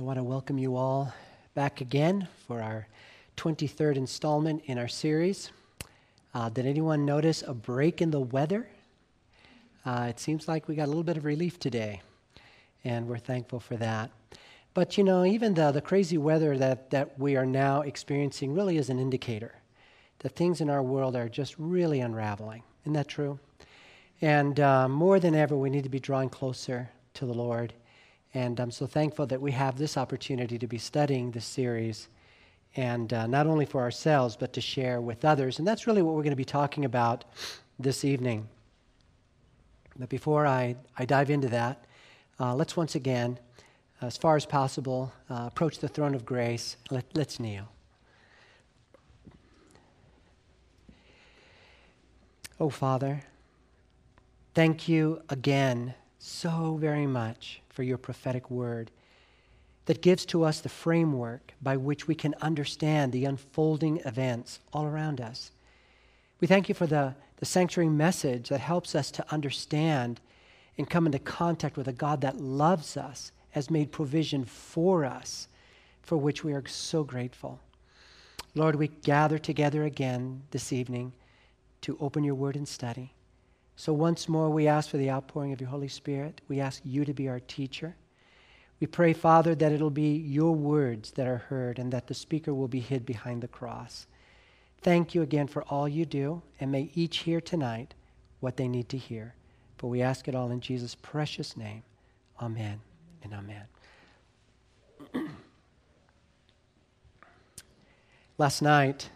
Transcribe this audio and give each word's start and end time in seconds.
I 0.00 0.02
want 0.02 0.16
to 0.18 0.24
welcome 0.24 0.56
you 0.56 0.76
all 0.76 1.12
back 1.54 1.82
again 1.82 2.26
for 2.46 2.62
our 2.62 2.86
23rd 3.36 3.96
installment 3.96 4.62
in 4.64 4.78
our 4.78 4.88
series. 4.88 5.50
Uh, 6.32 6.48
did 6.48 6.64
anyone 6.64 7.04
notice 7.04 7.44
a 7.46 7.52
break 7.52 8.00
in 8.00 8.10
the 8.10 8.18
weather? 8.18 8.66
Uh, 9.84 10.06
it 10.08 10.18
seems 10.18 10.48
like 10.48 10.68
we 10.68 10.74
got 10.74 10.86
a 10.86 10.86
little 10.86 11.02
bit 11.02 11.18
of 11.18 11.26
relief 11.26 11.58
today, 11.58 12.00
and 12.82 13.08
we're 13.08 13.18
thankful 13.18 13.60
for 13.60 13.76
that. 13.76 14.10
But 14.72 14.96
you 14.96 15.04
know, 15.04 15.22
even 15.26 15.52
the, 15.52 15.70
the 15.70 15.82
crazy 15.82 16.16
weather 16.16 16.56
that, 16.56 16.88
that 16.92 17.18
we 17.18 17.36
are 17.36 17.44
now 17.44 17.82
experiencing 17.82 18.54
really 18.54 18.78
is 18.78 18.88
an 18.88 18.98
indicator 18.98 19.52
that 20.20 20.34
things 20.34 20.62
in 20.62 20.70
our 20.70 20.82
world 20.82 21.14
are 21.14 21.28
just 21.28 21.56
really 21.58 22.00
unraveling. 22.00 22.62
Isn't 22.84 22.94
that 22.94 23.08
true? 23.08 23.38
And 24.22 24.60
uh, 24.60 24.88
more 24.88 25.20
than 25.20 25.34
ever, 25.34 25.58
we 25.58 25.68
need 25.68 25.84
to 25.84 25.90
be 25.90 26.00
drawing 26.00 26.30
closer 26.30 26.88
to 27.12 27.26
the 27.26 27.34
Lord 27.34 27.74
and 28.34 28.60
I'm 28.60 28.70
so 28.70 28.86
thankful 28.86 29.26
that 29.26 29.40
we 29.40 29.52
have 29.52 29.76
this 29.76 29.96
opportunity 29.96 30.58
to 30.58 30.66
be 30.66 30.78
studying 30.78 31.30
this 31.30 31.44
series, 31.44 32.08
and 32.76 33.12
uh, 33.12 33.26
not 33.26 33.46
only 33.46 33.66
for 33.66 33.80
ourselves, 33.80 34.36
but 34.36 34.52
to 34.52 34.60
share 34.60 35.00
with 35.00 35.24
others. 35.24 35.58
And 35.58 35.66
that's 35.66 35.86
really 35.86 36.02
what 36.02 36.14
we're 36.14 36.22
going 36.22 36.30
to 36.30 36.36
be 36.36 36.44
talking 36.44 36.84
about 36.84 37.24
this 37.78 38.04
evening. 38.04 38.48
But 39.98 40.08
before 40.08 40.46
I, 40.46 40.76
I 40.96 41.04
dive 41.04 41.30
into 41.30 41.48
that, 41.48 41.84
uh, 42.38 42.54
let's 42.54 42.76
once 42.76 42.94
again, 42.94 43.38
as 44.00 44.16
far 44.16 44.36
as 44.36 44.46
possible, 44.46 45.12
uh, 45.28 45.44
approach 45.48 45.78
the 45.78 45.88
throne 45.88 46.14
of 46.14 46.24
grace. 46.24 46.76
Let, 46.90 47.04
let's 47.14 47.40
kneel. 47.40 47.68
Oh, 52.60 52.70
Father, 52.70 53.22
thank 54.54 54.88
you 54.88 55.22
again 55.28 55.94
so 56.20 56.76
very 56.78 57.06
much 57.06 57.62
for 57.70 57.82
your 57.82 57.98
prophetic 57.98 58.50
word 58.50 58.90
that 59.86 60.02
gives 60.02 60.24
to 60.26 60.44
us 60.44 60.60
the 60.60 60.68
framework 60.68 61.54
by 61.62 61.76
which 61.76 62.06
we 62.06 62.14
can 62.14 62.34
understand 62.42 63.10
the 63.10 63.24
unfolding 63.24 64.00
events 64.04 64.60
all 64.72 64.84
around 64.84 65.20
us. 65.20 65.50
We 66.38 66.46
thank 66.46 66.68
you 66.68 66.74
for 66.74 66.86
the, 66.86 67.14
the 67.38 67.46
sanctuary 67.46 67.88
message 67.88 68.50
that 68.50 68.60
helps 68.60 68.94
us 68.94 69.10
to 69.12 69.24
understand 69.32 70.20
and 70.76 70.88
come 70.88 71.06
into 71.06 71.18
contact 71.18 71.76
with 71.76 71.88
a 71.88 71.92
God 71.92 72.20
that 72.20 72.40
loves 72.40 72.96
us, 72.96 73.32
has 73.50 73.70
made 73.70 73.90
provision 73.90 74.44
for 74.44 75.04
us, 75.04 75.48
for 76.02 76.16
which 76.16 76.44
we 76.44 76.52
are 76.52 76.66
so 76.66 77.02
grateful. 77.02 77.60
Lord, 78.54 78.76
we 78.76 78.88
gather 78.88 79.38
together 79.38 79.84
again 79.84 80.42
this 80.50 80.72
evening 80.72 81.12
to 81.80 81.96
open 81.98 82.24
your 82.24 82.34
word 82.34 82.56
and 82.56 82.68
study. 82.68 83.14
So 83.80 83.94
once 83.94 84.28
more, 84.28 84.50
we 84.50 84.68
ask 84.68 84.90
for 84.90 84.98
the 84.98 85.10
outpouring 85.10 85.54
of 85.54 85.60
your 85.62 85.70
Holy 85.70 85.88
Spirit. 85.88 86.42
We 86.48 86.60
ask 86.60 86.82
you 86.84 87.06
to 87.06 87.14
be 87.14 87.30
our 87.30 87.40
teacher. 87.40 87.96
We 88.78 88.86
pray, 88.86 89.14
Father, 89.14 89.54
that 89.54 89.72
it'll 89.72 89.88
be 89.88 90.18
your 90.18 90.54
words 90.54 91.12
that 91.12 91.26
are 91.26 91.38
heard 91.38 91.78
and 91.78 91.90
that 91.90 92.06
the 92.06 92.12
speaker 92.12 92.52
will 92.52 92.68
be 92.68 92.80
hid 92.80 93.06
behind 93.06 93.40
the 93.40 93.48
cross. 93.48 94.06
Thank 94.82 95.14
you 95.14 95.22
again 95.22 95.46
for 95.46 95.62
all 95.62 95.88
you 95.88 96.04
do, 96.04 96.42
and 96.60 96.70
may 96.70 96.90
each 96.94 97.20
hear 97.20 97.40
tonight 97.40 97.94
what 98.40 98.58
they 98.58 98.68
need 98.68 98.90
to 98.90 98.98
hear. 98.98 99.34
For 99.78 99.88
we 99.88 100.02
ask 100.02 100.28
it 100.28 100.34
all 100.34 100.50
in 100.50 100.60
Jesus' 100.60 100.94
precious 100.94 101.56
name. 101.56 101.82
Amen 102.38 102.82
and 103.22 103.32
amen. 103.32 103.64
Last 108.36 108.60
night, 108.60 109.08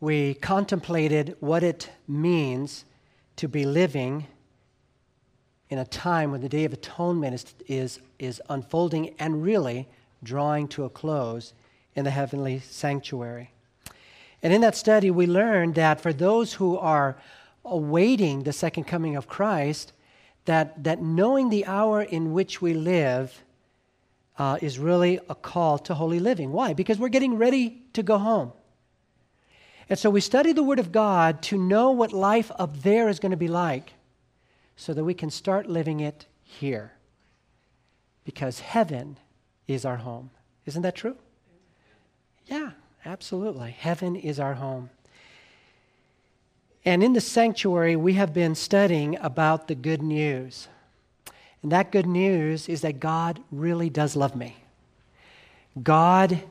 we 0.00 0.34
contemplated 0.34 1.36
what 1.38 1.62
it 1.62 1.90
means 2.08 2.84
to 3.36 3.48
be 3.48 3.64
living 3.64 4.26
in 5.70 5.78
a 5.78 5.84
time 5.84 6.30
when 6.30 6.40
the 6.40 6.48
Day 6.48 6.64
of 6.64 6.72
Atonement 6.72 7.34
is, 7.34 7.54
is, 7.66 8.00
is 8.18 8.42
unfolding 8.48 9.14
and 9.18 9.42
really 9.42 9.88
drawing 10.22 10.68
to 10.68 10.84
a 10.84 10.90
close 10.90 11.52
in 11.94 12.04
the 12.04 12.10
heavenly 12.10 12.60
sanctuary. 12.60 13.50
And 14.42 14.52
in 14.52 14.60
that 14.60 14.76
study, 14.76 15.10
we 15.10 15.26
learned 15.26 15.74
that 15.76 16.00
for 16.00 16.12
those 16.12 16.54
who 16.54 16.76
are 16.78 17.16
awaiting 17.64 18.42
the 18.42 18.52
second 18.52 18.84
coming 18.84 19.16
of 19.16 19.26
Christ, 19.26 19.92
that, 20.44 20.84
that 20.84 21.00
knowing 21.00 21.48
the 21.48 21.64
hour 21.66 22.02
in 22.02 22.32
which 22.32 22.60
we 22.60 22.74
live 22.74 23.42
uh, 24.38 24.58
is 24.60 24.78
really 24.78 25.18
a 25.28 25.34
call 25.34 25.78
to 25.78 25.94
holy 25.94 26.20
living. 26.20 26.52
Why? 26.52 26.74
Because 26.74 26.98
we're 26.98 27.08
getting 27.08 27.38
ready 27.38 27.82
to 27.94 28.02
go 28.02 28.18
home. 28.18 28.52
And 29.88 29.98
so 29.98 30.08
we 30.10 30.20
study 30.20 30.52
the 30.52 30.62
Word 30.62 30.78
of 30.78 30.92
God 30.92 31.42
to 31.42 31.58
know 31.58 31.90
what 31.90 32.12
life 32.12 32.50
up 32.58 32.82
there 32.82 33.08
is 33.08 33.18
going 33.18 33.30
to 33.30 33.36
be 33.36 33.48
like 33.48 33.92
so 34.76 34.94
that 34.94 35.04
we 35.04 35.14
can 35.14 35.30
start 35.30 35.68
living 35.68 36.00
it 36.00 36.26
here. 36.42 36.92
Because 38.24 38.60
heaven 38.60 39.18
is 39.68 39.84
our 39.84 39.98
home. 39.98 40.30
Isn't 40.66 40.82
that 40.82 40.94
true? 40.94 41.16
Yeah, 42.46 42.70
absolutely. 43.04 43.72
Heaven 43.72 44.16
is 44.16 44.40
our 44.40 44.54
home. 44.54 44.90
And 46.84 47.02
in 47.02 47.12
the 47.14 47.20
sanctuary, 47.20 47.96
we 47.96 48.14
have 48.14 48.34
been 48.34 48.54
studying 48.54 49.16
about 49.20 49.68
the 49.68 49.74
good 49.74 50.02
news. 50.02 50.68
And 51.62 51.72
that 51.72 51.92
good 51.92 52.06
news 52.06 52.68
is 52.68 52.82
that 52.82 53.00
God 53.00 53.40
really 53.50 53.88
does 53.88 54.16
love 54.16 54.36
me. 54.36 54.56
God 55.82 56.42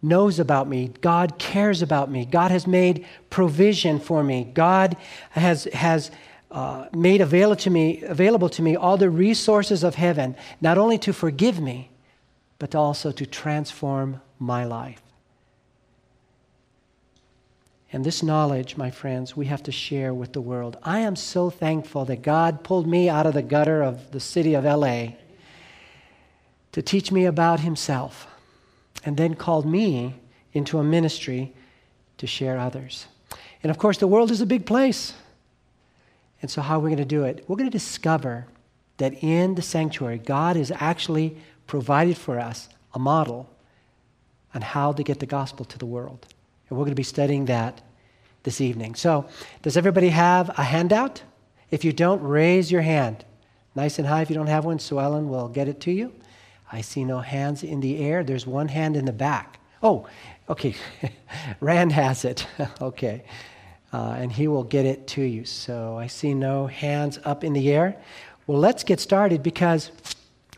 knows 0.00 0.38
about 0.38 0.68
me. 0.68 0.92
God 1.00 1.38
cares 1.38 1.82
about 1.82 2.10
me. 2.10 2.24
God 2.24 2.50
has 2.50 2.66
made 2.66 3.06
provision 3.30 3.98
for 3.98 4.22
me. 4.22 4.44
God 4.44 4.96
has, 5.30 5.64
has 5.64 6.10
uh, 6.50 6.86
made 6.94 7.20
available 7.20 7.56
to, 7.56 7.70
me, 7.70 8.02
available 8.02 8.48
to 8.50 8.62
me 8.62 8.76
all 8.76 8.96
the 8.96 9.10
resources 9.10 9.82
of 9.82 9.96
heaven, 9.96 10.36
not 10.60 10.78
only 10.78 10.98
to 10.98 11.12
forgive 11.12 11.60
me, 11.60 11.90
but 12.58 12.74
also 12.74 13.10
to 13.12 13.26
transform 13.26 14.20
my 14.38 14.64
life. 14.64 15.02
And 17.92 18.04
this 18.04 18.22
knowledge, 18.22 18.76
my 18.76 18.90
friends, 18.90 19.36
we 19.36 19.46
have 19.46 19.62
to 19.62 19.72
share 19.72 20.12
with 20.12 20.32
the 20.32 20.40
world. 20.40 20.76
I 20.82 21.00
am 21.00 21.16
so 21.16 21.48
thankful 21.48 22.04
that 22.04 22.22
God 22.22 22.62
pulled 22.62 22.86
me 22.86 23.08
out 23.08 23.26
of 23.26 23.34
the 23.34 23.42
gutter 23.42 23.82
of 23.82 24.12
the 24.12 24.20
city 24.20 24.54
of 24.54 24.64
LA 24.64 25.14
to 26.72 26.82
teach 26.82 27.10
me 27.10 27.24
about 27.24 27.60
Himself 27.60 28.27
and 29.04 29.16
then 29.16 29.34
called 29.34 29.66
me 29.66 30.14
into 30.52 30.78
a 30.78 30.84
ministry 30.84 31.54
to 32.18 32.26
share 32.26 32.58
others. 32.58 33.06
And 33.62 33.70
of 33.70 33.78
course, 33.78 33.98
the 33.98 34.06
world 34.06 34.30
is 34.30 34.40
a 34.40 34.46
big 34.46 34.66
place. 34.66 35.14
And 36.40 36.50
so, 36.50 36.62
how 36.62 36.76
are 36.76 36.80
we 36.80 36.90
going 36.90 36.98
to 36.98 37.04
do 37.04 37.24
it? 37.24 37.44
We're 37.48 37.56
going 37.56 37.70
to 37.70 37.78
discover 37.78 38.46
that 38.98 39.22
in 39.22 39.54
the 39.54 39.62
sanctuary, 39.62 40.18
God 40.18 40.56
has 40.56 40.70
actually 40.74 41.36
provided 41.66 42.16
for 42.16 42.38
us 42.38 42.68
a 42.94 42.98
model 42.98 43.48
on 44.54 44.62
how 44.62 44.92
to 44.92 45.02
get 45.02 45.20
the 45.20 45.26
gospel 45.26 45.64
to 45.66 45.78
the 45.78 45.86
world. 45.86 46.26
And 46.68 46.78
we're 46.78 46.84
going 46.84 46.92
to 46.92 46.96
be 46.96 47.02
studying 47.02 47.46
that 47.46 47.80
this 48.44 48.60
evening. 48.60 48.94
So, 48.94 49.26
does 49.62 49.76
everybody 49.76 50.08
have 50.10 50.50
a 50.50 50.62
handout? 50.62 51.22
If 51.70 51.84
you 51.84 51.92
don't, 51.92 52.22
raise 52.22 52.70
your 52.70 52.82
hand. 52.82 53.24
Nice 53.74 53.98
and 53.98 54.08
high 54.08 54.22
if 54.22 54.30
you 54.30 54.36
don't 54.36 54.46
have 54.46 54.64
one, 54.64 54.78
so 54.78 54.98
Ellen 54.98 55.28
will 55.28 55.48
get 55.48 55.68
it 55.68 55.80
to 55.82 55.90
you. 55.90 56.12
I 56.70 56.80
see 56.82 57.04
no 57.04 57.20
hands 57.20 57.62
in 57.62 57.80
the 57.80 57.98
air. 57.98 58.22
There's 58.22 58.46
one 58.46 58.68
hand 58.68 58.96
in 58.96 59.04
the 59.04 59.12
back. 59.12 59.58
Oh, 59.82 60.06
okay. 60.48 60.74
Rand 61.60 61.92
has 61.92 62.24
it. 62.24 62.46
okay. 62.80 63.24
Uh, 63.92 64.16
and 64.18 64.30
he 64.30 64.48
will 64.48 64.64
get 64.64 64.84
it 64.84 65.06
to 65.08 65.22
you. 65.22 65.44
So 65.44 65.96
I 65.96 66.08
see 66.08 66.34
no 66.34 66.66
hands 66.66 67.18
up 67.24 67.42
in 67.42 67.52
the 67.54 67.70
air. 67.70 67.96
Well, 68.46 68.58
let's 68.58 68.84
get 68.84 69.00
started 69.00 69.42
because 69.42 69.90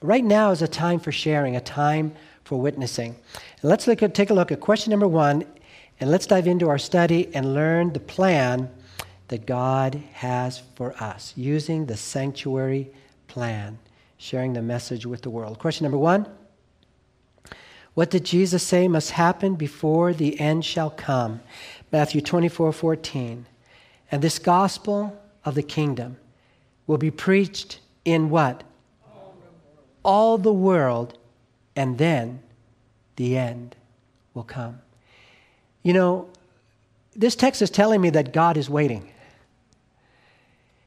right 0.03 0.25
now 0.25 0.51
is 0.51 0.63
a 0.63 0.69
time 0.69 0.99
for 0.99 1.13
sharing, 1.13 1.57
a 1.57 1.61
time 1.61 2.13
for 2.45 2.61
witnessing. 2.61 3.15
And 3.61 3.71
let's 3.71 3.87
look 3.87 4.03
at, 4.03 4.15
take 4.15 4.31
a 4.31 4.35
look 4.35 4.51
at 4.51 4.61
question 4.61 4.91
number 4.91 5.09
one, 5.09 5.45
and 6.01 6.11
let's 6.11 6.27
dive 6.27 6.47
into 6.47 6.69
our 6.69 6.79
study 6.79 7.33
and 7.35 7.55
learn 7.55 7.93
the 7.93 8.01
plan 8.01 8.71
that 9.29 9.47
God 9.47 10.03
has 10.13 10.63
for 10.75 10.93
us 11.01 11.33
using 11.37 11.87
the 11.87 11.97
sanctuary 11.97 12.91
plan 13.29 13.79
sharing 14.21 14.53
the 14.53 14.61
message 14.61 15.07
with 15.07 15.23
the 15.23 15.31
world. 15.31 15.59
Question 15.59 15.85
number 15.85 15.99
one 15.99 16.27
What 17.95 18.11
did 18.11 18.25
Jesus 18.25 18.63
say 18.63 18.87
must 18.87 19.13
happen 19.13 19.55
before 19.57 20.13
the 20.13 20.39
end 20.39 20.65
shall 20.65 20.91
come? 20.91 21.41
Matthew 21.91 22.21
24 22.21 22.73
14. 22.73 23.47
And 24.13 24.23
this 24.23 24.39
gospel 24.39 25.19
of 25.45 25.55
the 25.55 25.63
kingdom 25.63 26.19
will 26.87 26.99
be 26.99 27.11
preached 27.11 27.81
in 28.05 28.29
what? 28.29 28.63
All 30.05 30.39
the 30.39 30.53
world, 30.53 31.19
and 31.77 31.97
then 31.99 32.43
the 33.17 33.37
end 33.37 33.77
will 34.35 34.45
come. 34.45 34.81
You 35.83 35.93
know, 35.93 36.29
this 37.15 37.37
text 37.37 37.63
is 37.63 37.71
telling 37.71 38.01
me 38.01 38.11
that 38.11 38.33
God 38.33 38.57
is 38.57 38.69
waiting. 38.69 39.11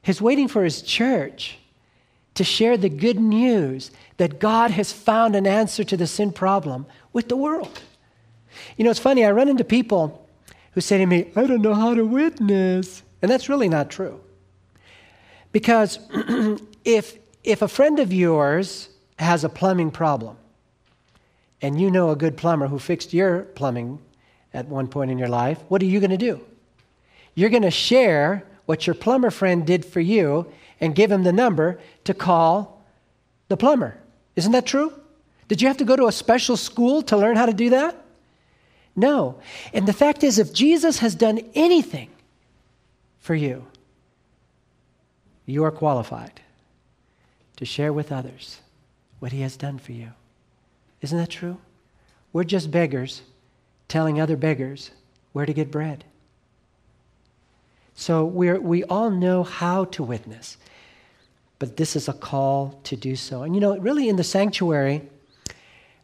He's 0.02 0.20
waiting 0.20 0.48
for 0.48 0.62
his 0.62 0.82
church 0.82 1.58
to 2.34 2.44
share 2.44 2.76
the 2.76 2.88
good 2.88 3.18
news 3.18 3.90
that 4.16 4.40
God 4.40 4.70
has 4.72 4.92
found 4.92 5.36
an 5.36 5.46
answer 5.46 5.84
to 5.84 5.96
the 5.96 6.06
sin 6.06 6.32
problem 6.32 6.86
with 7.12 7.28
the 7.28 7.36
world. 7.36 7.80
You 8.76 8.84
know, 8.84 8.90
it's 8.90 9.00
funny, 9.00 9.24
I 9.24 9.30
run 9.30 9.48
into 9.48 9.64
people 9.64 10.28
who 10.72 10.80
say 10.80 10.98
to 10.98 11.06
me, 11.06 11.30
I 11.36 11.46
don't 11.46 11.62
know 11.62 11.74
how 11.74 11.94
to 11.94 12.04
witness. 12.04 13.02
And 13.22 13.30
that's 13.30 13.48
really 13.48 13.68
not 13.68 13.90
true. 13.90 14.20
Because 15.52 15.98
if, 16.84 17.16
if 17.44 17.62
a 17.62 17.68
friend 17.68 18.00
of 18.00 18.12
yours 18.12 18.88
has 19.18 19.44
a 19.44 19.48
plumbing 19.48 19.92
problem, 19.92 20.36
and 21.62 21.80
you 21.80 21.90
know 21.90 22.10
a 22.10 22.16
good 22.16 22.36
plumber 22.36 22.66
who 22.66 22.78
fixed 22.78 23.14
your 23.14 23.40
plumbing 23.40 23.98
at 24.52 24.66
one 24.66 24.86
point 24.86 25.10
in 25.10 25.18
your 25.18 25.28
life, 25.28 25.58
what 25.68 25.80
are 25.80 25.86
you 25.86 25.98
going 25.98 26.10
to 26.10 26.16
do? 26.18 26.38
You're 27.34 27.48
going 27.48 27.62
to 27.62 27.70
share 27.70 28.44
what 28.66 28.86
your 28.86 28.92
plumber 28.92 29.30
friend 29.30 29.66
did 29.66 29.84
for 29.84 30.00
you 30.00 30.46
and 30.84 30.94
give 30.94 31.10
him 31.10 31.22
the 31.22 31.32
number 31.32 31.80
to 32.04 32.12
call 32.12 32.84
the 33.48 33.56
plumber. 33.56 33.96
Isn't 34.36 34.52
that 34.52 34.66
true? 34.66 34.92
Did 35.48 35.62
you 35.62 35.68
have 35.68 35.78
to 35.78 35.84
go 35.86 35.96
to 35.96 36.08
a 36.08 36.12
special 36.12 36.58
school 36.58 37.00
to 37.04 37.16
learn 37.16 37.36
how 37.36 37.46
to 37.46 37.54
do 37.54 37.70
that? 37.70 37.96
No. 38.94 39.40
And 39.72 39.88
the 39.88 39.94
fact 39.94 40.22
is, 40.22 40.38
if 40.38 40.52
Jesus 40.52 40.98
has 40.98 41.14
done 41.14 41.40
anything 41.54 42.10
for 43.18 43.34
you, 43.34 43.64
you 45.46 45.64
are 45.64 45.70
qualified 45.70 46.42
to 47.56 47.64
share 47.64 47.92
with 47.92 48.12
others 48.12 48.60
what 49.20 49.32
he 49.32 49.40
has 49.40 49.56
done 49.56 49.78
for 49.78 49.92
you. 49.92 50.10
Isn't 51.00 51.16
that 51.16 51.30
true? 51.30 51.56
We're 52.34 52.44
just 52.44 52.70
beggars 52.70 53.22
telling 53.88 54.20
other 54.20 54.36
beggars 54.36 54.90
where 55.32 55.46
to 55.46 55.54
get 55.54 55.70
bread. 55.70 56.04
So 57.94 58.24
we 58.24 58.52
we 58.52 58.84
all 58.84 59.10
know 59.10 59.44
how 59.44 59.84
to 59.86 60.02
witness, 60.02 60.56
but 61.58 61.76
this 61.76 61.96
is 61.96 62.08
a 62.08 62.12
call 62.12 62.80
to 62.84 62.96
do 62.96 63.16
so. 63.16 63.42
And 63.42 63.54
you 63.54 63.60
know, 63.60 63.76
really 63.78 64.08
in 64.08 64.16
the 64.16 64.24
sanctuary, 64.24 65.02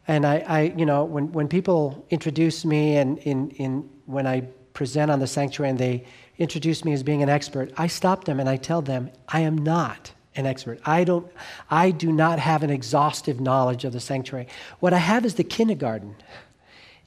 and 0.07 0.25
I, 0.25 0.43
I 0.47 0.61
you 0.77 0.85
know, 0.85 1.03
when, 1.03 1.31
when 1.31 1.47
people 1.47 2.05
introduce 2.09 2.65
me 2.65 2.97
and 2.97 3.17
in, 3.19 3.51
in, 3.51 3.89
when 4.05 4.27
I 4.27 4.41
present 4.73 5.11
on 5.11 5.19
the 5.19 5.27
sanctuary 5.27 5.69
and 5.69 5.79
they 5.79 6.05
introduce 6.37 6.83
me 6.83 6.93
as 6.93 7.03
being 7.03 7.21
an 7.21 7.29
expert, 7.29 7.71
I 7.77 7.87
stop 7.87 8.23
them 8.23 8.39
and 8.39 8.49
I 8.49 8.57
tell 8.57 8.81
them, 8.81 9.11
I 9.27 9.41
am 9.41 9.57
not 9.57 10.11
an 10.35 10.45
expert. 10.45 10.79
I 10.85 11.03
don't 11.03 11.29
I 11.69 11.91
do 11.91 12.11
not 12.11 12.39
have 12.39 12.63
an 12.63 12.69
exhaustive 12.69 13.39
knowledge 13.39 13.83
of 13.83 13.93
the 13.93 13.99
sanctuary. 13.99 14.47
What 14.79 14.93
I 14.93 14.97
have 14.97 15.25
is 15.25 15.35
the 15.35 15.43
kindergarten. 15.43 16.15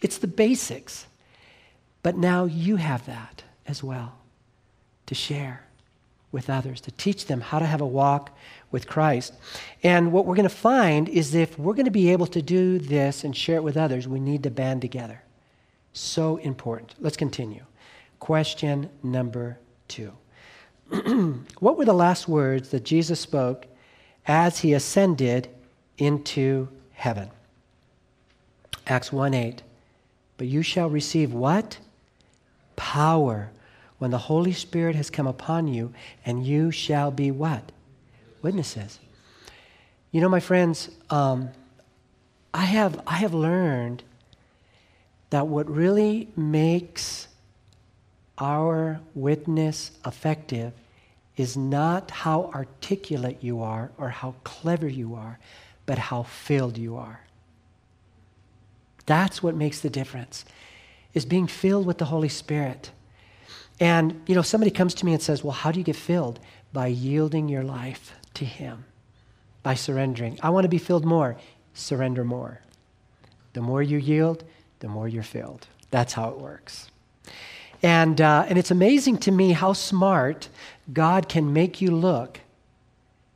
It's 0.01 0.19
the 0.19 0.27
basics. 0.27 1.07
But 2.03 2.19
now 2.19 2.45
you 2.45 2.77
have 2.77 3.07
that 3.07 3.43
as 3.67 3.83
well 3.83 4.19
to 5.07 5.15
share 5.15 5.65
with 6.35 6.51
others, 6.51 6.83
to 6.83 6.91
teach 6.91 7.27
them 7.27 7.41
how 7.41 7.59
to 7.59 7.65
have 7.65 7.81
a 7.81 7.87
walk 7.87 8.37
with 8.71 8.87
Christ. 8.87 9.33
And 9.83 10.13
what 10.13 10.27
we're 10.27 10.35
going 10.35 10.49
to 10.49 10.55
find 10.55 11.09
is 11.09 11.35
if 11.35 11.59
we're 11.59 11.73
going 11.73 11.85
to 11.87 11.91
be 11.91 12.11
able 12.11 12.27
to 12.27 12.43
do 12.43 12.79
this 12.79 13.25
and 13.25 13.35
share 13.35 13.57
it 13.57 13.63
with 13.63 13.79
others, 13.79 14.07
we 14.07 14.21
need 14.21 14.43
to 14.43 14.51
band 14.51 14.83
together. 14.83 15.23
So 15.95 16.37
important. 16.39 16.95
Let's 17.01 17.17
continue. 17.17 17.65
Question 18.19 18.91
number 19.03 19.59
two 19.89 20.13
What 21.61 21.79
were 21.79 21.85
the 21.85 21.95
last 21.95 22.29
words 22.29 22.71
that 22.71 22.85
Jesus 22.85 23.21
spoke 23.21 23.67
as 24.27 24.59
he 24.59 24.75
ascended 24.75 25.49
into 25.97 26.69
heaven? 26.93 27.31
Acts 28.87 29.13
1 29.13 29.33
8. 29.33 29.63
But 30.37 30.49
you 30.49 30.63
shall 30.63 30.91
receive 30.91 31.33
what? 31.33 31.79
Power 32.75 33.51
when 34.05 34.11
the 34.11 34.19
Holy 34.19 34.53
Spirit 34.53 34.95
has 34.97 35.09
come 35.09 35.27
upon 35.27 35.67
you, 35.67 35.91
and 36.27 36.47
you 36.47 36.71
shall 36.71 37.11
be 37.11 37.31
what? 37.31 37.73
Witnesses. 38.43 38.99
You 40.13 40.21
know, 40.21 40.29
my 40.29 40.41
friends, 40.41 40.91
um, 41.09 41.49
I, 42.53 42.67
have, 42.67 43.01
I 43.07 43.15
have 43.15 43.33
learned 43.33 44.03
that 45.31 45.47
what 45.47 45.67
really 45.71 46.29
makes 46.37 47.29
our 48.37 49.01
witness 49.15 49.93
effective 50.05 50.75
is 51.39 51.57
not 51.57 52.11
how 52.11 52.51
articulate 52.55 53.39
you 53.41 53.63
are 53.63 53.91
or 53.97 54.11
how 54.11 54.35
clever 54.45 54.87
you 54.87 55.15
are, 55.15 55.39
but 55.87 55.97
how 55.97 56.25
filled 56.25 56.77
you 56.77 56.99
are. 56.99 57.21
That's 59.07 59.43
what 59.43 59.55
makes 59.55 59.81
the 59.81 59.89
difference, 59.89 60.45
is 61.15 61.25
being 61.25 61.47
filled 61.47 61.87
with 61.87 61.97
the 61.97 62.05
Holy 62.05 62.29
Spirit. 62.29 62.91
And, 63.81 64.23
you 64.27 64.35
know, 64.35 64.43
somebody 64.43 64.71
comes 64.71 64.95
to 64.95 65.07
me 65.07 65.13
and 65.13 65.23
says, 65.23 65.43
Well, 65.43 65.53
how 65.53 65.73
do 65.73 65.79
you 65.79 65.85
get 65.85 65.97
filled? 65.97 66.41
By 66.73 66.89
yielding 66.89 67.49
your 67.49 67.65
life 67.65 68.15
to 68.35 68.45
Him, 68.45 68.85
by 69.63 69.75
surrendering. 69.75 70.39
I 70.43 70.51
want 70.51 70.65
to 70.65 70.69
be 70.69 70.79
filled 70.79 71.05
more. 71.05 71.37
Surrender 71.75 72.25
more. 72.25 72.61
The 73.53 73.61
more 73.61 73.83
you 73.83 73.99
yield, 73.99 74.45
the 74.81 74.89
more 74.89 75.09
you're 75.09 75.23
filled. 75.23 75.67
That's 75.91 76.13
how 76.13 76.31
it 76.31 76.39
works. 76.39 76.91
And, 77.83 78.21
uh, 78.21 78.47
and 78.49 78.59
it's 78.59 78.71
amazing 78.71 79.19
to 79.19 79.33
me 79.33 79.53
how 79.53 79.73
smart 79.73 80.49
God 80.93 81.29
can 81.29 81.53
make 81.53 81.81
you 81.81 81.91
look 81.91 82.41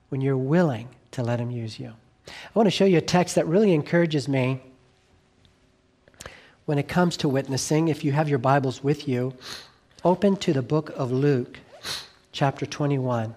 when 0.09 0.21
you're 0.21 0.37
willing 0.37 0.89
to 1.13 1.23
let 1.23 1.41
Him 1.41 1.51
use 1.51 1.79
you. 1.79 1.93
I 2.29 2.51
want 2.55 2.67
to 2.67 2.71
show 2.71 2.85
you 2.85 2.99
a 2.99 3.03
text 3.03 3.35
that 3.35 3.47
really 3.47 3.73
encourages 3.73 4.29
me 4.29 4.61
when 6.65 6.79
it 6.79 6.89
comes 6.89 7.17
to 7.19 7.29
witnessing. 7.29 7.89
If 7.89 8.05
you 8.05 8.13
have 8.13 8.29
your 8.29 8.39
Bibles 8.39 8.83
with 8.83 9.09
you, 9.09 9.35
Open 10.05 10.37
to 10.37 10.53
the 10.53 10.63
book 10.63 10.91
of 10.91 11.11
Luke, 11.11 11.59
chapter 12.31 12.65
21. 12.65 13.35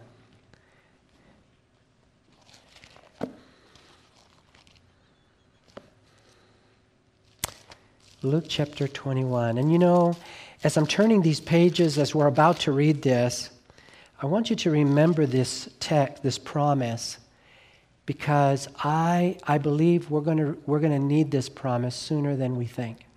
Luke 8.22 8.46
chapter 8.48 8.88
21. 8.88 9.58
And 9.58 9.72
you 9.72 9.80
know, 9.80 10.16
as 10.64 10.78
I'm 10.78 10.86
turning 10.86 11.24
these 11.24 11.40
pages, 11.40 11.98
as 11.98 12.14
we're 12.14 12.28
about 12.28 12.60
to 12.60 12.72
read 12.72 13.02
this, 13.02 13.50
I 14.22 14.28
want 14.28 14.52
you 14.52 14.56
to 14.58 14.70
remember 14.70 15.26
this 15.26 15.68
text, 15.80 16.22
this 16.22 16.38
promise, 16.38 17.18
because 18.06 18.68
I, 18.84 19.40
I 19.48 19.58
believe 19.58 20.12
we're 20.12 20.22
going 20.22 20.56
we're 20.68 20.80
going 20.80 20.92
to 20.92 21.00
need 21.00 21.32
this 21.32 21.50
promise 21.50 21.96
sooner 21.96 22.36
than 22.36 22.56
we 22.56 22.68
think. 22.68 23.08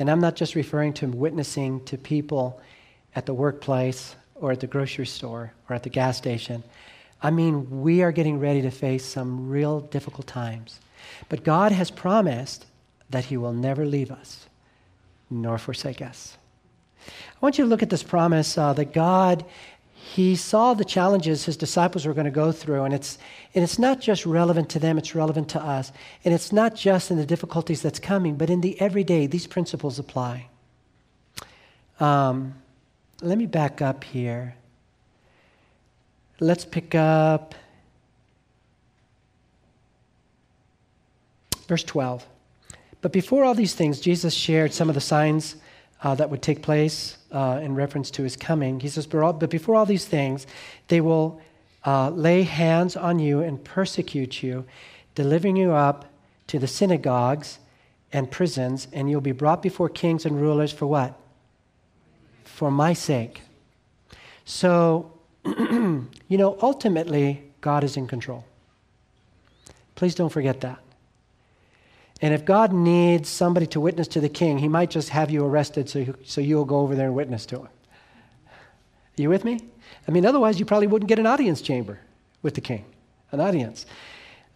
And 0.00 0.10
I'm 0.10 0.18
not 0.18 0.34
just 0.34 0.54
referring 0.54 0.94
to 0.94 1.06
witnessing 1.06 1.84
to 1.84 1.98
people 1.98 2.58
at 3.14 3.26
the 3.26 3.34
workplace 3.34 4.16
or 4.34 4.50
at 4.50 4.60
the 4.60 4.66
grocery 4.66 5.06
store 5.06 5.52
or 5.68 5.76
at 5.76 5.82
the 5.82 5.90
gas 5.90 6.16
station. 6.16 6.64
I 7.22 7.30
mean, 7.30 7.82
we 7.82 8.02
are 8.02 8.10
getting 8.10 8.40
ready 8.40 8.62
to 8.62 8.70
face 8.70 9.04
some 9.04 9.50
real 9.50 9.80
difficult 9.80 10.26
times. 10.26 10.80
But 11.28 11.44
God 11.44 11.70
has 11.72 11.90
promised 11.90 12.64
that 13.10 13.26
He 13.26 13.36
will 13.36 13.52
never 13.52 13.84
leave 13.84 14.10
us 14.10 14.48
nor 15.28 15.58
forsake 15.58 16.00
us. 16.00 16.38
I 17.06 17.38
want 17.42 17.58
you 17.58 17.64
to 17.64 17.68
look 17.68 17.82
at 17.82 17.90
this 17.90 18.02
promise 18.02 18.56
uh, 18.56 18.72
that 18.72 18.94
God, 18.94 19.44
He 20.02 20.34
saw 20.34 20.74
the 20.74 20.84
challenges 20.84 21.44
His 21.44 21.56
disciples 21.56 22.06
were 22.06 22.14
going 22.14 22.24
to 22.24 22.30
go 22.30 22.52
through, 22.52 22.84
and 22.84 22.94
it's, 22.94 23.18
and 23.54 23.62
it's 23.62 23.78
not 23.78 24.00
just 24.00 24.24
relevant 24.24 24.70
to 24.70 24.78
them, 24.78 24.98
it's 24.98 25.14
relevant 25.14 25.50
to 25.50 25.62
us. 25.62 25.92
And 26.24 26.32
it's 26.32 26.52
not 26.52 26.74
just 26.74 27.10
in 27.10 27.18
the 27.18 27.26
difficulties 27.26 27.82
that's 27.82 27.98
coming, 27.98 28.36
but 28.36 28.50
in 28.50 28.60
the 28.60 28.80
everyday, 28.80 29.26
these 29.26 29.46
principles 29.46 29.98
apply. 29.98 30.48
Um, 32.00 32.54
let 33.20 33.36
me 33.36 33.46
back 33.46 33.82
up 33.82 34.02
here. 34.02 34.56
Let's 36.40 36.64
pick 36.64 36.94
up 36.94 37.54
verse 41.68 41.84
12. 41.84 42.26
But 43.02 43.12
before 43.12 43.44
all 43.44 43.54
these 43.54 43.74
things, 43.74 44.00
Jesus 44.00 44.32
shared 44.32 44.72
some 44.72 44.88
of 44.88 44.94
the 44.94 45.00
signs 45.00 45.56
uh, 46.02 46.14
that 46.14 46.30
would 46.30 46.42
take 46.42 46.62
place 46.62 47.18
uh, 47.32 47.60
in 47.62 47.74
reference 47.74 48.10
to 48.12 48.22
his 48.22 48.36
coming. 48.36 48.80
He 48.80 48.88
says, 48.88 49.06
But 49.06 49.50
before 49.50 49.74
all 49.74 49.86
these 49.86 50.06
things, 50.06 50.46
they 50.88 51.00
will 51.00 51.40
uh, 51.86 52.10
lay 52.10 52.42
hands 52.42 52.96
on 52.96 53.18
you 53.18 53.40
and 53.40 53.62
persecute 53.62 54.42
you, 54.42 54.64
delivering 55.14 55.56
you 55.56 55.72
up 55.72 56.06
to 56.48 56.58
the 56.58 56.66
synagogues 56.66 57.58
and 58.12 58.30
prisons, 58.30 58.88
and 58.92 59.10
you'll 59.10 59.20
be 59.20 59.32
brought 59.32 59.62
before 59.62 59.88
kings 59.88 60.26
and 60.26 60.40
rulers 60.40 60.72
for 60.72 60.86
what? 60.86 61.20
for 62.60 62.70
my 62.70 62.92
sake. 62.92 63.40
So, 64.44 65.12
you 65.46 66.08
know, 66.28 66.58
ultimately, 66.60 67.42
God 67.62 67.84
is 67.84 67.96
in 67.96 68.06
control. 68.06 68.44
Please 69.94 70.14
don't 70.14 70.28
forget 70.28 70.60
that. 70.60 70.78
And 72.22 72.34
if 72.34 72.44
God 72.44 72.72
needs 72.72 73.28
somebody 73.28 73.66
to 73.68 73.80
witness 73.80 74.08
to 74.08 74.20
the 74.20 74.28
king, 74.28 74.58
he 74.58 74.68
might 74.68 74.90
just 74.90 75.08
have 75.08 75.30
you 75.30 75.44
arrested 75.44 75.88
so, 75.88 76.00
you, 76.00 76.16
so 76.24 76.40
you'll 76.40 76.64
go 76.64 76.80
over 76.80 76.94
there 76.94 77.06
and 77.06 77.14
witness 77.14 77.46
to 77.46 77.60
him. 77.60 77.68
Are 78.46 79.22
you 79.22 79.30
with 79.30 79.44
me? 79.44 79.60
I 80.06 80.10
mean, 80.10 80.26
otherwise, 80.26 80.58
you 80.58 80.66
probably 80.66 80.86
wouldn't 80.86 81.08
get 81.08 81.18
an 81.18 81.26
audience 81.26 81.62
chamber 81.62 81.98
with 82.42 82.54
the 82.54 82.60
king, 82.60 82.84
an 83.32 83.40
audience. 83.40 83.86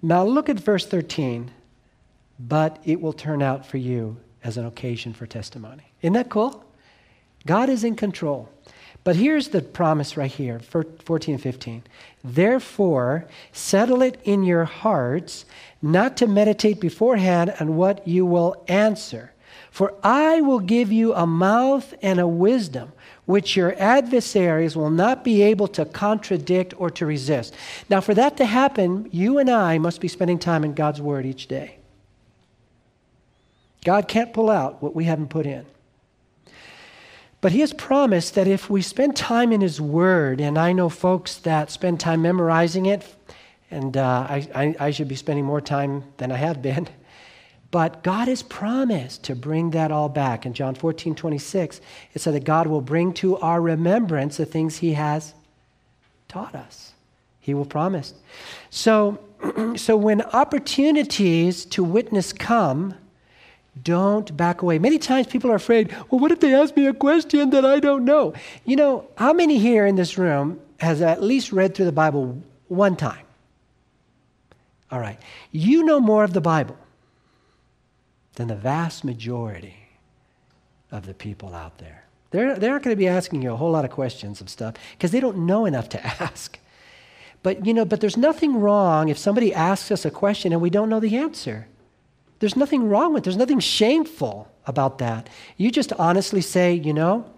Now, 0.02 0.24
look 0.24 0.48
at 0.48 0.58
verse 0.60 0.86
13. 0.86 1.50
But 2.38 2.80
it 2.84 3.00
will 3.00 3.12
turn 3.12 3.42
out 3.42 3.64
for 3.64 3.78
you 3.78 4.16
as 4.42 4.56
an 4.56 4.66
occasion 4.66 5.12
for 5.12 5.26
testimony. 5.26 5.84
Isn't 6.02 6.14
that 6.14 6.30
cool? 6.30 6.64
God 7.46 7.68
is 7.68 7.84
in 7.84 7.96
control. 7.96 8.48
But 9.04 9.16
here's 9.16 9.48
the 9.48 9.60
promise 9.60 10.16
right 10.16 10.30
here 10.30 10.58
14 10.60 11.34
and 11.34 11.42
15. 11.42 11.82
Therefore, 12.22 13.26
settle 13.52 14.00
it 14.02 14.18
in 14.24 14.44
your 14.44 14.64
hearts 14.64 15.44
not 15.84 16.16
to 16.16 16.26
meditate 16.26 16.80
beforehand 16.80 17.54
on 17.60 17.76
what 17.76 18.06
you 18.08 18.24
will 18.24 18.64
answer. 18.68 19.32
For 19.70 19.94
I 20.02 20.40
will 20.40 20.60
give 20.60 20.90
you 20.90 21.14
a 21.14 21.26
mouth 21.26 21.94
and 22.00 22.18
a 22.18 22.26
wisdom 22.26 22.92
which 23.26 23.56
your 23.56 23.74
adversaries 23.78 24.76
will 24.76 24.90
not 24.90 25.24
be 25.24 25.42
able 25.42 25.68
to 25.68 25.84
contradict 25.84 26.74
or 26.78 26.90
to 26.90 27.04
resist. 27.06 27.54
Now, 27.90 28.00
for 28.00 28.14
that 28.14 28.36
to 28.38 28.44
happen, 28.44 29.08
you 29.12 29.38
and 29.38 29.50
I 29.50 29.78
must 29.78 30.00
be 30.00 30.08
spending 30.08 30.38
time 30.38 30.64
in 30.64 30.74
God's 30.74 31.00
Word 31.00 31.26
each 31.26 31.48
day. 31.48 31.78
God 33.84 34.08
can't 34.08 34.32
pull 34.32 34.50
out 34.50 34.82
what 34.82 34.94
we 34.94 35.04
haven't 35.04 35.28
put 35.28 35.46
in. 35.46 35.66
But 37.40 37.52
He 37.52 37.60
has 37.60 37.74
promised 37.74 38.34
that 38.36 38.46
if 38.46 38.70
we 38.70 38.80
spend 38.80 39.16
time 39.16 39.52
in 39.52 39.60
His 39.60 39.80
Word, 39.80 40.40
and 40.40 40.56
I 40.58 40.72
know 40.72 40.88
folks 40.88 41.36
that 41.38 41.70
spend 41.70 42.00
time 42.00 42.22
memorizing 42.22 42.86
it, 42.86 43.14
and 43.70 43.96
uh, 43.96 44.26
I, 44.28 44.48
I, 44.54 44.76
I 44.86 44.90
should 44.90 45.08
be 45.08 45.16
spending 45.16 45.44
more 45.44 45.60
time 45.60 46.04
than 46.18 46.30
I 46.30 46.36
have 46.36 46.62
been. 46.62 46.88
But 47.70 48.04
God 48.04 48.28
has 48.28 48.42
promised 48.42 49.24
to 49.24 49.34
bring 49.34 49.70
that 49.70 49.90
all 49.90 50.08
back. 50.08 50.46
In 50.46 50.54
John 50.54 50.76
14, 50.76 51.16
26, 51.16 51.80
it 52.12 52.20
said 52.20 52.34
that 52.34 52.44
God 52.44 52.68
will 52.68 52.80
bring 52.80 53.12
to 53.14 53.36
our 53.38 53.60
remembrance 53.60 54.36
the 54.36 54.46
things 54.46 54.76
He 54.76 54.92
has 54.92 55.34
taught 56.28 56.54
us. 56.54 56.92
He 57.40 57.52
will 57.52 57.64
promise. 57.64 58.14
So, 58.70 59.18
so 59.76 59.96
when 59.96 60.22
opportunities 60.22 61.64
to 61.66 61.82
witness 61.82 62.32
come, 62.32 62.94
don't 63.82 64.36
back 64.36 64.62
away. 64.62 64.78
Many 64.78 64.98
times 64.98 65.26
people 65.26 65.50
are 65.50 65.56
afraid, 65.56 65.90
well, 66.10 66.20
what 66.20 66.30
if 66.30 66.38
they 66.38 66.54
ask 66.54 66.76
me 66.76 66.86
a 66.86 66.94
question 66.94 67.50
that 67.50 67.64
I 67.66 67.80
don't 67.80 68.04
know? 68.04 68.34
You 68.64 68.76
know, 68.76 69.08
how 69.18 69.32
many 69.32 69.58
here 69.58 69.84
in 69.84 69.96
this 69.96 70.16
room 70.16 70.60
has 70.78 71.02
at 71.02 71.22
least 71.22 71.50
read 71.50 71.74
through 71.74 71.86
the 71.86 71.92
Bible 71.92 72.40
one 72.68 72.94
time? 72.94 73.23
All 74.94 75.00
right. 75.00 75.18
You 75.50 75.82
know 75.82 75.98
more 75.98 76.22
of 76.22 76.34
the 76.34 76.40
Bible 76.40 76.76
than 78.36 78.46
the 78.46 78.54
vast 78.54 79.02
majority 79.02 79.74
of 80.92 81.04
the 81.06 81.14
people 81.14 81.52
out 81.52 81.78
there. 81.78 82.04
They're, 82.30 82.54
they 82.54 82.68
aren't 82.68 82.84
going 82.84 82.94
to 82.94 82.98
be 82.98 83.08
asking 83.08 83.42
you 83.42 83.52
a 83.52 83.56
whole 83.56 83.72
lot 83.72 83.84
of 83.84 83.90
questions 83.90 84.40
of 84.40 84.48
stuff 84.48 84.74
because 84.92 85.10
they 85.10 85.18
don't 85.18 85.46
know 85.46 85.66
enough 85.66 85.88
to 85.88 86.06
ask. 86.22 86.60
But, 87.42 87.66
you 87.66 87.74
know, 87.74 87.84
but 87.84 88.00
there's 88.00 88.16
nothing 88.16 88.60
wrong 88.60 89.08
if 89.08 89.18
somebody 89.18 89.52
asks 89.52 89.90
us 89.90 90.04
a 90.04 90.12
question 90.12 90.52
and 90.52 90.62
we 90.62 90.70
don't 90.70 90.88
know 90.88 91.00
the 91.00 91.16
answer. 91.16 91.66
There's 92.38 92.54
nothing 92.54 92.88
wrong 92.88 93.12
with 93.12 93.22
it. 93.22 93.24
There's 93.24 93.36
nothing 93.36 93.58
shameful 93.58 94.48
about 94.64 94.98
that. 94.98 95.28
You 95.56 95.72
just 95.72 95.92
honestly 95.94 96.40
say, 96.40 96.72
you 96.72 96.92
know, 96.92 97.28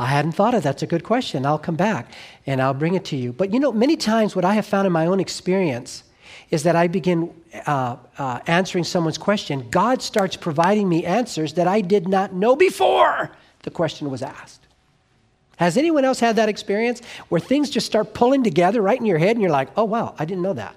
I 0.00 0.06
hadn't 0.06 0.32
thought 0.32 0.54
of 0.54 0.62
that. 0.62 0.70
That's 0.70 0.82
a 0.82 0.86
good 0.86 1.04
question. 1.04 1.44
I'll 1.44 1.58
come 1.58 1.76
back 1.76 2.10
and 2.46 2.62
I'll 2.62 2.72
bring 2.72 2.94
it 2.94 3.04
to 3.06 3.16
you. 3.16 3.34
But 3.34 3.52
you 3.52 3.60
know, 3.60 3.70
many 3.70 3.96
times 3.98 4.34
what 4.34 4.46
I 4.46 4.54
have 4.54 4.64
found 4.64 4.86
in 4.86 4.92
my 4.92 5.04
own 5.04 5.20
experience 5.20 6.04
is 6.50 6.62
that 6.62 6.74
I 6.74 6.88
begin 6.88 7.34
uh, 7.66 7.96
uh, 8.16 8.40
answering 8.46 8.84
someone's 8.84 9.18
question, 9.18 9.68
God 9.68 10.00
starts 10.00 10.36
providing 10.36 10.88
me 10.88 11.04
answers 11.04 11.52
that 11.54 11.68
I 11.68 11.82
did 11.82 12.08
not 12.08 12.32
know 12.32 12.56
before 12.56 13.30
the 13.62 13.70
question 13.70 14.10
was 14.10 14.22
asked. 14.22 14.66
Has 15.58 15.76
anyone 15.76 16.06
else 16.06 16.18
had 16.18 16.36
that 16.36 16.48
experience 16.48 17.02
where 17.28 17.40
things 17.40 17.68
just 17.68 17.84
start 17.84 18.14
pulling 18.14 18.42
together 18.42 18.80
right 18.80 18.98
in 18.98 19.04
your 19.04 19.18
head 19.18 19.32
and 19.32 19.42
you're 19.42 19.50
like, 19.50 19.68
oh, 19.76 19.84
wow, 19.84 20.14
I 20.18 20.24
didn't 20.24 20.42
know 20.42 20.54
that? 20.54 20.74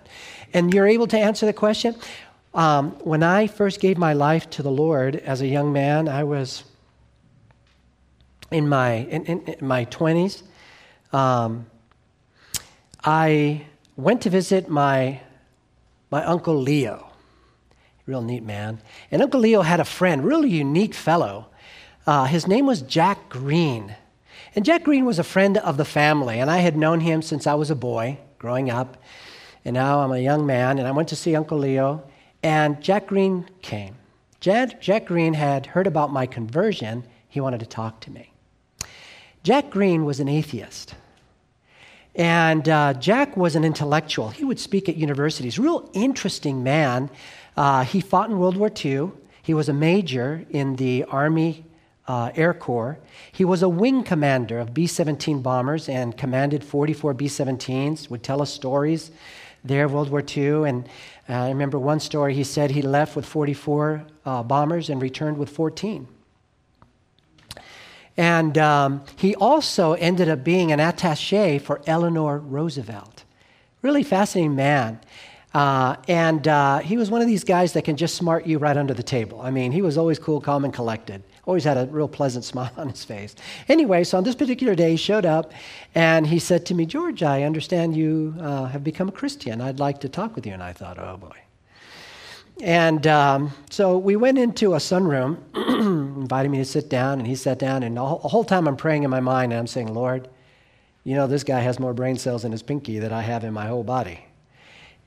And 0.53 0.73
you're 0.73 0.87
able 0.87 1.07
to 1.07 1.17
answer 1.17 1.45
the 1.45 1.53
question? 1.53 1.95
Um, 2.53 2.91
when 2.99 3.23
I 3.23 3.47
first 3.47 3.79
gave 3.79 3.97
my 3.97 4.11
life 4.11 4.49
to 4.51 4.61
the 4.61 4.69
Lord 4.69 5.15
as 5.15 5.39
a 5.39 5.47
young 5.47 5.71
man, 5.71 6.09
I 6.09 6.25
was 6.25 6.65
in 8.53 8.69
my, 8.69 8.91
in, 8.91 9.25
in, 9.25 9.41
in 9.41 9.67
my 9.67 9.85
20s. 9.85 10.43
Um, 11.11 11.65
I 13.03 13.65
went 13.95 14.21
to 14.21 14.29
visit 14.29 14.69
my 14.69 15.21
my 16.13 16.23
Uncle 16.25 16.55
Leo. 16.55 17.09
Real 18.05 18.21
neat 18.21 18.43
man. 18.43 18.79
And 19.09 19.23
Uncle 19.23 19.39
Leo 19.39 19.63
had 19.63 19.79
a 19.79 19.83
friend, 19.83 20.23
really 20.23 20.51
unique 20.51 20.93
fellow. 20.93 21.47
Uh, 22.05 22.25
his 22.25 22.45
name 22.45 22.67
was 22.67 22.83
Jack 22.83 23.29
Green. 23.29 23.95
And 24.55 24.63
Jack 24.63 24.83
Green 24.83 25.05
was 25.05 25.17
a 25.17 25.23
friend 25.23 25.57
of 25.57 25.77
the 25.77 25.85
family, 25.85 26.39
and 26.39 26.51
I 26.51 26.57
had 26.57 26.77
known 26.77 26.99
him 26.99 27.23
since 27.23 27.47
I 27.47 27.55
was 27.55 27.71
a 27.71 27.75
boy 27.75 28.19
growing 28.37 28.69
up. 28.69 28.97
And 29.65 29.73
now 29.73 30.01
I'm 30.01 30.11
a 30.11 30.19
young 30.19 30.45
man, 30.45 30.77
and 30.77 30.87
I 30.87 30.91
went 30.91 31.09
to 31.09 31.15
see 31.15 31.35
Uncle 31.35 31.57
Leo, 31.57 32.03
and 32.43 32.79
Jack 32.79 33.07
Green 33.07 33.49
came. 33.63 33.95
Jack, 34.39 34.79
Jack 34.81 35.07
Green 35.07 35.33
had 35.33 35.65
heard 35.65 35.87
about 35.87 36.13
my 36.13 36.27
conversion. 36.27 37.05
He 37.27 37.39
wanted 37.39 37.61
to 37.61 37.65
talk 37.65 38.01
to 38.01 38.11
me. 38.11 38.32
Jack 39.43 39.69
Green 39.69 40.05
was 40.05 40.21
an 40.21 40.29
atheist. 40.29 40.95
And 42.15 42.69
uh, 42.69 42.93
Jack 42.93 43.35
was 43.35 43.55
an 43.57 43.65
intellectual. 43.65 44.29
He 44.29 44.45
would 44.45 44.59
speak 44.59 44.87
at 44.87 44.95
universities. 44.95 45.59
Real 45.59 45.89
interesting 45.93 46.63
man. 46.63 47.09
Uh, 47.57 47.83
he 47.83 47.99
fought 47.99 48.29
in 48.29 48.39
World 48.39 48.55
War 48.55 48.71
II. 48.73 49.11
He 49.41 49.53
was 49.53 49.67
a 49.67 49.73
major 49.73 50.45
in 50.49 50.77
the 50.77 51.03
Army 51.05 51.65
uh, 52.07 52.31
Air 52.35 52.53
Corps. 52.53 52.97
He 53.33 53.43
was 53.43 53.63
a 53.63 53.69
wing 53.69 54.03
commander 54.03 54.59
of 54.59 54.73
B 54.73 54.87
17 54.87 55.41
bombers 55.41 55.89
and 55.89 56.17
commanded 56.17 56.63
44 56.63 57.13
B 57.13 57.25
17s, 57.25 58.09
would 58.09 58.23
tell 58.23 58.41
us 58.41 58.53
stories 58.53 59.11
there 59.65 59.85
of 59.85 59.93
World 59.93 60.09
War 60.09 60.23
II. 60.25 60.69
And 60.69 60.87
uh, 61.27 61.33
I 61.33 61.47
remember 61.49 61.79
one 61.79 61.99
story 61.99 62.33
he 62.33 62.43
said 62.45 62.71
he 62.71 62.81
left 62.81 63.15
with 63.15 63.25
44 63.25 64.05
uh, 64.25 64.43
bombers 64.43 64.89
and 64.89 65.01
returned 65.01 65.37
with 65.37 65.49
14. 65.49 66.07
And 68.15 68.57
um, 68.57 69.03
he 69.15 69.35
also 69.35 69.93
ended 69.93 70.29
up 70.29 70.43
being 70.43 70.71
an 70.71 70.79
attache 70.79 71.59
for 71.59 71.81
Eleanor 71.87 72.37
Roosevelt. 72.37 73.23
Really 73.81 74.03
fascinating 74.03 74.55
man. 74.55 74.99
Uh, 75.53 75.95
and 76.07 76.47
uh, 76.47 76.79
he 76.79 76.97
was 76.97 77.11
one 77.11 77.21
of 77.21 77.27
these 77.27 77.43
guys 77.43 77.73
that 77.73 77.83
can 77.83 77.95
just 77.95 78.15
smart 78.15 78.47
you 78.47 78.57
right 78.57 78.75
under 78.75 78.93
the 78.93 79.03
table. 79.03 79.39
I 79.41 79.51
mean, 79.51 79.71
he 79.71 79.81
was 79.81 79.97
always 79.97 80.17
cool, 80.17 80.41
calm, 80.41 80.65
and 80.65 80.73
collected. 80.73 81.23
Always 81.45 81.63
had 81.63 81.77
a 81.77 81.85
real 81.85 82.07
pleasant 82.07 82.43
smile 82.51 82.71
on 82.77 82.89
his 82.89 83.03
face. 83.03 83.35
Anyway, 83.67 84.03
so 84.03 84.17
on 84.17 84.23
this 84.23 84.35
particular 84.35 84.73
day, 84.73 84.91
he 84.91 84.97
showed 84.97 85.25
up 85.25 85.51
and 85.93 86.25
he 86.25 86.39
said 86.39 86.65
to 86.67 86.73
me, 86.73 86.85
George, 86.85 87.21
I 87.21 87.43
understand 87.43 87.95
you 87.95 88.35
uh, 88.39 88.65
have 88.65 88.83
become 88.83 89.09
a 89.09 89.11
Christian. 89.11 89.61
I'd 89.61 89.79
like 89.79 89.99
to 90.01 90.09
talk 90.09 90.35
with 90.35 90.45
you. 90.45 90.53
And 90.53 90.63
I 90.63 90.73
thought, 90.73 90.97
oh 90.97 91.17
boy. 91.17 91.42
And 92.61 93.05
um, 93.07 93.51
so 93.69 93.97
we 93.97 94.15
went 94.15 94.37
into 94.37 94.73
a 94.73 94.77
sunroom, 94.77 95.37
invited 95.55 96.49
me 96.49 96.59
to 96.59 96.65
sit 96.65 96.89
down, 96.89 97.19
and 97.19 97.27
he 97.27 97.35
sat 97.35 97.59
down. 97.59 97.83
And 97.83 97.97
the 97.97 98.05
whole 98.05 98.43
time 98.43 98.67
I'm 98.67 98.77
praying 98.77 99.03
in 99.03 99.09
my 99.09 99.19
mind, 99.19 99.51
and 99.51 99.59
I'm 99.59 99.67
saying, 99.67 99.93
Lord, 99.93 100.29
you 101.03 101.15
know, 101.15 101.27
this 101.27 101.43
guy 101.43 101.59
has 101.59 101.79
more 101.79 101.93
brain 101.93 102.17
cells 102.17 102.45
in 102.45 102.51
his 102.51 102.63
pinky 102.63 102.99
than 102.99 103.11
I 103.11 103.21
have 103.21 103.43
in 103.43 103.53
my 103.53 103.67
whole 103.67 103.83
body. 103.83 104.25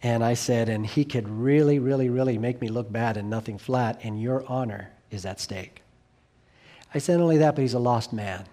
And 0.02 0.22
I 0.22 0.34
said, 0.34 0.68
and 0.68 0.86
he 0.86 1.04
could 1.04 1.28
really, 1.28 1.78
really, 1.78 2.10
really 2.10 2.36
make 2.36 2.60
me 2.60 2.68
look 2.68 2.92
bad 2.92 3.16
and 3.16 3.30
nothing 3.30 3.58
flat, 3.58 4.00
and 4.02 4.20
your 4.20 4.44
honor 4.46 4.90
is 5.10 5.24
at 5.24 5.40
stake. 5.40 5.82
I 6.92 6.98
said, 6.98 7.20
only 7.20 7.38
that, 7.38 7.54
but 7.54 7.62
he's 7.62 7.74
a 7.74 7.78
lost 7.78 8.12
man. 8.12 8.44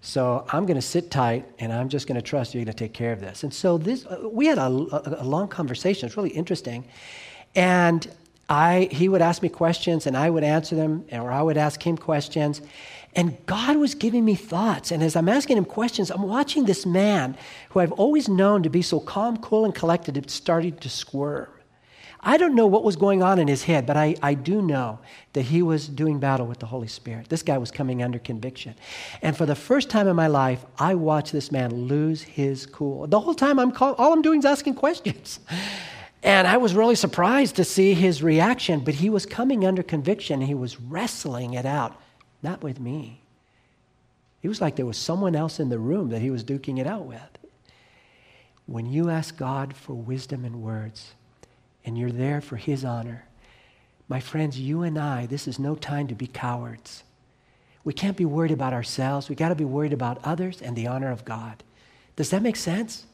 So 0.00 0.46
I'm 0.50 0.64
going 0.64 0.76
to 0.76 0.82
sit 0.82 1.10
tight 1.10 1.46
and 1.58 1.72
I'm 1.72 1.88
just 1.88 2.06
going 2.06 2.16
to 2.16 2.22
trust 2.22 2.54
you're 2.54 2.64
going 2.64 2.72
to 2.72 2.78
take 2.78 2.94
care 2.94 3.12
of 3.12 3.20
this. 3.20 3.42
And 3.42 3.52
so 3.52 3.78
this, 3.78 4.06
uh, 4.06 4.28
we 4.30 4.46
had 4.46 4.58
a, 4.58 4.66
a, 4.66 5.22
a 5.22 5.24
long 5.24 5.48
conversation. 5.48 6.06
It's 6.06 6.16
really 6.16 6.30
interesting. 6.30 6.84
And 7.58 8.08
I, 8.48 8.88
he 8.92 9.08
would 9.08 9.20
ask 9.20 9.42
me 9.42 9.48
questions 9.48 10.06
and 10.06 10.16
I 10.16 10.30
would 10.30 10.44
answer 10.44 10.76
them, 10.76 11.04
or 11.10 11.32
I 11.32 11.42
would 11.42 11.56
ask 11.56 11.82
him 11.82 11.98
questions. 11.98 12.62
And 13.16 13.36
God 13.46 13.78
was 13.78 13.96
giving 13.96 14.24
me 14.24 14.36
thoughts. 14.36 14.92
And 14.92 15.02
as 15.02 15.16
I'm 15.16 15.28
asking 15.28 15.56
him 15.56 15.64
questions, 15.64 16.12
I'm 16.12 16.22
watching 16.22 16.66
this 16.66 16.86
man 16.86 17.36
who 17.70 17.80
I've 17.80 17.90
always 17.90 18.28
known 18.28 18.62
to 18.62 18.70
be 18.70 18.80
so 18.80 19.00
calm, 19.00 19.38
cool, 19.38 19.64
and 19.64 19.74
collected, 19.74 20.16
it 20.16 20.30
started 20.30 20.80
to 20.82 20.88
squirm. 20.88 21.48
I 22.20 22.36
don't 22.36 22.54
know 22.54 22.68
what 22.68 22.84
was 22.84 22.94
going 22.94 23.24
on 23.24 23.40
in 23.40 23.48
his 23.48 23.64
head, 23.64 23.86
but 23.86 23.96
I, 23.96 24.14
I 24.22 24.34
do 24.34 24.62
know 24.62 25.00
that 25.32 25.42
he 25.42 25.60
was 25.60 25.88
doing 25.88 26.20
battle 26.20 26.46
with 26.46 26.60
the 26.60 26.66
Holy 26.66 26.86
Spirit. 26.86 27.28
This 27.28 27.42
guy 27.42 27.58
was 27.58 27.72
coming 27.72 28.04
under 28.04 28.20
conviction. 28.20 28.76
And 29.20 29.36
for 29.36 29.46
the 29.46 29.56
first 29.56 29.90
time 29.90 30.06
in 30.06 30.14
my 30.14 30.28
life, 30.28 30.64
I 30.78 30.94
watched 30.94 31.32
this 31.32 31.50
man 31.50 31.74
lose 31.74 32.22
his 32.22 32.66
cool. 32.66 33.08
The 33.08 33.18
whole 33.18 33.34
time, 33.34 33.58
I'm 33.58 33.72
call, 33.72 33.94
all 33.94 34.12
I'm 34.12 34.22
doing 34.22 34.38
is 34.38 34.44
asking 34.44 34.74
questions. 34.74 35.40
And 36.22 36.48
I 36.48 36.56
was 36.56 36.74
really 36.74 36.96
surprised 36.96 37.56
to 37.56 37.64
see 37.64 37.94
his 37.94 38.22
reaction, 38.22 38.80
but 38.80 38.94
he 38.94 39.08
was 39.08 39.24
coming 39.24 39.64
under 39.64 39.82
conviction. 39.82 40.40
He 40.40 40.54
was 40.54 40.80
wrestling 40.80 41.54
it 41.54 41.64
out, 41.64 42.00
not 42.42 42.62
with 42.62 42.80
me. 42.80 43.22
It 44.42 44.48
was 44.48 44.60
like 44.60 44.76
there 44.76 44.86
was 44.86 44.96
someone 44.96 45.36
else 45.36 45.60
in 45.60 45.68
the 45.68 45.78
room 45.78 46.10
that 46.10 46.22
he 46.22 46.30
was 46.30 46.44
duking 46.44 46.78
it 46.78 46.86
out 46.86 47.06
with. 47.06 47.38
When 48.66 48.86
you 48.86 49.10
ask 49.10 49.36
God 49.36 49.74
for 49.74 49.94
wisdom 49.94 50.44
and 50.44 50.62
words, 50.62 51.14
and 51.84 51.96
you're 51.96 52.12
there 52.12 52.40
for 52.40 52.56
his 52.56 52.84
honor, 52.84 53.24
my 54.08 54.20
friends, 54.20 54.58
you 54.58 54.82
and 54.82 54.98
I, 54.98 55.26
this 55.26 55.46
is 55.46 55.58
no 55.58 55.74
time 55.74 56.06
to 56.08 56.14
be 56.14 56.26
cowards. 56.26 57.04
We 57.84 57.92
can't 57.92 58.16
be 58.16 58.24
worried 58.24 58.50
about 58.50 58.72
ourselves. 58.72 59.28
We 59.28 59.34
got 59.34 59.48
to 59.50 59.54
be 59.54 59.64
worried 59.64 59.92
about 59.92 60.20
others 60.24 60.60
and 60.60 60.76
the 60.76 60.86
honor 60.86 61.10
of 61.10 61.24
God. 61.24 61.62
Does 62.16 62.30
that 62.30 62.42
make 62.42 62.56
sense? 62.56 63.06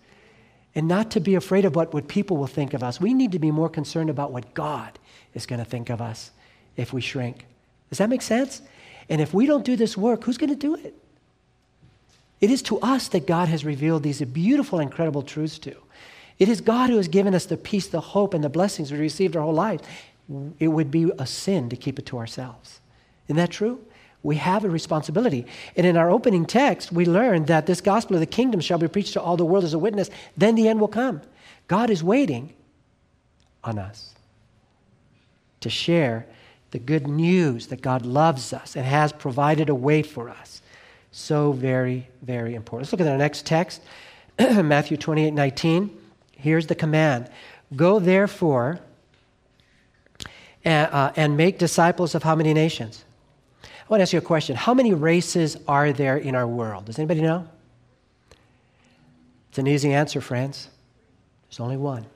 And 0.74 0.88
not 0.88 1.10
to 1.12 1.20
be 1.20 1.34
afraid 1.34 1.64
of 1.64 1.76
what, 1.76 1.94
what 1.94 2.08
people 2.08 2.36
will 2.36 2.46
think 2.46 2.74
of 2.74 2.82
us. 2.82 3.00
We 3.00 3.14
need 3.14 3.32
to 3.32 3.38
be 3.38 3.50
more 3.50 3.68
concerned 3.68 4.10
about 4.10 4.32
what 4.32 4.54
God 4.54 4.98
is 5.34 5.46
going 5.46 5.60
to 5.60 5.64
think 5.64 5.90
of 5.90 6.00
us 6.00 6.30
if 6.76 6.92
we 6.92 7.00
shrink. 7.00 7.46
Does 7.90 7.98
that 7.98 8.08
make 8.08 8.22
sense? 8.22 8.62
And 9.08 9.20
if 9.20 9.32
we 9.32 9.46
don't 9.46 9.64
do 9.64 9.76
this 9.76 9.96
work, 9.96 10.24
who's 10.24 10.38
going 10.38 10.50
to 10.50 10.56
do 10.56 10.74
it? 10.74 10.94
It 12.40 12.50
is 12.50 12.62
to 12.62 12.78
us 12.80 13.08
that 13.08 13.26
God 13.26 13.48
has 13.48 13.64
revealed 13.64 14.02
these 14.02 14.20
beautiful, 14.22 14.80
incredible 14.80 15.22
truths 15.22 15.58
to. 15.60 15.76
It 16.38 16.48
is 16.48 16.60
God 16.60 16.90
who 16.90 16.96
has 16.96 17.08
given 17.08 17.34
us 17.34 17.46
the 17.46 17.56
peace, 17.56 17.86
the 17.86 18.00
hope, 18.00 18.34
and 18.34 18.42
the 18.42 18.48
blessings 18.48 18.90
we 18.90 18.98
received 18.98 19.36
our 19.36 19.42
whole 19.42 19.54
life. 19.54 19.80
It 20.58 20.68
would 20.68 20.90
be 20.90 21.10
a 21.18 21.26
sin 21.26 21.68
to 21.68 21.76
keep 21.76 21.98
it 21.98 22.06
to 22.06 22.18
ourselves. 22.18 22.80
Isn't 23.26 23.36
that 23.36 23.50
true? 23.50 23.80
We 24.24 24.36
have 24.36 24.64
a 24.64 24.70
responsibility. 24.70 25.46
And 25.76 25.86
in 25.86 25.96
our 25.96 26.10
opening 26.10 26.46
text, 26.46 26.90
we 26.90 27.04
learn 27.04 27.44
that 27.44 27.66
this 27.66 27.80
gospel 27.80 28.16
of 28.16 28.20
the 28.20 28.26
kingdom 28.26 28.58
shall 28.58 28.78
be 28.78 28.88
preached 28.88 29.12
to 29.12 29.20
all 29.20 29.36
the 29.36 29.44
world 29.44 29.64
as 29.64 29.74
a 29.74 29.78
witness. 29.78 30.10
Then 30.36 30.54
the 30.56 30.66
end 30.66 30.80
will 30.80 30.88
come. 30.88 31.20
God 31.68 31.90
is 31.90 32.02
waiting 32.02 32.54
on 33.62 33.78
us 33.78 34.14
to 35.60 35.68
share 35.68 36.26
the 36.70 36.78
good 36.78 37.06
news 37.06 37.68
that 37.68 37.82
God 37.82 38.04
loves 38.04 38.52
us 38.52 38.76
and 38.76 38.84
has 38.84 39.12
provided 39.12 39.68
a 39.68 39.74
way 39.74 40.02
for 40.02 40.30
us. 40.30 40.62
So 41.12 41.52
very, 41.52 42.08
very 42.22 42.54
important. 42.54 42.86
Let's 42.86 42.92
look 42.92 43.06
at 43.06 43.12
our 43.12 43.18
next 43.18 43.46
text, 43.46 43.82
Matthew 44.38 44.96
28 44.96 45.32
19. 45.32 45.98
Here's 46.32 46.66
the 46.66 46.74
command 46.74 47.30
Go 47.76 47.98
therefore 47.98 48.80
and, 50.64 50.90
uh, 50.90 51.12
and 51.14 51.36
make 51.36 51.58
disciples 51.58 52.14
of 52.14 52.22
how 52.22 52.34
many 52.34 52.54
nations? 52.54 53.04
I 53.84 53.86
want 53.88 53.98
to 53.98 54.02
ask 54.02 54.12
you 54.14 54.18
a 54.18 54.22
question. 54.22 54.56
How 54.56 54.72
many 54.72 54.94
races 54.94 55.58
are 55.68 55.92
there 55.92 56.16
in 56.16 56.34
our 56.34 56.46
world? 56.46 56.86
Does 56.86 56.98
anybody 56.98 57.20
know? 57.20 57.46
It's 59.50 59.58
an 59.58 59.66
easy 59.66 59.92
answer, 59.92 60.22
friends. 60.22 60.68
There's 61.48 61.60
only 61.60 61.76
one 61.76 62.06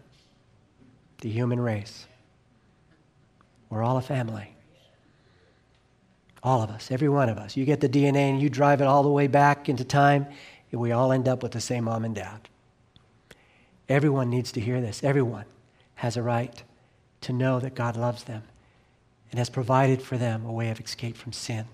the 1.20 1.28
human 1.28 1.60
race. 1.60 2.06
We're 3.70 3.82
all 3.82 3.96
a 3.96 4.02
family. 4.02 4.54
All 6.44 6.62
of 6.62 6.70
us, 6.70 6.92
every 6.92 7.08
one 7.08 7.28
of 7.28 7.38
us. 7.38 7.56
You 7.56 7.64
get 7.64 7.80
the 7.80 7.88
DNA 7.88 8.30
and 8.30 8.40
you 8.40 8.48
drive 8.48 8.80
it 8.80 8.86
all 8.86 9.02
the 9.02 9.10
way 9.10 9.26
back 9.26 9.68
into 9.68 9.84
time, 9.84 10.26
and 10.70 10.80
we 10.80 10.92
all 10.92 11.10
end 11.10 11.28
up 11.28 11.42
with 11.42 11.52
the 11.52 11.60
same 11.60 11.84
mom 11.84 12.04
and 12.04 12.14
dad. 12.14 12.48
Everyone 13.88 14.30
needs 14.30 14.52
to 14.52 14.60
hear 14.60 14.80
this. 14.80 15.02
Everyone 15.02 15.44
has 15.96 16.16
a 16.16 16.22
right 16.22 16.62
to 17.22 17.32
know 17.32 17.58
that 17.58 17.74
God 17.74 17.96
loves 17.96 18.24
them 18.24 18.44
and 19.30 19.38
has 19.38 19.50
provided 19.50 20.00
for 20.02 20.16
them 20.16 20.44
a 20.44 20.52
way 20.52 20.70
of 20.70 20.80
escape 20.80 21.16
from 21.16 21.32
sin 21.32 21.66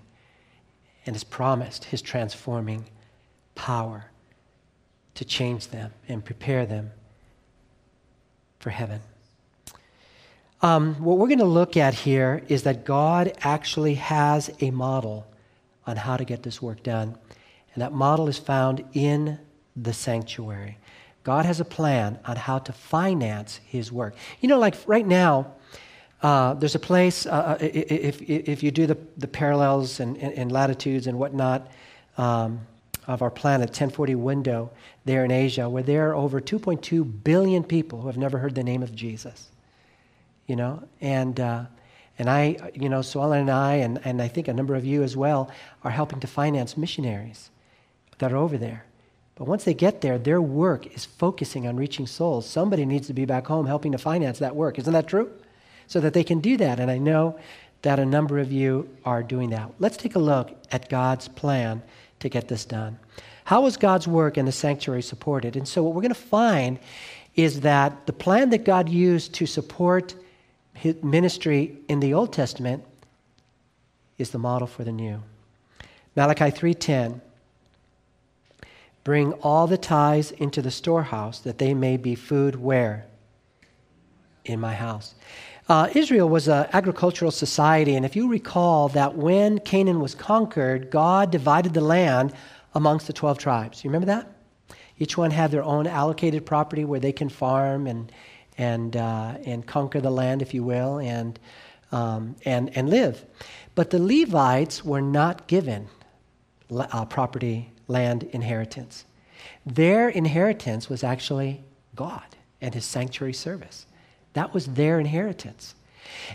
and 1.05 1.15
has 1.15 1.23
promised 1.23 1.85
his 1.85 2.01
transforming 2.01 2.85
power 3.53 4.11
to 5.13 5.25
change 5.25 5.69
them 5.69 5.93
and 6.07 6.25
prepare 6.25 6.65
them 6.65 6.91
for 8.59 8.69
heaven. 8.69 9.01
Um, 10.61 10.95
what 10.95 11.17
we're 11.17 11.27
going 11.27 11.39
to 11.39 11.45
look 11.45 11.77
at 11.77 11.93
here 11.93 12.43
is 12.47 12.63
that 12.63 12.85
God 12.85 13.33
actually 13.41 13.95
has 13.95 14.49
a 14.61 14.71
model 14.71 15.27
on 15.85 15.97
how 15.97 16.17
to 16.17 16.25
get 16.25 16.43
this 16.43 16.61
work 16.61 16.81
done. 16.83 17.15
And 17.73 17.81
that 17.81 17.93
model 17.93 18.27
is 18.27 18.37
found 18.37 18.83
in 18.93 19.37
the 19.75 19.93
sanctuary. 19.93 20.77
God 21.23 21.45
has 21.45 21.59
a 21.59 21.65
plan 21.65 22.19
on 22.25 22.35
how 22.35 22.59
to 22.59 22.71
finance 22.71 23.59
his 23.65 23.91
work. 23.91 24.15
You 24.39 24.49
know, 24.49 24.59
like 24.59 24.75
right 24.87 25.05
now, 25.05 25.53
uh, 26.21 26.53
there's 26.55 26.75
a 26.75 26.79
place, 26.79 27.25
uh, 27.25 27.29
uh 27.29 27.57
if, 27.61 28.21
if 28.21 28.63
you 28.63 28.71
do 28.71 28.87
the, 28.87 28.97
the 29.17 29.27
parallels 29.27 29.99
and, 29.99 30.17
and, 30.17 30.51
latitudes 30.51 31.07
and 31.07 31.19
whatnot 31.19 31.69
um, 32.17 32.61
of 33.07 33.21
our 33.21 33.29
planet, 33.29 33.69
1040 33.69 34.15
window 34.15 34.71
there 35.03 35.23
in 35.25 35.31
Asia, 35.31 35.69
where 35.69 35.83
there 35.83 36.09
are 36.09 36.15
over 36.15 36.41
2.2 36.41 37.23
billion 37.23 37.63
people 37.63 38.01
who 38.01 38.07
have 38.07 38.17
never 38.17 38.39
heard 38.39 38.55
the 38.55 38.63
name 38.63 38.81
of 38.81 38.95
Jesus. 38.95 39.49
You 40.47 40.55
know, 40.55 40.87
and, 41.01 41.39
uh, 41.39 41.65
and 42.17 42.29
I, 42.29 42.71
you 42.73 42.87
know, 42.87 43.01
so 43.01 43.21
Ellen 43.21 43.41
and 43.41 43.51
I, 43.51 43.75
and, 43.75 43.99
and 44.05 44.21
I 44.21 44.27
think 44.27 44.47
a 44.47 44.53
number 44.53 44.75
of 44.75 44.85
you 44.85 45.03
as 45.03 45.17
well, 45.17 45.51
are 45.83 45.91
helping 45.91 46.19
to 46.21 46.27
finance 46.27 46.77
missionaries 46.77 47.49
that 48.19 48.31
are 48.31 48.37
over 48.37 48.57
there. 48.57 48.85
But 49.35 49.47
once 49.47 49.65
they 49.65 49.73
get 49.73 50.01
there, 50.01 50.17
their 50.17 50.41
work 50.41 50.87
is 50.95 51.03
focusing 51.03 51.67
on 51.67 51.75
reaching 51.75 52.07
souls. 52.07 52.47
Somebody 52.47 52.85
needs 52.85 53.07
to 53.07 53.13
be 53.13 53.25
back 53.25 53.47
home 53.47 53.65
helping 53.65 53.91
to 53.91 53.97
finance 53.97 54.39
that 54.39 54.55
work. 54.55 54.79
Isn't 54.79 54.93
that 54.93 55.07
true? 55.07 55.29
So 55.87 55.99
that 55.99 56.13
they 56.13 56.23
can 56.23 56.39
do 56.39 56.57
that. 56.57 56.79
And 56.79 56.89
I 56.89 56.97
know 56.97 57.39
that 57.81 57.99
a 57.99 58.05
number 58.05 58.39
of 58.39 58.51
you 58.51 58.89
are 59.05 59.21
doing 59.21 59.51
that. 59.51 59.71
Let's 59.79 59.97
take 59.97 60.15
a 60.15 60.19
look 60.19 60.51
at 60.71 60.89
God's 60.89 61.27
plan 61.27 61.83
to 62.19 62.29
get 62.29 62.47
this 62.47 62.65
done. 62.65 62.97
How 63.43 63.61
was 63.61 63.77
God's 63.77 64.07
work 64.07 64.37
in 64.37 64.45
the 64.45 64.51
sanctuary 64.51 65.03
supported? 65.03 65.55
And 65.55 65.67
so, 65.67 65.83
what 65.83 65.93
we're 65.93 66.01
going 66.01 66.09
to 66.09 66.15
find 66.15 66.79
is 67.35 67.61
that 67.61 68.07
the 68.07 68.13
plan 68.13 68.49
that 68.49 68.63
God 68.63 68.89
used 68.89 69.33
to 69.35 69.45
support 69.45 70.15
his 70.73 71.01
ministry 71.03 71.77
in 71.87 71.99
the 71.99 72.13
Old 72.13 72.33
Testament 72.33 72.83
is 74.17 74.31
the 74.31 74.39
model 74.39 74.67
for 74.67 74.83
the 74.83 74.91
new. 74.91 75.21
Malachi 76.15 76.51
3:10 76.51 77.21
Bring 79.03 79.33
all 79.33 79.67
the 79.67 79.77
tithes 79.77 80.31
into 80.31 80.63
the 80.63 80.71
storehouse 80.71 81.39
that 81.41 81.59
they 81.59 81.75
may 81.75 81.95
be 81.95 82.15
food 82.15 82.55
where? 82.55 83.05
In 84.43 84.59
my 84.59 84.73
house. 84.73 85.13
Uh, 85.67 85.89
Israel 85.95 86.29
was 86.29 86.47
an 86.47 86.67
agricultural 86.73 87.31
society, 87.31 87.95
and 87.95 88.05
if 88.05 88.15
you 88.15 88.27
recall 88.29 88.87
that 88.89 89.15
when 89.15 89.57
Canaan 89.59 89.99
was 89.99 90.13
conquered, 90.13 90.91
God 90.91 91.31
divided 91.31 91.73
the 91.73 91.81
land 91.81 92.33
amongst 92.75 93.07
the 93.07 93.13
12 93.13 93.39
tribes. 93.39 93.83
You 93.83 93.89
remember 93.89 94.05
that? 94.07 94.31
Each 94.99 95.17
one 95.17 95.31
had 95.31 95.49
their 95.49 95.63
own 95.63 95.87
allocated 95.87 96.45
property 96.45 96.85
where 96.85 96.99
they 96.99 97.11
can 97.11 97.29
farm 97.29 97.87
and, 97.87 98.11
and, 98.59 98.95
uh, 98.95 99.37
and 99.43 99.65
conquer 99.65 99.99
the 99.99 100.11
land, 100.11 100.43
if 100.43 100.53
you 100.53 100.63
will, 100.63 100.99
and, 100.99 101.39
um, 101.91 102.35
and, 102.45 102.75
and 102.77 102.89
live. 102.89 103.25
But 103.73 103.89
the 103.89 103.99
Levites 103.99 104.85
were 104.85 105.01
not 105.01 105.47
given 105.47 105.87
uh, 106.71 107.05
property 107.05 107.71
land 107.87 108.23
inheritance. 108.31 109.05
Their 109.65 110.09
inheritance 110.09 110.89
was 110.89 111.03
actually 111.03 111.63
God 111.95 112.35
and 112.61 112.73
his 112.73 112.85
sanctuary 112.85 113.33
service. 113.33 113.87
That 114.35 114.53
was 114.53 114.67
their 114.67 114.99
inheritance. 114.99 115.75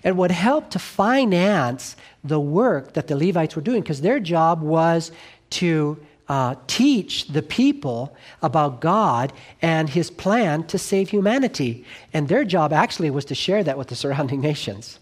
And 0.02 0.16
what 0.16 0.30
helped 0.30 0.72
to 0.72 0.78
finance 0.78 1.96
the 2.24 2.40
work 2.40 2.94
that 2.94 3.06
the 3.06 3.16
Levites 3.16 3.54
were 3.54 3.62
doing, 3.62 3.82
because 3.82 4.00
their 4.00 4.18
job 4.18 4.62
was 4.62 5.12
to 5.50 5.98
uh, 6.28 6.54
teach 6.66 7.28
the 7.28 7.42
people 7.42 8.16
about 8.40 8.80
God 8.80 9.32
and 9.60 9.88
his 9.88 10.10
plan 10.10 10.64
to 10.68 10.78
save 10.78 11.10
humanity. 11.10 11.84
And 12.14 12.28
their 12.28 12.44
job 12.44 12.72
actually 12.72 13.10
was 13.10 13.24
to 13.26 13.34
share 13.34 13.62
that 13.64 13.76
with 13.76 13.88
the 13.88 13.96
surrounding 13.96 14.40
nations, 14.50 14.98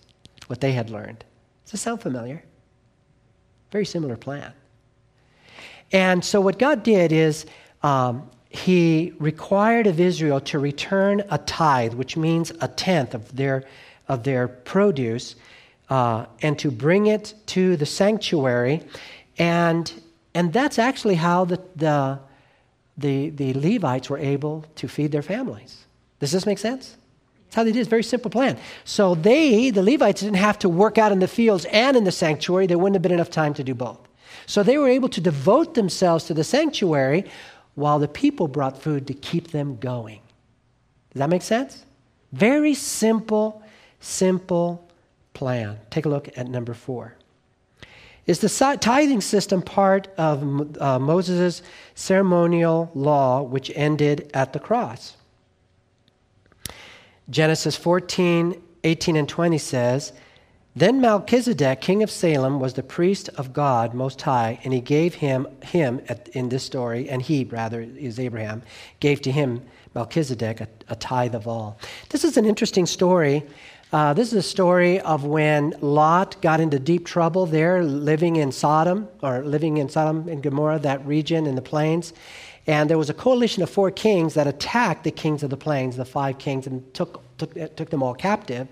what 0.49 0.61
they 0.61 0.73
had 0.73 0.91
learned. 0.91 1.25
Does 1.65 1.73
this 1.73 1.81
sound 1.83 2.01
familiar? 2.01 2.43
Very 3.71 3.87
similar 3.87 4.17
plan. 4.17 4.53
And 5.93 6.25
so, 6.25 6.41
what 6.41 6.59
God 6.59 6.83
did 6.83 7.13
is 7.13 7.47
um, 7.83 8.29
He 8.51 9.13
required 9.19 9.87
of 9.87 10.01
Israel 10.01 10.41
to 10.43 10.59
return 10.59 11.23
a 11.31 11.39
tithe, 11.39 11.95
which 11.95 12.17
means 12.17 12.51
a 12.61 12.69
tenth 12.69 13.15
of 13.15 13.37
their, 13.37 13.65
of 14.09 14.23
their 14.23 14.49
produce, 14.49 15.37
uh, 15.91 16.27
and 16.41 16.59
to 16.59 16.71
bring 16.71 17.07
it 17.07 17.35
to 17.47 17.77
the 17.77 17.87
sanctuary. 17.87 18.83
And, 19.39 19.93
and 20.35 20.53
that's 20.53 20.79
actually 20.79 21.17
how 21.17 21.45
the, 21.45 21.63
the, 21.77 22.19
the, 22.97 23.31
the 23.31 23.55
Levites 23.55 24.09
were 24.09 24.19
able 24.19 24.65
to 24.77 24.89
feed 24.89 25.13
their 25.13 25.23
families. 25.23 25.85
Does 26.19 26.33
this 26.33 26.47
make 26.47 26.59
sense? 26.59 26.97
That's 27.47 27.57
how 27.57 27.65
they 27.65 27.73
did. 27.73 27.81
It's 27.81 27.89
very 27.89 28.03
simple 28.03 28.31
plan. 28.31 28.59
So 28.85 29.15
they, 29.15 29.71
the 29.71 29.83
Levites, 29.83 30.21
didn't 30.21 30.37
have 30.37 30.59
to 30.61 30.69
work 30.69 30.99
out 30.99 31.13
in 31.13 31.19
the 31.19 31.29
fields 31.29 31.65
and 31.67 31.97
in 31.97 32.05
the 32.05 32.13
sanctuary. 32.13 32.67
There 32.67 32.79
wouldn't 32.79 32.97
have 32.97 33.03
been 33.03 33.13
enough 33.13 33.31
time 33.31 33.55
to 33.55 33.65
do 33.65 33.75
both. 33.75 34.01
So 34.47 34.63
they 34.63 34.79
were 34.79 34.89
able 34.89 35.09
to 35.11 35.21
devote 35.21 35.75
themselves 35.75 36.25
to 36.25 36.35
the 36.35 36.45
sanctuary 36.45 37.25
while 37.79 38.01
the 38.01 38.09
people 38.09 38.49
brought 38.49 38.77
food 38.83 39.07
to 39.07 39.15
keep 39.15 39.53
them 39.53 39.77
going. 39.77 40.19
Does 41.13 41.21
that 41.21 41.31
make 41.31 41.43
sense? 41.43 41.85
Very 42.33 42.75
simple, 42.75 43.63
simple 44.01 44.85
plan. 45.33 45.79
Take 45.89 46.05
a 46.05 46.09
look 46.09 46.29
at 46.37 46.49
number 46.49 46.75
four. 46.75 47.15
Is 48.27 48.41
the 48.41 48.49
tithing 48.81 49.21
system 49.21 49.63
part 49.63 50.09
of 50.19 50.83
uh, 50.83 50.99
Moses' 50.99 51.63
ceremonial 51.95 52.91
law, 52.95 53.43
which 53.43 53.71
ended 53.77 54.29
at 54.35 54.53
the 54.53 54.59
cross? 54.59 55.17
Genesis 57.31 57.77
14, 57.77 58.61
18, 58.83 59.15
and 59.15 59.29
20 59.29 59.57
says, 59.57 60.13
then 60.81 61.01
Melchizedek, 61.01 61.81
king 61.81 62.03
of 62.03 62.11
Salem, 62.11 62.61
was 62.61 62.75
the 62.75 62.83
priest 62.83 63.31
of 63.37 63.53
God 63.53 63.95
Most 63.95 64.21
High, 64.21 64.61
and 64.65 64.73
he 64.73 64.81
gave 64.81 65.15
him, 65.15 65.47
him 65.63 66.01
at, 66.09 66.29
in 66.29 66.49
this 66.49 66.63
story, 66.63 67.09
and 67.09 67.23
he, 67.23 67.45
rather, 67.45 67.81
is 67.81 68.19
Abraham, 68.19 68.63
gave 69.01 69.23
to 69.23 69.33
him, 69.33 69.63
Melchizedek, 69.95 70.61
a, 70.61 70.69
a 70.89 70.97
tithe 70.97 71.35
of 71.35 71.49
all. 71.49 71.79
This 72.11 72.25
is 72.25 72.37
an 72.37 72.45
interesting 72.45 72.87
story. 72.87 73.45
Uh, 73.91 74.13
this 74.13 74.29
is 74.29 74.35
a 74.35 74.43
story 74.43 75.01
of 75.01 75.25
when 75.25 75.75
Lot 75.81 76.41
got 76.43 76.61
into 76.61 76.79
deep 76.79 77.07
trouble 77.07 77.47
there, 77.47 77.83
living 77.83 78.37
in 78.37 78.53
Sodom, 78.53 79.09
or 79.23 79.43
living 79.43 79.79
in 79.79 79.89
Sodom 79.89 80.29
and 80.29 80.43
Gomorrah, 80.43 80.79
that 80.81 81.05
region 81.07 81.47
in 81.47 81.55
the 81.55 81.63
plains. 81.63 82.13
And 82.67 82.91
there 82.91 82.99
was 82.99 83.09
a 83.09 83.15
coalition 83.15 83.63
of 83.63 83.71
four 83.71 83.91
kings 83.91 84.35
that 84.35 84.47
attacked 84.47 85.05
the 85.05 85.11
kings 85.11 85.43
of 85.43 85.49
the 85.49 85.57
plains, 85.57 85.97
the 85.97 86.05
five 86.05 86.37
kings, 86.37 86.67
and 86.67 86.93
took, 86.93 87.25
took, 87.39 87.55
took 87.77 87.89
them 87.89 88.03
all 88.03 88.15
captive. 88.15 88.69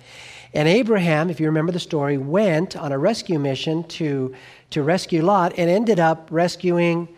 And 0.55 0.69
Abraham, 0.69 1.31
if 1.31 1.41
you 1.41 1.47
remember 1.47 1.73
the 1.73 1.81
story, 1.81 2.19
went 2.19 2.77
on 2.77 2.93
a 2.93 2.99
rescue 2.99 3.39
mission 3.39 3.85
to, 3.85 4.35
to 4.71 4.83
rescue 4.83 5.23
Lot 5.23 5.55
and 5.59 5.69
ended 5.69 6.01
up 6.01 6.29
rescuing 6.31 7.09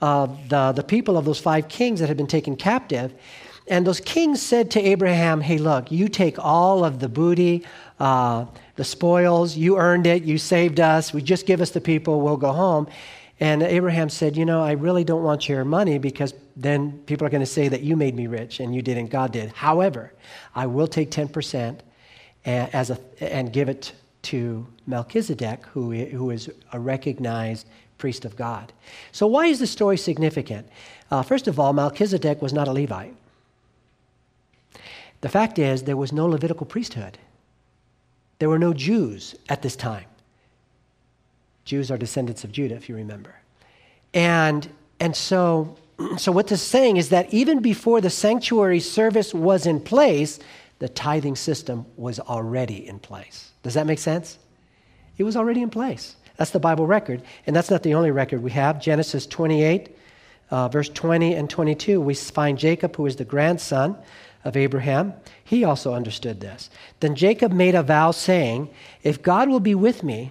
uh, 0.00 0.28
the, 0.48 0.72
the 0.72 0.82
people 0.82 1.16
of 1.16 1.24
those 1.24 1.38
five 1.38 1.68
kings 1.68 2.00
that 2.00 2.08
had 2.08 2.16
been 2.16 2.26
taken 2.26 2.56
captive. 2.56 3.12
And 3.66 3.86
those 3.86 4.00
kings 4.00 4.40
said 4.40 4.70
to 4.72 4.80
Abraham, 4.80 5.40
Hey, 5.40 5.58
look, 5.58 5.92
you 5.92 6.08
take 6.08 6.38
all 6.38 6.84
of 6.84 7.00
the 7.00 7.08
booty, 7.08 7.66
uh, 8.00 8.46
the 8.76 8.84
spoils, 8.84 9.56
you 9.56 9.76
earned 9.76 10.06
it, 10.06 10.22
you 10.22 10.38
saved 10.38 10.80
us, 10.80 11.12
we 11.12 11.20
just 11.20 11.46
give 11.46 11.60
us 11.60 11.70
the 11.70 11.80
people, 11.80 12.20
we'll 12.20 12.36
go 12.36 12.52
home. 12.52 12.88
And 13.40 13.62
Abraham 13.62 14.08
said, 14.08 14.36
You 14.36 14.46
know, 14.46 14.62
I 14.62 14.72
really 14.72 15.04
don't 15.04 15.22
want 15.22 15.48
your 15.48 15.64
money 15.64 15.98
because 15.98 16.32
then 16.56 16.98
people 17.06 17.26
are 17.26 17.30
going 17.30 17.42
to 17.42 17.46
say 17.46 17.68
that 17.68 17.82
you 17.82 17.96
made 17.96 18.14
me 18.14 18.26
rich 18.26 18.58
and 18.60 18.74
you 18.74 18.82
didn't, 18.82 19.08
God 19.08 19.32
did. 19.32 19.50
However, 19.52 20.12
I 20.54 20.66
will 20.66 20.88
take 20.88 21.10
10% 21.10 21.80
and, 22.48 22.74
as 22.74 22.88
a, 22.88 22.98
and 23.20 23.52
give 23.52 23.68
it 23.68 23.92
to 24.22 24.66
Melchizedek, 24.86 25.66
who, 25.66 25.92
who 25.92 26.30
is 26.30 26.50
a 26.72 26.80
recognized 26.80 27.66
priest 27.98 28.24
of 28.24 28.36
God. 28.36 28.72
So, 29.12 29.26
why 29.26 29.46
is 29.46 29.58
the 29.58 29.66
story 29.66 29.98
significant? 29.98 30.66
Uh, 31.10 31.22
first 31.22 31.46
of 31.46 31.60
all, 31.60 31.72
Melchizedek 31.74 32.40
was 32.40 32.54
not 32.54 32.66
a 32.66 32.72
Levite. 32.72 33.14
The 35.20 35.28
fact 35.28 35.58
is, 35.58 35.82
there 35.82 35.96
was 35.96 36.12
no 36.12 36.26
Levitical 36.26 36.64
priesthood. 36.64 37.18
There 38.38 38.48
were 38.48 38.58
no 38.58 38.72
Jews 38.72 39.34
at 39.48 39.62
this 39.62 39.76
time. 39.76 40.06
Jews 41.64 41.90
are 41.90 41.98
descendants 41.98 42.44
of 42.44 42.52
Judah, 42.52 42.76
if 42.76 42.88
you 42.88 42.96
remember. 42.96 43.34
And, 44.14 44.66
and 45.00 45.14
so, 45.14 45.76
so, 46.16 46.32
what 46.32 46.46
this 46.46 46.62
is 46.62 46.66
saying 46.66 46.96
is 46.96 47.10
that 47.10 47.32
even 47.34 47.60
before 47.60 48.00
the 48.00 48.10
sanctuary 48.10 48.80
service 48.80 49.34
was 49.34 49.66
in 49.66 49.80
place, 49.80 50.38
the 50.78 50.88
tithing 50.88 51.36
system 51.36 51.86
was 51.96 52.20
already 52.20 52.86
in 52.86 52.98
place. 52.98 53.50
Does 53.62 53.74
that 53.74 53.86
make 53.86 53.98
sense? 53.98 54.38
It 55.16 55.24
was 55.24 55.36
already 55.36 55.62
in 55.62 55.70
place. 55.70 56.16
That's 56.36 56.52
the 56.52 56.60
Bible 56.60 56.86
record. 56.86 57.22
And 57.46 57.54
that's 57.54 57.70
not 57.70 57.82
the 57.82 57.94
only 57.94 58.12
record 58.12 58.42
we 58.42 58.52
have. 58.52 58.80
Genesis 58.80 59.26
28, 59.26 59.96
uh, 60.50 60.68
verse 60.68 60.88
20 60.88 61.34
and 61.34 61.50
22, 61.50 62.00
we 62.00 62.14
find 62.14 62.56
Jacob, 62.58 62.94
who 62.96 63.06
is 63.06 63.16
the 63.16 63.24
grandson 63.24 63.98
of 64.44 64.56
Abraham. 64.56 65.14
He 65.44 65.64
also 65.64 65.94
understood 65.94 66.40
this. 66.40 66.70
Then 67.00 67.16
Jacob 67.16 67.52
made 67.52 67.74
a 67.74 67.82
vow, 67.82 68.12
saying, 68.12 68.70
If 69.02 69.20
God 69.20 69.48
will 69.48 69.60
be 69.60 69.74
with 69.74 70.04
me 70.04 70.30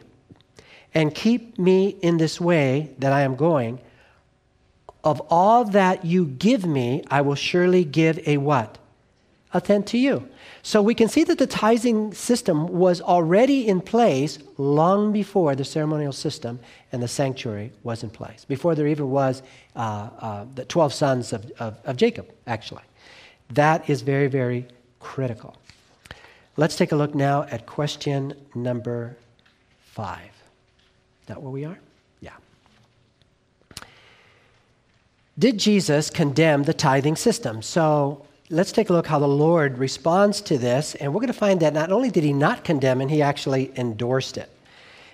and 0.94 1.14
keep 1.14 1.60
me 1.60 1.90
in 1.90 2.18
this 2.18 2.40
way 2.40 2.96
that 3.00 3.12
I 3.12 3.22
am 3.22 3.36
going, 3.36 3.80
of 5.04 5.22
all 5.30 5.66
that 5.66 6.06
you 6.06 6.26
give 6.26 6.66
me, 6.66 7.04
I 7.10 7.22
will 7.22 7.36
surely 7.36 7.84
give 7.84 8.20
a 8.28 8.38
what? 8.38 8.78
A 9.54 9.62
tenth 9.62 9.88
to 9.88 9.98
you. 9.98 10.28
So 10.64 10.82
we 10.82 10.96
can 10.96 11.08
see 11.08 11.24
that 11.24 11.38
the 11.38 11.48
tithing 11.48 12.14
system 12.14 12.68
was 12.68 13.02
already 13.02 13.68
in 13.68 13.82
place 13.82 14.40
long 14.58 15.12
before 15.12 15.56
the 15.56 15.64
ceremonial 15.64 16.12
system 16.12 16.60
and 16.92 17.02
the 17.02 17.08
sanctuary 17.08 17.72
was 17.84 18.04
in 18.04 18.10
place, 18.10 18.46
before 18.46 18.76
there 18.76 18.88
even 18.88 19.10
was 19.10 19.44
uh, 19.76 20.10
uh, 20.20 20.46
the 20.56 20.66
12 20.66 20.94
sons 20.94 21.34
of, 21.34 21.52
of, 21.60 21.78
of 21.86 21.96
Jacob, 21.96 22.30
actually. 22.46 22.84
That 23.52 23.90
is 23.90 24.02
very, 24.02 24.28
very 24.28 24.68
critical. 25.00 25.56
Let's 26.58 26.76
take 26.76 26.92
a 26.92 26.96
look 26.96 27.14
now 27.14 27.44
at 27.44 27.66
question 27.66 28.34
number 28.56 29.16
five. 29.84 30.32
Is 31.22 31.28
that 31.28 31.42
where 31.42 31.52
we 31.52 31.66
are? 31.66 31.78
Yeah. 32.20 32.32
Did 35.38 35.60
Jesus 35.60 36.10
condemn 36.10 36.64
the 36.64 36.74
tithing 36.74 37.16
system? 37.16 37.62
So 37.62 38.26
let's 38.50 38.72
take 38.72 38.90
a 38.90 38.94
look 38.94 39.08
how 39.08 39.20
the 39.20 39.28
Lord 39.28 39.78
responds 39.78 40.42
to 40.42 40.58
this. 40.58 40.96
And 40.96 41.14
we're 41.14 41.20
going 41.20 41.28
to 41.28 41.34
find 41.34 41.60
that 41.60 41.74
not 41.74 41.92
only 41.92 42.10
did 42.10 42.24
he 42.24 42.34
not 42.34 42.64
condemn 42.64 43.02
it, 43.02 43.10
he 43.10 43.22
actually 43.22 43.72
endorsed 43.78 44.38
it. 44.38 44.50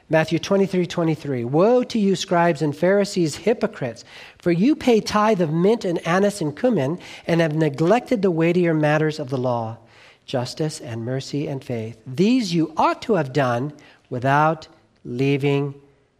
Matthew 0.10 0.38
23 0.38 0.86
23. 0.86 1.46
Woe 1.46 1.84
to 1.84 1.98
you, 1.98 2.15
scribes 2.15 2.62
and 2.62 2.76
Pharisees, 2.76 3.36
hypocrites, 3.36 4.04
for 4.38 4.52
you 4.52 4.76
pay 4.76 5.00
tithe 5.00 5.41
of 5.41 5.52
mint 5.52 5.86
and 5.86 6.06
anise 6.06 6.41
and 6.41 6.58
cumin, 6.58 7.00
and 7.26 7.41
have 7.41 7.56
neglected 7.56 8.22
the 8.22 8.30
weightier 8.30 8.74
matters 8.74 9.19
of 9.19 9.30
the 9.30 9.38
law 9.38 9.78
justice 10.26 10.80
and 10.80 11.04
mercy 11.04 11.48
and 11.48 11.63
faith. 11.63 11.98
These 12.08 12.54
you 12.54 12.74
ought 12.78 13.02
to 13.04 13.15
have 13.15 13.34
done 13.34 13.74
without 14.10 14.67
leaving 15.04 15.74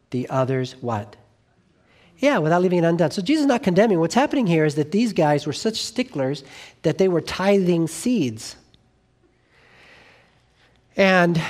the 0.10 0.30
others 0.30 0.76
what? 0.82 1.16
Yeah, 2.20 2.38
without 2.38 2.62
leaving 2.62 2.80
it 2.80 2.86
undone. 2.86 3.12
So 3.12 3.22
Jesus 3.22 3.42
is 3.42 3.48
not 3.48 3.64
condemning. 3.64 4.00
What's 4.00 4.16
happening 4.16 4.48
here 4.48 4.66
is 4.66 4.76
that 4.76 4.92
these 4.92 5.14
guys 5.14 5.46
were 5.46 5.54
such 5.54 5.82
sticklers 5.82 6.44
that 6.84 6.98
they 6.98 7.08
were 7.08 7.22
tithing 7.22 7.88
seeds. 7.88 8.56
And 10.96 11.42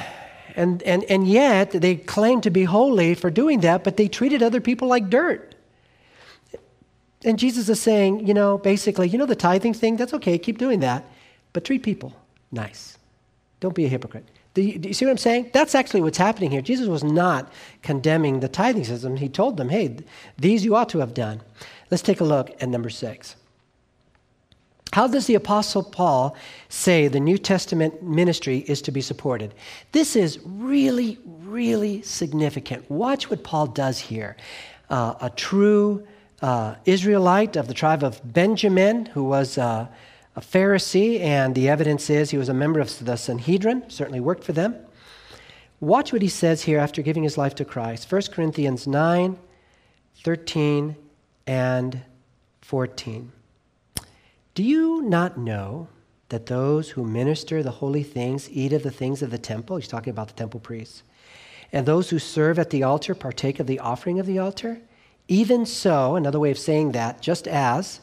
and, 0.55 0.83
and, 0.83 1.03
and 1.05 1.27
yet 1.27 1.71
they 1.71 1.95
claimed 1.95 2.43
to 2.43 2.49
be 2.49 2.63
holy 2.63 3.15
for 3.15 3.29
doing 3.29 3.61
that, 3.61 3.83
but 3.83 3.97
they 3.97 4.07
treated 4.07 4.43
other 4.43 4.61
people 4.61 4.87
like 4.87 5.09
dirt. 5.09 5.55
And 7.25 7.39
Jesus 7.39 7.69
is 7.69 7.81
saying, 7.81 8.27
you 8.27 8.33
know, 8.33 8.57
basically, 8.57 9.07
you 9.07 9.17
know, 9.17 9.25
the 9.25 9.35
tithing 9.35 9.73
thing, 9.73 9.95
that's 9.97 10.13
okay, 10.13 10.37
keep 10.37 10.57
doing 10.57 10.81
that, 10.81 11.05
but 11.53 11.63
treat 11.63 11.83
people 11.83 12.13
nice. 12.51 12.97
Don't 13.59 13.73
be 13.73 13.85
a 13.85 13.89
hypocrite. 13.89 14.25
Do 14.53 14.61
you, 14.61 14.77
do 14.77 14.87
you, 14.87 14.93
see 14.93 15.05
what 15.05 15.11
I'm 15.11 15.17
saying? 15.17 15.49
That's 15.51 15.73
actually 15.73 16.01
what's 16.01 16.17
happening 16.17 16.51
here. 16.51 16.61
Jesus 16.61 16.87
was 16.87 17.03
not 17.03 17.51
condemning 17.81 18.39
the 18.39 18.47
tithing 18.47 18.83
system. 18.83 19.17
He 19.17 19.27
told 19.27 19.57
them, 19.57 19.69
hey, 19.69 19.97
these 20.37 20.63
you 20.63 20.75
ought 20.75 20.89
to 20.89 20.99
have 20.99 21.13
done. 21.13 21.41
Let's 21.89 22.03
take 22.03 22.21
a 22.21 22.23
look 22.23 22.51
at 22.61 22.69
number 22.69 22.89
six. 22.89 23.35
How 24.93 25.07
does 25.07 25.25
the 25.25 25.33
Apostle 25.33 25.81
Paul 25.81 26.35
say 26.69 27.07
the 27.07 27.19
New 27.19 27.39
Testament 27.39 28.03
ministry 28.03 28.59
is 28.67 28.79
to 28.83 28.91
be 28.91 29.01
supported? 29.01 29.55
This 29.91 30.15
is 30.15 30.39
really, 30.45 31.17
really 31.25 32.03
significant. 32.03 32.89
Watch 32.91 33.31
what 33.31 33.43
Paul 33.43 33.65
does 33.65 33.99
here. 33.99 34.37
Uh, 34.91 35.15
a 35.19 35.31
true 35.31 36.05
uh, 36.43 36.75
Israelite 36.85 37.55
of 37.55 37.67
the 37.67 37.73
tribe 37.73 38.03
of 38.03 38.21
Benjamin, 38.23 39.07
who 39.07 39.23
was 39.23 39.57
uh, 39.57 39.87
a 40.35 40.41
Pharisee, 40.41 41.19
and 41.19 41.53
the 41.53 41.69
evidence 41.69 42.09
is 42.09 42.31
he 42.31 42.37
was 42.37 42.49
a 42.49 42.53
member 42.53 42.79
of 42.79 43.05
the 43.05 43.15
Sanhedrin, 43.15 43.89
certainly 43.89 44.19
worked 44.19 44.43
for 44.43 44.53
them. 44.53 44.75
Watch 45.79 46.13
what 46.13 46.21
he 46.21 46.29
says 46.29 46.63
here 46.63 46.79
after 46.79 47.01
giving 47.01 47.23
his 47.23 47.37
life 47.37 47.55
to 47.55 47.65
Christ 47.65 48.11
1 48.11 48.21
Corinthians 48.31 48.87
9, 48.87 49.37
13, 50.23 50.95
and 51.45 52.01
14. 52.61 53.31
Do 54.55 54.63
you 54.63 55.01
not 55.01 55.37
know 55.37 55.87
that 56.29 56.45
those 56.45 56.91
who 56.91 57.03
minister 57.03 57.61
the 57.61 57.71
holy 57.71 58.03
things 58.03 58.49
eat 58.49 58.73
of 58.73 58.83
the 58.83 58.91
things 58.91 59.21
of 59.21 59.29
the 59.29 59.37
temple? 59.37 59.77
He's 59.77 59.87
talking 59.87 60.11
about 60.11 60.29
the 60.29 60.33
temple 60.33 60.59
priests. 60.59 61.03
And 61.71 61.85
those 61.85 62.09
who 62.09 62.19
serve 62.19 62.57
at 62.59 62.69
the 62.69 62.83
altar 62.83 63.13
partake 63.13 63.59
of 63.59 63.67
the 63.67 63.79
offering 63.79 64.19
of 64.19 64.25
the 64.25 64.39
altar? 64.39 64.79
Even 65.27 65.65
so, 65.65 66.15
another 66.15 66.39
way 66.39 66.51
of 66.51 66.57
saying 66.57 66.91
that, 66.91 67.21
just 67.21 67.47
as 67.47 67.99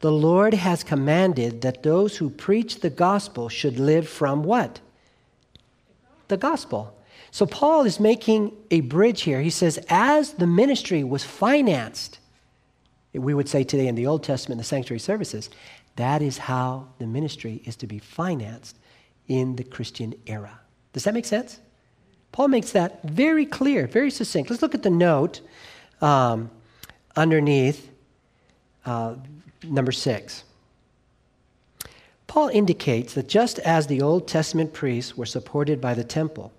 the 0.00 0.10
Lord 0.12 0.54
has 0.54 0.82
commanded 0.82 1.60
that 1.60 1.82
those 1.82 2.16
who 2.16 2.30
preach 2.30 2.80
the 2.80 2.90
gospel 2.90 3.48
should 3.48 3.78
live 3.78 4.08
from 4.08 4.42
what? 4.42 4.80
The 6.28 6.38
gospel. 6.38 6.96
So 7.30 7.46
Paul 7.46 7.84
is 7.84 8.00
making 8.00 8.52
a 8.70 8.80
bridge 8.80 9.22
here. 9.22 9.40
He 9.40 9.50
says, 9.50 9.78
as 9.88 10.32
the 10.34 10.46
ministry 10.46 11.04
was 11.04 11.22
financed, 11.22 12.18
we 13.12 13.34
would 13.34 13.48
say 13.48 13.62
today 13.62 13.88
in 13.88 13.94
the 13.94 14.06
Old 14.06 14.24
Testament, 14.24 14.58
the 14.58 14.64
sanctuary 14.64 15.00
services, 15.00 15.50
that 15.96 16.22
is 16.22 16.38
how 16.38 16.88
the 16.98 17.06
ministry 17.06 17.62
is 17.64 17.76
to 17.76 17.86
be 17.86 17.98
financed 17.98 18.78
in 19.28 19.56
the 19.56 19.64
Christian 19.64 20.14
era. 20.26 20.60
Does 20.92 21.04
that 21.04 21.14
make 21.14 21.26
sense? 21.26 21.60
Paul 22.32 22.48
makes 22.48 22.72
that 22.72 23.02
very 23.02 23.44
clear, 23.44 23.86
very 23.86 24.10
succinct. 24.10 24.50
Let's 24.50 24.62
look 24.62 24.74
at 24.74 24.82
the 24.82 24.90
note 24.90 25.40
um, 26.00 26.50
underneath 27.16 27.90
uh, 28.86 29.16
number 29.64 29.92
six. 29.92 30.44
Paul 32.26 32.48
indicates 32.48 33.14
that 33.14 33.28
just 33.28 33.58
as 33.60 33.86
the 33.86 34.02
Old 34.02 34.28
Testament 34.28 34.72
priests 34.72 35.16
were 35.16 35.26
supported 35.26 35.80
by 35.80 35.94
the 35.94 36.04
temple, 36.04 36.52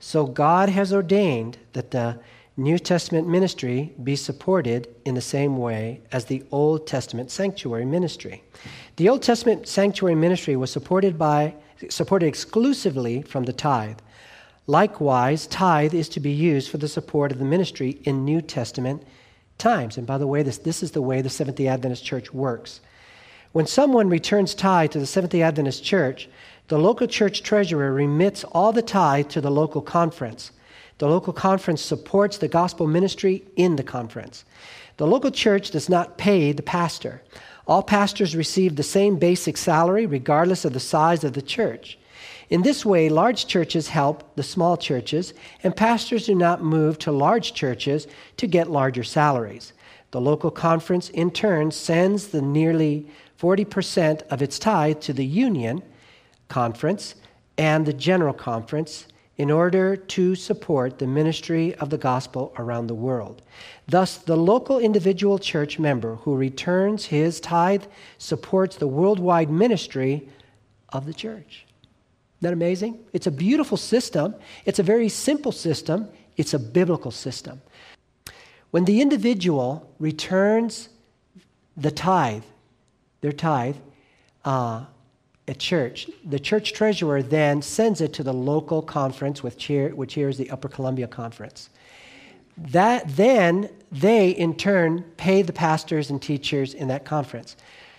so 0.00 0.26
God 0.26 0.68
has 0.68 0.92
ordained 0.92 1.58
that 1.72 1.90
the 1.90 2.18
New 2.56 2.78
Testament 2.78 3.28
ministry 3.28 3.92
be 4.02 4.16
supported 4.16 4.88
in 5.04 5.14
the 5.14 5.20
same 5.20 5.58
way 5.58 6.00
as 6.10 6.24
the 6.24 6.42
Old 6.50 6.86
Testament 6.86 7.30
sanctuary 7.30 7.84
ministry. 7.84 8.42
The 8.96 9.08
Old 9.08 9.22
Testament 9.22 9.68
sanctuary 9.68 10.16
ministry 10.16 10.56
was 10.56 10.72
supported 10.72 11.18
by 11.18 11.54
supported 11.88 12.26
exclusively 12.26 13.22
from 13.22 13.44
the 13.44 13.52
tithe. 13.52 13.98
Likewise, 14.66 15.46
tithe 15.46 15.94
is 15.94 16.08
to 16.08 16.20
be 16.20 16.32
used 16.32 16.70
for 16.70 16.78
the 16.78 16.88
support 16.88 17.30
of 17.30 17.38
the 17.38 17.44
ministry 17.44 18.00
in 18.02 18.24
New 18.24 18.42
Testament 18.42 19.04
times. 19.58 19.98
And 19.98 20.06
by 20.06 20.18
the 20.18 20.26
way, 20.26 20.42
this, 20.42 20.58
this 20.58 20.82
is 20.82 20.92
the 20.92 21.02
way 21.02 21.20
the 21.20 21.30
Seventh 21.30 21.56
day 21.56 21.66
Adventist 21.66 22.04
Church 22.04 22.32
works. 22.32 22.80
When 23.52 23.66
someone 23.66 24.08
returns 24.08 24.54
tithe 24.54 24.90
to 24.92 24.98
the 24.98 25.06
Seventh 25.06 25.32
day 25.32 25.42
Adventist 25.42 25.84
Church, 25.84 26.28
the 26.68 26.78
local 26.78 27.06
church 27.06 27.42
treasurer 27.42 27.92
remits 27.92 28.44
all 28.44 28.72
the 28.72 28.82
tithe 28.82 29.28
to 29.30 29.40
the 29.40 29.50
local 29.50 29.80
conference. 29.80 30.52
The 30.98 31.08
local 31.08 31.32
conference 31.32 31.80
supports 31.80 32.38
the 32.38 32.48
gospel 32.48 32.86
ministry 32.86 33.44
in 33.56 33.76
the 33.76 33.82
conference. 33.82 34.44
The 34.98 35.06
local 35.06 35.30
church 35.30 35.70
does 35.70 35.88
not 35.88 36.18
pay 36.18 36.52
the 36.52 36.62
pastor. 36.62 37.22
All 37.66 37.82
pastors 37.82 38.34
receive 38.34 38.76
the 38.76 38.82
same 38.82 39.16
basic 39.16 39.56
salary 39.56 40.06
regardless 40.06 40.64
of 40.64 40.72
the 40.72 40.80
size 40.80 41.24
of 41.24 41.34
the 41.34 41.42
church. 41.42 41.98
In 42.50 42.62
this 42.62 42.84
way, 42.84 43.08
large 43.10 43.46
churches 43.46 43.88
help 43.88 44.34
the 44.36 44.42
small 44.42 44.76
churches, 44.76 45.34
and 45.62 45.76
pastors 45.76 46.26
do 46.26 46.34
not 46.34 46.62
move 46.62 46.98
to 47.00 47.12
large 47.12 47.52
churches 47.52 48.06
to 48.38 48.46
get 48.46 48.70
larger 48.70 49.04
salaries. 49.04 49.74
The 50.12 50.20
local 50.20 50.50
conference, 50.50 51.10
in 51.10 51.30
turn, 51.30 51.70
sends 51.70 52.28
the 52.28 52.40
nearly 52.40 53.06
40% 53.38 54.22
of 54.28 54.40
its 54.40 54.58
tithe 54.58 55.00
to 55.00 55.12
the 55.12 55.26
union 55.26 55.82
conference 56.48 57.14
and 57.58 57.84
the 57.84 57.92
general 57.92 58.32
conference 58.32 59.06
in 59.36 59.50
order 59.50 59.94
to 59.94 60.34
support 60.34 60.98
the 60.98 61.06
ministry 61.06 61.74
of 61.76 61.90
the 61.90 61.98
gospel 61.98 62.52
around 62.58 62.86
the 62.86 62.94
world. 62.94 63.42
Thus, 63.86 64.16
the 64.16 64.36
local 64.36 64.78
individual 64.78 65.38
church 65.38 65.78
member 65.78 66.16
who 66.16 66.34
returns 66.34 67.06
his 67.06 67.40
tithe 67.40 67.84
supports 68.16 68.76
the 68.76 68.88
worldwide 68.88 69.50
ministry 69.50 70.28
of 70.88 71.06
the 71.06 71.14
church. 71.14 71.67
That 72.40 72.52
amazing? 72.52 72.98
It's 73.12 73.26
a 73.26 73.30
beautiful 73.30 73.76
system. 73.76 74.34
It's 74.64 74.78
a 74.78 74.82
very 74.82 75.08
simple 75.08 75.52
system. 75.52 76.08
It's 76.36 76.54
a 76.54 76.58
biblical 76.58 77.10
system. 77.10 77.60
When 78.70 78.84
the 78.84 79.00
individual 79.00 79.90
returns 79.98 80.88
the 81.76 81.90
tithe, 81.90 82.44
their 83.20 83.32
tithe, 83.32 83.76
uh, 84.44 84.84
at 85.48 85.58
church, 85.58 86.10
the 86.24 86.38
church 86.38 86.74
treasurer 86.74 87.22
then 87.22 87.62
sends 87.62 88.00
it 88.00 88.12
to 88.12 88.22
the 88.22 88.34
local 88.34 88.82
conference, 88.82 89.42
which 89.42 89.68
which 89.68 90.14
here 90.14 90.28
is 90.28 90.36
the 90.36 90.50
Upper 90.50 90.68
Columbia 90.68 91.08
Conference. 91.08 91.70
That 92.56 93.16
then 93.16 93.70
they 93.90 94.30
in 94.30 94.54
turn 94.54 95.04
pay 95.16 95.42
the 95.42 95.52
pastors 95.52 96.10
and 96.10 96.20
teachers 96.20 96.74
in 96.74 96.88
that 96.88 97.04
conference. 97.04 97.56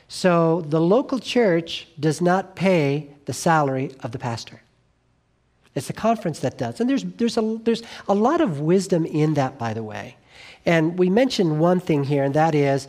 So 0.08 0.62
the 0.62 0.82
local 0.82 1.20
church 1.20 1.88
does 2.00 2.22
not 2.22 2.56
pay 2.56 3.10
the 3.30 3.34
salary 3.34 3.92
of 4.00 4.12
the 4.12 4.18
pastor. 4.18 4.60
It's 5.76 5.86
the 5.86 5.94
conference 5.94 6.40
that 6.40 6.58
does. 6.58 6.80
And 6.80 6.90
there's, 6.90 7.04
there's, 7.04 7.38
a, 7.38 7.60
there's 7.62 7.84
a 8.08 8.16
lot 8.16 8.42
of 8.42 8.60
wisdom 8.60 9.06
in 9.06 9.36
that, 9.36 9.60
by 9.60 9.76
the 9.76 9.84
way. 9.84 10.18
And 10.66 10.98
we 10.98 11.12
mentioned 11.12 11.60
one 11.60 11.80
thing 11.80 12.04
here, 12.04 12.24
and 12.24 12.34
that 12.34 12.56
is 12.56 12.88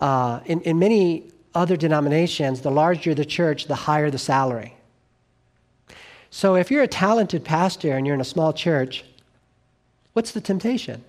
uh, 0.00 0.38
in, 0.46 0.60
in 0.60 0.78
many 0.78 1.24
other 1.56 1.76
denominations, 1.76 2.60
the 2.60 2.70
larger 2.70 3.14
the 3.14 3.24
church, 3.24 3.66
the 3.66 3.74
higher 3.74 4.12
the 4.12 4.18
salary. 4.18 4.76
So 6.30 6.54
if 6.54 6.70
you're 6.70 6.84
a 6.84 6.88
talented 6.88 7.44
pastor 7.44 7.96
and 7.96 8.06
you're 8.06 8.14
in 8.14 8.20
a 8.20 8.32
small 8.36 8.52
church, 8.52 9.04
what's 10.12 10.30
the 10.30 10.40
temptation? 10.40 11.02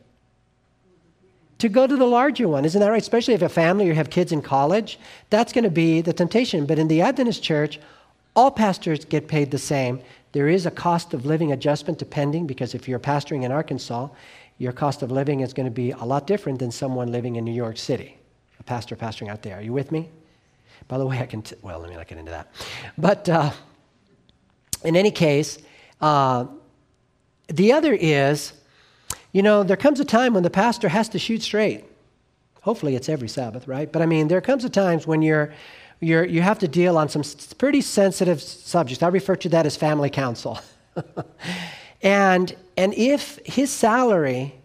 To 1.60 1.70
go 1.70 1.86
to 1.86 1.96
the 1.96 2.08
larger 2.08 2.48
one. 2.48 2.66
Isn't 2.66 2.82
that 2.82 2.90
right? 2.90 3.00
Especially 3.00 3.36
if 3.36 3.42
you 3.42 3.46
have 3.46 3.52
a 3.52 3.54
family 3.54 3.88
or 3.88 3.94
have 3.94 4.10
kids 4.10 4.32
in 4.32 4.42
college, 4.42 4.98
that's 5.30 5.54
going 5.54 5.66
to 5.66 5.70
be 5.70 6.02
the 6.02 6.14
temptation. 6.14 6.66
But 6.66 6.80
in 6.80 6.88
the 6.88 7.04
Adventist 7.04 7.44
church, 7.44 7.80
all 8.36 8.52
pastors 8.52 9.06
get 9.06 9.28
paid 9.28 9.52
the 9.52 9.58
same. 9.58 10.02
There 10.32 10.48
is 10.48 10.66
a 10.66 10.72
cost 10.72 11.14
of 11.14 11.26
living 11.26 11.52
adjustment 11.52 12.00
depending, 12.00 12.48
because 12.48 12.74
if 12.74 12.88
you're 12.88 13.00
pastoring 13.00 13.44
in 13.44 13.52
Arkansas, 13.52 14.08
your 14.58 14.72
cost 14.72 15.02
of 15.02 15.12
living 15.12 15.42
is 15.42 15.54
going 15.54 15.66
to 15.66 15.72
be 15.72 15.92
a 15.92 16.04
lot 16.04 16.28
different 16.28 16.60
than 16.60 16.72
someone 16.72 17.12
living 17.12 17.36
in 17.36 17.44
New 17.44 17.54
York 17.54 17.78
City, 17.78 18.18
a 18.60 18.64
pastor 18.64 18.96
pastoring 18.96 19.30
out 19.30 19.42
there. 19.42 19.58
Are 19.58 19.62
you 19.62 19.74
with 19.74 19.92
me? 19.92 20.10
By 20.88 20.98
the 20.98 21.06
way, 21.06 21.20
I 21.20 21.26
can, 21.26 21.42
t- 21.42 21.56
well, 21.62 21.80
let 21.80 21.90
me 21.90 21.96
not 21.96 22.08
get 22.08 22.18
into 22.18 22.32
that. 22.32 22.52
But 22.98 23.28
uh, 23.28 23.52
in 24.84 24.96
any 24.96 25.12
case, 25.12 25.58
uh, 26.00 26.46
the 27.48 27.74
other 27.74 27.94
is, 27.94 28.54
you 29.32 29.42
know, 29.42 29.64
there 29.64 29.78
comes 29.78 30.00
a 30.00 30.06
time 30.06 30.34
when 30.34 30.44
the 30.44 30.50
pastor 30.50 30.90
has 30.90 31.10
to 31.10 31.20
shoot 31.20 31.42
straight. 31.42 31.86
Hopefully 32.62 32.96
it's 32.96 33.10
every 33.10 33.28
Sabbath, 33.28 33.68
right? 33.68 33.92
But 33.92 34.02
I 34.02 34.06
mean, 34.06 34.28
there 34.28 34.42
comes 34.42 34.64
a 34.64 34.70
times 34.70 35.08
when 35.08 35.22
you're, 35.22 35.54
you're, 36.02 36.26
you 36.26 36.42
have 36.42 36.60
to 36.60 36.68
deal 36.68 36.98
on 36.98 37.08
some 37.08 37.24
pretty 37.58 37.82
sensitive 37.82 38.42
subjects. 38.42 39.04
I 39.04 39.08
refer 39.08 39.36
to 39.38 39.50
that 39.50 39.66
as 39.66 39.78
family 39.78 40.10
counsel. 40.10 40.60
and, 42.02 42.54
and 42.76 42.94
if 42.96 43.40
his 43.46 43.72
salary 43.72 44.56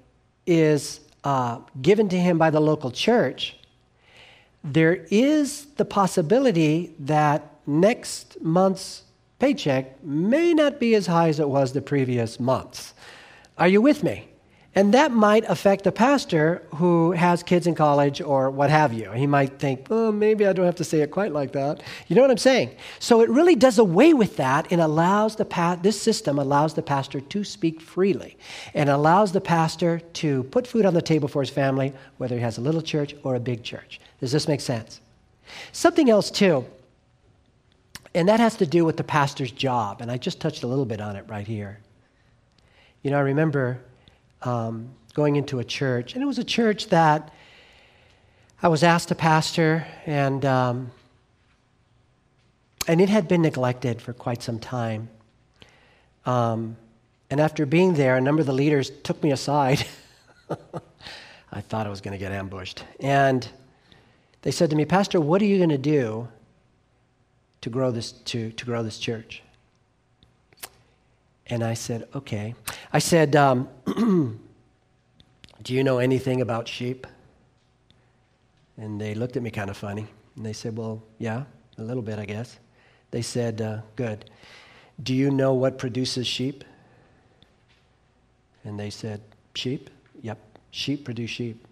is 0.47 1.01
uh, 1.25 1.59
given 1.83 2.09
to 2.09 2.19
him 2.19 2.39
by 2.39 2.51
the 2.51 2.61
local 2.61 2.91
church, 2.91 3.57
there 4.65 5.07
is 5.11 5.67
the 5.77 5.85
possibility 5.85 6.95
that 7.01 7.53
next 7.67 8.41
month's 8.41 9.03
paycheck 9.39 10.03
may 10.03 10.55
not 10.55 10.81
be 10.81 10.95
as 10.95 11.07
high 11.07 11.29
as 11.29 11.39
it 11.39 11.49
was 11.49 11.73
the 11.73 11.83
previous 11.83 12.41
months. 12.41 12.95
Are 13.59 13.69
you 13.69 13.83
with 13.83 14.03
me? 14.03 14.29
And 14.77 14.93
that 14.93 15.11
might 15.11 15.45
affect 15.49 15.87
a 15.87 15.91
pastor 15.91 16.63
who 16.75 17.13
has 17.13 17.43
kids 17.43 17.67
in 17.67 17.75
college 17.75 18.21
or 18.21 18.51
what 18.51 18.69
have 18.69 18.93
you. 18.93 19.11
He 19.13 19.27
might 19.27 19.59
think, 19.59 19.87
oh, 19.89 20.13
maybe 20.13 20.47
I 20.47 20.53
don't 20.53 20.67
have 20.67 20.77
to 20.77 20.85
say 20.85 21.01
it 21.01 21.11
quite 21.11 21.33
like 21.33 21.53
that. 21.53 21.83
You 22.09 22.15
know 22.15 22.21
what 22.21 22.31
I'm 22.31 22.37
saying? 22.37 22.77
So 22.99 23.23
it 23.23 23.31
really 23.31 23.55
does 23.57 23.79
away 23.79 24.13
with 24.13 24.37
that 24.37 24.71
and 24.71 24.83
allows 24.83 25.37
the 25.37 25.47
pa- 25.47 25.77
this 25.77 25.99
system 25.99 26.39
allows 26.39 26.75
the 26.75 26.83
pastor 26.83 27.23
to 27.23 27.43
speak 27.43 27.81
freely 27.81 28.37
and 28.75 28.91
allows 28.91 29.33
the 29.33 29.41
pastor 29.41 30.01
to 30.01 30.43
put 30.43 30.67
food 30.67 30.85
on 30.85 30.93
the 30.93 31.01
table 31.01 31.27
for 31.27 31.41
his 31.41 31.49
family, 31.49 31.95
whether 32.19 32.35
he 32.35 32.43
has 32.43 32.59
a 32.59 32.61
little 32.61 32.83
church 32.83 33.17
or 33.23 33.35
a 33.35 33.41
big 33.41 33.63
church. 33.63 33.99
Does 34.21 34.31
this 34.31 34.47
make 34.47 34.61
sense? 34.61 35.01
Something 35.73 36.11
else, 36.11 36.31
too, 36.31 36.67
and 38.15 38.29
that 38.29 38.41
has 38.41 38.57
to 38.57 38.67
do 38.67 38.85
with 38.85 38.99
the 38.99 39.05
pastor's 39.05 39.53
job. 39.53 40.03
And 40.03 40.11
I 40.11 40.19
just 40.19 40.39
touched 40.39 40.65
a 40.65 40.67
little 40.67 40.85
bit 40.85 41.01
on 41.01 41.17
it 41.17 41.25
right 41.29 41.47
here. 41.47 41.79
You 43.03 43.11
know, 43.11 43.17
I 43.17 43.21
remember 43.21 43.81
um, 44.43 44.91
going 45.15 45.37
into 45.37 45.59
a 45.59 45.65
church, 45.65 46.15
and 46.15 46.23
it 46.23 46.27
was 46.27 46.39
a 46.39 46.45
church 46.45 46.89
that 46.89 47.33
I 48.63 48.69
was 48.69 48.83
asked 48.83 49.09
to 49.09 49.15
pastor, 49.15 49.87
and 50.07 50.45
um, 50.45 50.91
and 52.89 53.01
it 53.01 53.09
had 53.09 53.29
been 53.29 53.43
neglected 53.43 54.01
for 54.01 54.13
quite 54.13 54.43
some 54.43 54.59
time. 54.59 55.09
Um, 56.25 56.77
and 57.31 57.41
after 57.41 57.67
being 57.67 57.95
there, 57.95 58.17
a 58.17 58.21
number 58.21 58.41
of 58.41 58.47
the 58.47 58.53
leaders 58.53 58.91
took 59.03 59.23
me 59.23 59.33
aside. 59.33 59.85
I 61.53 61.61
thought 61.61 61.87
I 61.87 61.91
was 61.91 62.01
going 62.01 62.13
to 62.13 62.19
get 62.19 62.33
ambushed, 62.33 62.85
and 63.01 63.49
they 64.43 64.51
said 64.51 64.71
to 64.71 64.77
me, 64.77 64.85
Pastor, 64.85 65.21
what 65.21 65.43
are 65.43 65.47
you 65.47 65.59
going 65.59 65.71
to 65.71 65.79
do 65.79 66.29
to 67.63 67.71
grow 67.71 67.91
this 67.91 68.13
to, 68.13 68.53
to 68.53 68.65
grow 68.65 68.83
this 68.83 68.99
church? 68.99 69.43
And 71.49 71.63
I 71.63 71.75
said, 71.75 72.09
okay. 72.15 72.55
I 72.93 72.99
said, 72.99 73.37
um, 73.37 73.69
Do 75.67 75.75
you 75.75 75.83
know 75.83 75.99
anything 75.99 76.43
about 76.43 76.69
sheep? 76.69 77.09
And 78.77 79.01
they 79.01 79.17
looked 79.17 79.37
at 79.37 79.43
me 79.43 79.51
kind 79.51 79.69
of 79.69 79.77
funny. 79.77 80.07
And 80.37 80.47
they 80.47 80.53
said, 80.53 80.77
Well, 80.77 81.03
yeah, 81.19 81.43
a 81.77 81.83
little 81.83 82.05
bit, 82.05 82.21
I 82.21 82.25
guess. 82.25 82.61
They 83.11 83.21
said, 83.21 83.61
uh, 83.61 83.79
Good. 83.97 84.31
Do 85.03 85.13
you 85.13 85.29
know 85.29 85.55
what 85.55 85.77
produces 85.77 86.25
sheep? 86.25 86.63
And 88.63 88.79
they 88.79 88.91
said, 88.91 89.23
Sheep? 89.57 89.91
Yep, 90.23 90.39
sheep 90.71 91.05
produce 91.05 91.31
sheep. 91.31 91.67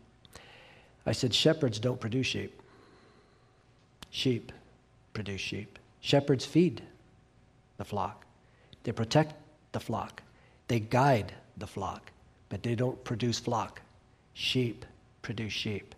I 1.07 1.13
said, 1.13 1.33
Shepherds 1.33 1.79
don't 1.79 2.01
produce 2.01 2.27
sheep. 2.27 2.61
Sheep 4.11 4.51
produce 5.13 5.41
sheep. 5.41 5.79
Shepherds 6.01 6.45
feed 6.45 6.83
the 7.77 7.85
flock, 7.85 8.25
they 8.83 8.91
protect 8.91 9.35
the 9.75 9.81
flock. 9.81 10.23
They 10.69 10.81
guide 10.81 11.35
the 11.59 11.67
flock, 11.67 12.11
but 12.49 12.63
they 12.63 12.75
don't 12.75 13.03
produce 13.05 13.39
flock. 13.39 13.83
Sheep 14.33 14.87
produce 15.21 15.53
sheep. 15.53 15.95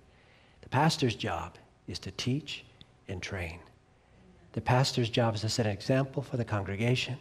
The 0.62 0.68
pastor's 0.68 1.14
job 1.14 1.56
is 1.86 2.00
to 2.00 2.10
teach 2.10 2.64
and 3.06 3.22
train. 3.22 3.60
The 4.52 4.60
pastor's 4.60 5.08
job 5.08 5.36
is 5.36 5.42
to 5.42 5.48
set 5.48 5.66
an 5.66 5.72
example 5.72 6.22
for 6.22 6.36
the 6.36 6.44
congregation, 6.44 7.18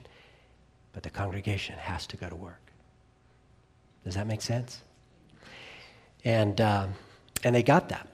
but 0.93 1.03
the 1.03 1.11
congregation 1.11 1.77
has 1.77 2.07
to 2.07 2.17
go 2.17 2.27
to 2.29 2.35
work. 2.35 2.61
Does 4.03 4.15
that 4.15 4.25
make 4.25 4.41
sense? 4.41 4.81
And, 6.23 6.59
uh, 6.59 6.87
and 7.43 7.53
they 7.53 7.61
got 7.61 7.89
that. 7.89 8.07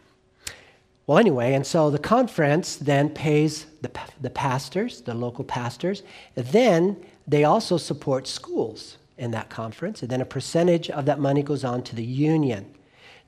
Well, 1.08 1.18
anyway, 1.18 1.54
and 1.54 1.66
so 1.66 1.90
the 1.90 2.00
conference 2.00 2.76
then 2.76 3.10
pays 3.10 3.66
the, 3.82 3.92
the 4.22 4.30
pastors, 4.30 5.02
the 5.02 5.14
local 5.14 5.44
pastors. 5.44 6.04
Then 6.36 6.98
they 7.32 7.46
also 7.46 7.78
support 7.78 8.28
schools 8.28 8.98
in 9.18 9.32
that 9.32 9.50
conference. 9.50 10.02
And 10.02 10.12
then 10.12 10.20
a 10.20 10.26
percentage 10.26 10.90
of 10.90 11.06
that 11.06 11.20
money 11.20 11.42
goes 11.42 11.64
on 11.64 11.82
to 11.84 11.96
the 11.96 12.04
union. 12.04 12.66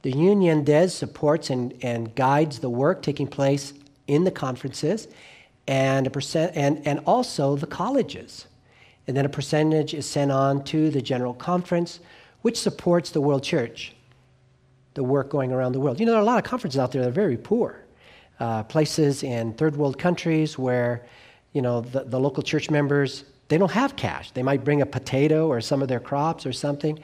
The 0.02 0.12
union 0.12 0.66
does 0.66 0.94
supports 0.94 1.50
and, 1.50 1.74
and 1.82 2.14
guides 2.14 2.60
the 2.60 2.70
work 2.70 3.02
taking 3.02 3.28
place 3.28 3.74
in 4.08 4.26
the 4.26 4.32
conferences 4.32 5.08
and, 5.68 6.06
a 6.06 6.10
percent, 6.10 6.52
and, 6.56 6.86
and 6.86 7.00
also 7.06 7.56
the 7.56 7.68
colleges. 7.68 8.48
And 9.08 9.16
then 9.16 9.26
a 9.26 9.30
percentage 9.30 9.94
is 9.94 10.06
sent 10.06 10.32
on 10.32 10.66
to 10.66 10.90
the 10.90 11.02
General 11.02 11.34
Conference, 11.34 12.02
which 12.42 12.60
supports 12.60 13.12
the 13.12 13.22
World 13.22 13.44
Church 13.44 13.96
the 14.96 15.04
work 15.04 15.30
going 15.30 15.52
around 15.52 15.72
the 15.72 15.80
world. 15.80 16.00
You 16.00 16.06
know, 16.06 16.12
there 16.12 16.20
are 16.20 16.24
a 16.24 16.26
lot 16.26 16.38
of 16.38 16.44
conferences 16.44 16.78
out 16.78 16.92
there 16.92 17.02
that 17.02 17.08
are 17.08 17.12
very 17.12 17.38
poor. 17.38 17.80
Uh, 18.40 18.64
places 18.64 19.24
in 19.24 19.54
third 19.54 19.76
world 19.76 19.98
countries 19.98 20.60
where, 20.60 21.06
you 21.54 21.62
know, 21.62 21.82
the, 21.82 22.04
the 22.04 22.20
local 22.20 22.44
church 22.44 22.70
members, 22.70 23.24
they 23.54 23.60
don't 23.60 23.72
have 23.72 23.96
cash. 23.96 24.32
They 24.32 24.42
might 24.42 24.64
bring 24.64 24.82
a 24.82 24.86
potato 24.88 25.48
or 25.48 25.62
some 25.62 25.84
of 25.84 25.88
their 25.88 26.00
crops 26.00 26.48
or 26.48 26.52
something. 26.52 26.98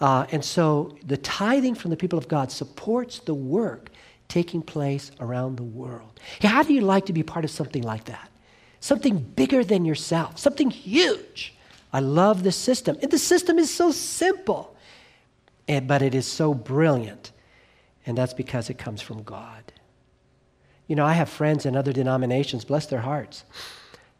Uh, 0.00 0.26
and 0.30 0.44
so 0.44 0.96
the 1.04 1.16
tithing 1.16 1.74
from 1.74 1.90
the 1.90 1.96
people 1.96 2.16
of 2.16 2.28
God 2.28 2.52
supports 2.52 3.18
the 3.18 3.34
work 3.34 3.90
taking 4.28 4.62
place 4.62 5.10
around 5.18 5.56
the 5.56 5.64
world. 5.64 6.20
How 6.40 6.62
do 6.62 6.72
you 6.72 6.82
like 6.82 7.06
to 7.06 7.12
be 7.12 7.24
part 7.24 7.44
of 7.44 7.50
something 7.50 7.82
like 7.82 8.04
that? 8.04 8.30
Something 8.78 9.18
bigger 9.18 9.64
than 9.64 9.84
yourself, 9.84 10.38
something 10.38 10.70
huge. 10.70 11.52
I 11.92 11.98
love 11.98 12.44
the 12.44 12.52
system. 12.52 12.96
And 13.02 13.10
the 13.10 13.18
system 13.18 13.58
is 13.58 13.74
so 13.74 13.90
simple 13.90 14.76
and, 15.66 15.88
but 15.88 16.00
it 16.00 16.14
is 16.14 16.28
so 16.28 16.54
brilliant. 16.54 17.32
And 18.06 18.16
that's 18.16 18.34
because 18.34 18.70
it 18.70 18.78
comes 18.78 19.02
from 19.02 19.24
God. 19.24 19.72
You 20.86 20.94
know, 20.94 21.04
I 21.04 21.14
have 21.14 21.28
friends 21.28 21.66
in 21.66 21.74
other 21.74 21.92
denominations, 21.92 22.64
bless 22.64 22.86
their 22.86 23.00
hearts. 23.00 23.42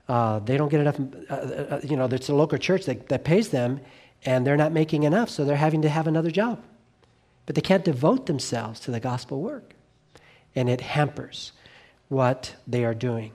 Uh, 0.09 0.39
they 0.39 0.57
don't 0.57 0.71
get 0.71 0.81
enough, 0.81 0.99
uh, 1.31 1.35
uh, 1.35 1.81
you 1.85 1.97
know, 1.97 2.07
it's 2.07 2.29
a 2.29 2.35
local 2.35 2.57
church 2.57 2.87
that, 2.87 3.09
that 3.09 3.25
pays 3.25 3.51
them, 3.51 3.81
and 4.25 4.47
they're 4.47 4.57
not 4.57 4.73
making 4.73 5.03
enough, 5.03 5.29
so 5.29 5.45
they're 5.45 5.57
having 5.57 5.83
to 5.83 5.89
have 5.89 6.07
another 6.07 6.31
job. 6.31 6.63
But 7.45 7.55
they 7.55 7.61
can't 7.61 7.85
devote 7.85 8.27
themselves 8.27 8.81
to 8.81 8.91
the 8.91 9.01
gospel 9.01 9.41
work, 9.41 9.75
and 10.55 10.69
it 10.69 10.81
hampers 10.81 11.53
what 12.09 12.55
they 12.67 12.85
are 12.85 12.95
doing. 12.95 13.33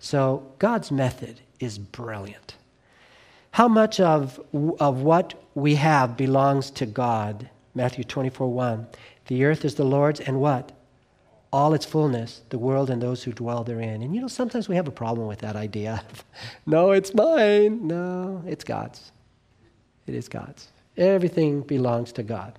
So 0.00 0.52
God's 0.58 0.90
method 0.90 1.40
is 1.60 1.78
brilliant. 1.78 2.56
How 3.52 3.68
much 3.68 4.00
of, 4.00 4.40
of 4.80 5.02
what 5.02 5.34
we 5.54 5.76
have 5.76 6.16
belongs 6.16 6.70
to 6.72 6.86
God? 6.86 7.48
Matthew 7.74 8.04
24 8.04 8.52
1. 8.52 8.86
The 9.28 9.44
earth 9.44 9.64
is 9.64 9.76
the 9.76 9.84
Lord's 9.84 10.20
and 10.20 10.40
what? 10.40 10.72
All 11.56 11.72
its 11.72 11.86
fullness, 11.86 12.42
the 12.50 12.58
world 12.58 12.90
and 12.90 13.00
those 13.00 13.22
who 13.22 13.32
dwell 13.32 13.64
therein. 13.64 14.02
And 14.02 14.14
you 14.14 14.20
know, 14.20 14.28
sometimes 14.28 14.68
we 14.68 14.76
have 14.76 14.86
a 14.86 14.90
problem 14.90 15.26
with 15.26 15.38
that 15.38 15.56
idea. 15.56 16.02
no, 16.66 16.90
it's 16.90 17.14
mine. 17.14 17.86
No, 17.86 18.42
it's 18.46 18.62
God's. 18.62 19.10
It 20.06 20.14
is 20.14 20.28
God's. 20.28 20.68
Everything 20.98 21.62
belongs 21.62 22.12
to 22.12 22.22
God. 22.22 22.58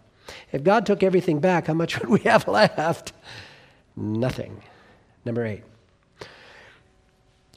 If 0.51 0.63
God 0.63 0.87
took 0.87 1.03
everything 1.03 1.39
back, 1.39 1.67
how 1.67 1.75
much 1.75 1.99
would 1.99 2.09
we 2.09 2.21
have 2.21 2.47
left? 2.47 3.13
Nothing. 3.95 4.63
Number 5.25 5.45
eight. 5.45 5.63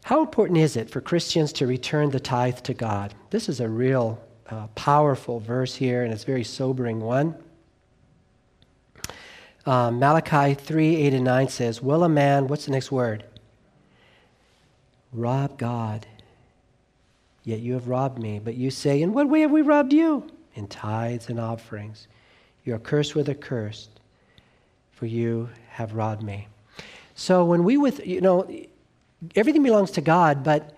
How 0.03 0.21
important 0.21 0.59
is 0.59 0.77
it 0.77 0.91
for 0.91 1.01
Christians 1.01 1.55
to 1.55 1.67
return 1.67 2.11
the 2.11 2.21
tithe 2.21 2.59
to 2.59 2.75
God? 2.75 3.15
This 3.31 3.49
is 3.49 3.61
a 3.61 3.69
real 3.69 4.23
uh, 4.51 4.67
powerful 4.75 5.41
verse 5.41 5.75
here, 5.75 6.05
and 6.05 6.13
it's 6.13 6.25
a 6.25 6.27
very 6.27 6.45
sobering 6.45 7.01
one. 7.01 7.35
Um, 9.67 9.99
Malachi 9.99 10.55
3 10.55 10.97
8 10.97 11.15
and 11.15 11.25
9 11.25 11.49
says, 11.49 11.83
Will 11.83 12.05
a 12.05 12.09
man, 12.09 12.47
what's 12.47 12.65
the 12.65 12.71
next 12.71 12.91
word? 12.91 13.25
Rob 15.13 15.59
God. 15.59 16.07
Yet 17.45 17.61
you 17.61 17.75
have 17.75 17.89
robbed 17.89 18.19
me. 18.19 18.39
But 18.39 18.55
you 18.55 18.71
say, 18.71 19.03
In 19.03 19.13
what 19.13 19.29
way 19.29 19.41
have 19.41 19.51
we 19.51 19.63
robbed 19.63 19.93
you? 19.93 20.31
In 20.55 20.67
tithes 20.67 21.29
and 21.29 21.39
offerings. 21.39 22.09
You 22.65 22.75
are 22.75 22.79
cursed 22.79 23.15
with 23.15 23.29
a 23.29 23.35
curse, 23.35 23.89
for 24.93 25.07
you 25.07 25.49
have 25.71 25.95
robbed 25.95 26.23
me. 26.23 26.49
So 27.15 27.45
when 27.45 27.65
we 27.65 27.77
with 27.77 28.07
you 28.07 28.21
know, 28.21 28.51
everything 29.35 29.63
belongs 29.63 29.91
to 29.93 30.01
God, 30.01 30.43
but 30.43 30.77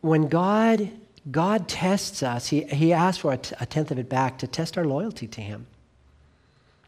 when 0.00 0.28
God 0.28 0.90
God 1.30 1.68
tests 1.68 2.22
us, 2.22 2.48
He, 2.48 2.62
he 2.64 2.92
asks 2.92 3.18
for 3.20 3.32
a, 3.32 3.36
t- 3.38 3.54
a 3.60 3.66
tenth 3.66 3.90
of 3.90 3.98
it 3.98 4.08
back 4.08 4.38
to 4.38 4.46
test 4.46 4.78
our 4.78 4.84
loyalty 4.84 5.26
to 5.26 5.40
Him. 5.40 5.66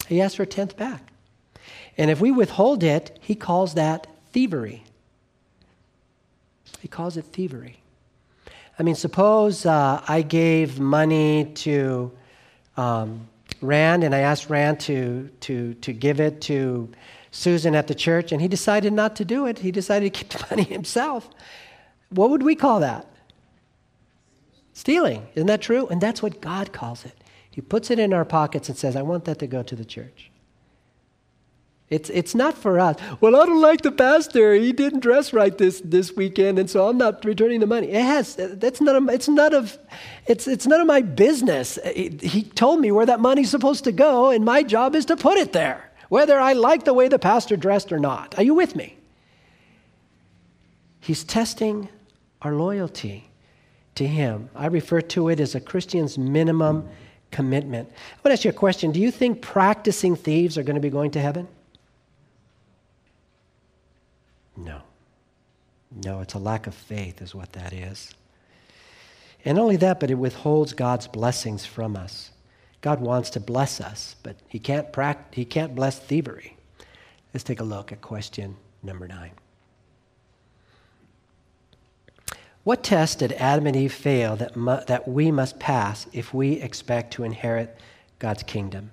He 0.08 0.20
asks 0.20 0.36
for 0.36 0.44
a 0.44 0.46
tenth 0.46 0.76
back. 0.76 1.12
And 1.96 2.10
if 2.10 2.20
we 2.20 2.30
withhold 2.30 2.82
it, 2.82 3.18
He 3.20 3.34
calls 3.34 3.74
that 3.74 4.06
thievery. 4.32 4.84
He 6.80 6.88
calls 6.88 7.16
it 7.16 7.24
thievery. 7.26 7.80
I 8.78 8.84
mean, 8.84 8.94
suppose 8.94 9.66
uh, 9.66 10.02
I 10.06 10.22
gave 10.22 10.78
money 10.78 11.46
to 11.56 12.12
um, 12.76 13.28
Rand 13.60 14.04
and 14.04 14.14
I 14.14 14.20
asked 14.20 14.48
Rand 14.48 14.78
to, 14.80 15.28
to, 15.40 15.74
to 15.74 15.92
give 15.92 16.20
it 16.20 16.40
to 16.42 16.88
Susan 17.32 17.74
at 17.74 17.88
the 17.88 17.94
church, 17.94 18.30
and 18.30 18.40
he 18.40 18.48
decided 18.48 18.92
not 18.92 19.16
to 19.16 19.24
do 19.24 19.46
it. 19.46 19.58
He 19.58 19.72
decided 19.72 20.12
to 20.14 20.18
keep 20.24 20.28
the 20.40 20.46
money 20.50 20.62
himself. 20.62 21.28
What 22.10 22.30
would 22.30 22.42
we 22.42 22.54
call 22.54 22.80
that? 22.80 23.06
Stealing. 24.72 25.26
Isn't 25.34 25.48
that 25.48 25.60
true? 25.60 25.88
And 25.88 26.00
that's 26.00 26.22
what 26.22 26.40
God 26.40 26.72
calls 26.72 27.04
it. 27.04 27.12
He 27.58 27.62
puts 27.62 27.90
it 27.90 27.98
in 27.98 28.12
our 28.12 28.24
pockets 28.24 28.68
and 28.68 28.78
says, 28.78 28.94
I 28.94 29.02
want 29.02 29.24
that 29.24 29.40
to 29.40 29.48
go 29.48 29.64
to 29.64 29.74
the 29.74 29.84
church. 29.84 30.30
It's, 31.90 32.08
it's 32.08 32.32
not 32.32 32.56
for 32.56 32.78
us. 32.78 32.94
Well, 33.20 33.34
I 33.34 33.46
don't 33.46 33.60
like 33.60 33.80
the 33.80 33.90
pastor. 33.90 34.54
He 34.54 34.72
didn't 34.72 35.00
dress 35.00 35.32
right 35.32 35.58
this, 35.58 35.82
this 35.84 36.14
weekend, 36.14 36.60
and 36.60 36.70
so 36.70 36.88
I'm 36.88 36.98
not 36.98 37.24
returning 37.24 37.58
the 37.58 37.66
money. 37.66 37.88
It 37.88 38.00
has, 38.00 38.36
that's 38.36 38.80
none 38.80 38.94
of, 38.94 39.08
it's, 39.08 39.26
none 39.28 39.54
of, 39.54 39.76
it's, 40.28 40.46
it's 40.46 40.68
none 40.68 40.80
of 40.80 40.86
my 40.86 41.00
business. 41.00 41.80
He 41.84 42.44
told 42.44 42.78
me 42.78 42.92
where 42.92 43.06
that 43.06 43.18
money's 43.18 43.50
supposed 43.50 43.82
to 43.82 43.90
go, 43.90 44.30
and 44.30 44.44
my 44.44 44.62
job 44.62 44.94
is 44.94 45.04
to 45.06 45.16
put 45.16 45.36
it 45.36 45.52
there, 45.52 45.90
whether 46.10 46.38
I 46.38 46.52
like 46.52 46.84
the 46.84 46.94
way 46.94 47.08
the 47.08 47.18
pastor 47.18 47.56
dressed 47.56 47.90
or 47.90 47.98
not. 47.98 48.38
Are 48.38 48.44
you 48.44 48.54
with 48.54 48.76
me? 48.76 48.96
He's 51.00 51.24
testing 51.24 51.88
our 52.40 52.54
loyalty 52.54 53.32
to 53.96 54.06
him. 54.06 54.48
I 54.54 54.66
refer 54.66 55.00
to 55.00 55.28
it 55.28 55.40
as 55.40 55.56
a 55.56 55.60
Christian's 55.60 56.16
minimum 56.16 56.88
commitment. 57.30 57.88
I 57.90 58.14
want 58.16 58.24
to 58.24 58.32
ask 58.32 58.44
you 58.44 58.50
a 58.50 58.54
question. 58.54 58.92
Do 58.92 59.00
you 59.00 59.10
think 59.10 59.42
practicing 59.42 60.16
thieves 60.16 60.56
are 60.58 60.62
going 60.62 60.76
to 60.76 60.80
be 60.80 60.90
going 60.90 61.10
to 61.12 61.20
heaven? 61.20 61.48
No. 64.56 64.82
No, 66.04 66.20
it's 66.20 66.34
a 66.34 66.38
lack 66.38 66.66
of 66.66 66.74
faith, 66.74 67.22
is 67.22 67.34
what 67.34 67.52
that 67.52 67.72
is. 67.72 68.12
And 69.44 69.58
only 69.58 69.76
that, 69.76 70.00
but 70.00 70.10
it 70.10 70.16
withholds 70.16 70.72
God's 70.72 71.06
blessings 71.06 71.64
from 71.64 71.96
us. 71.96 72.32
God 72.80 73.00
wants 73.00 73.30
to 73.30 73.40
bless 73.40 73.80
us, 73.80 74.16
but 74.22 74.36
He 74.48 74.58
can't, 74.58 74.92
pract- 74.92 75.34
he 75.34 75.44
can't 75.44 75.74
bless 75.74 75.98
thievery. 75.98 76.56
Let's 77.32 77.44
take 77.44 77.60
a 77.60 77.64
look 77.64 77.92
at 77.92 78.00
question 78.00 78.56
number 78.82 79.08
nine. 79.08 79.32
What 82.68 82.82
test 82.82 83.20
did 83.20 83.32
Adam 83.32 83.66
and 83.66 83.74
Eve 83.74 83.94
fail 83.94 84.36
that, 84.36 84.54
mu- 84.54 84.84
that 84.88 85.08
we 85.08 85.30
must 85.30 85.58
pass 85.58 86.06
if 86.12 86.34
we 86.34 86.60
expect 86.60 87.14
to 87.14 87.24
inherit 87.24 87.78
God's 88.18 88.42
kingdom? 88.42 88.90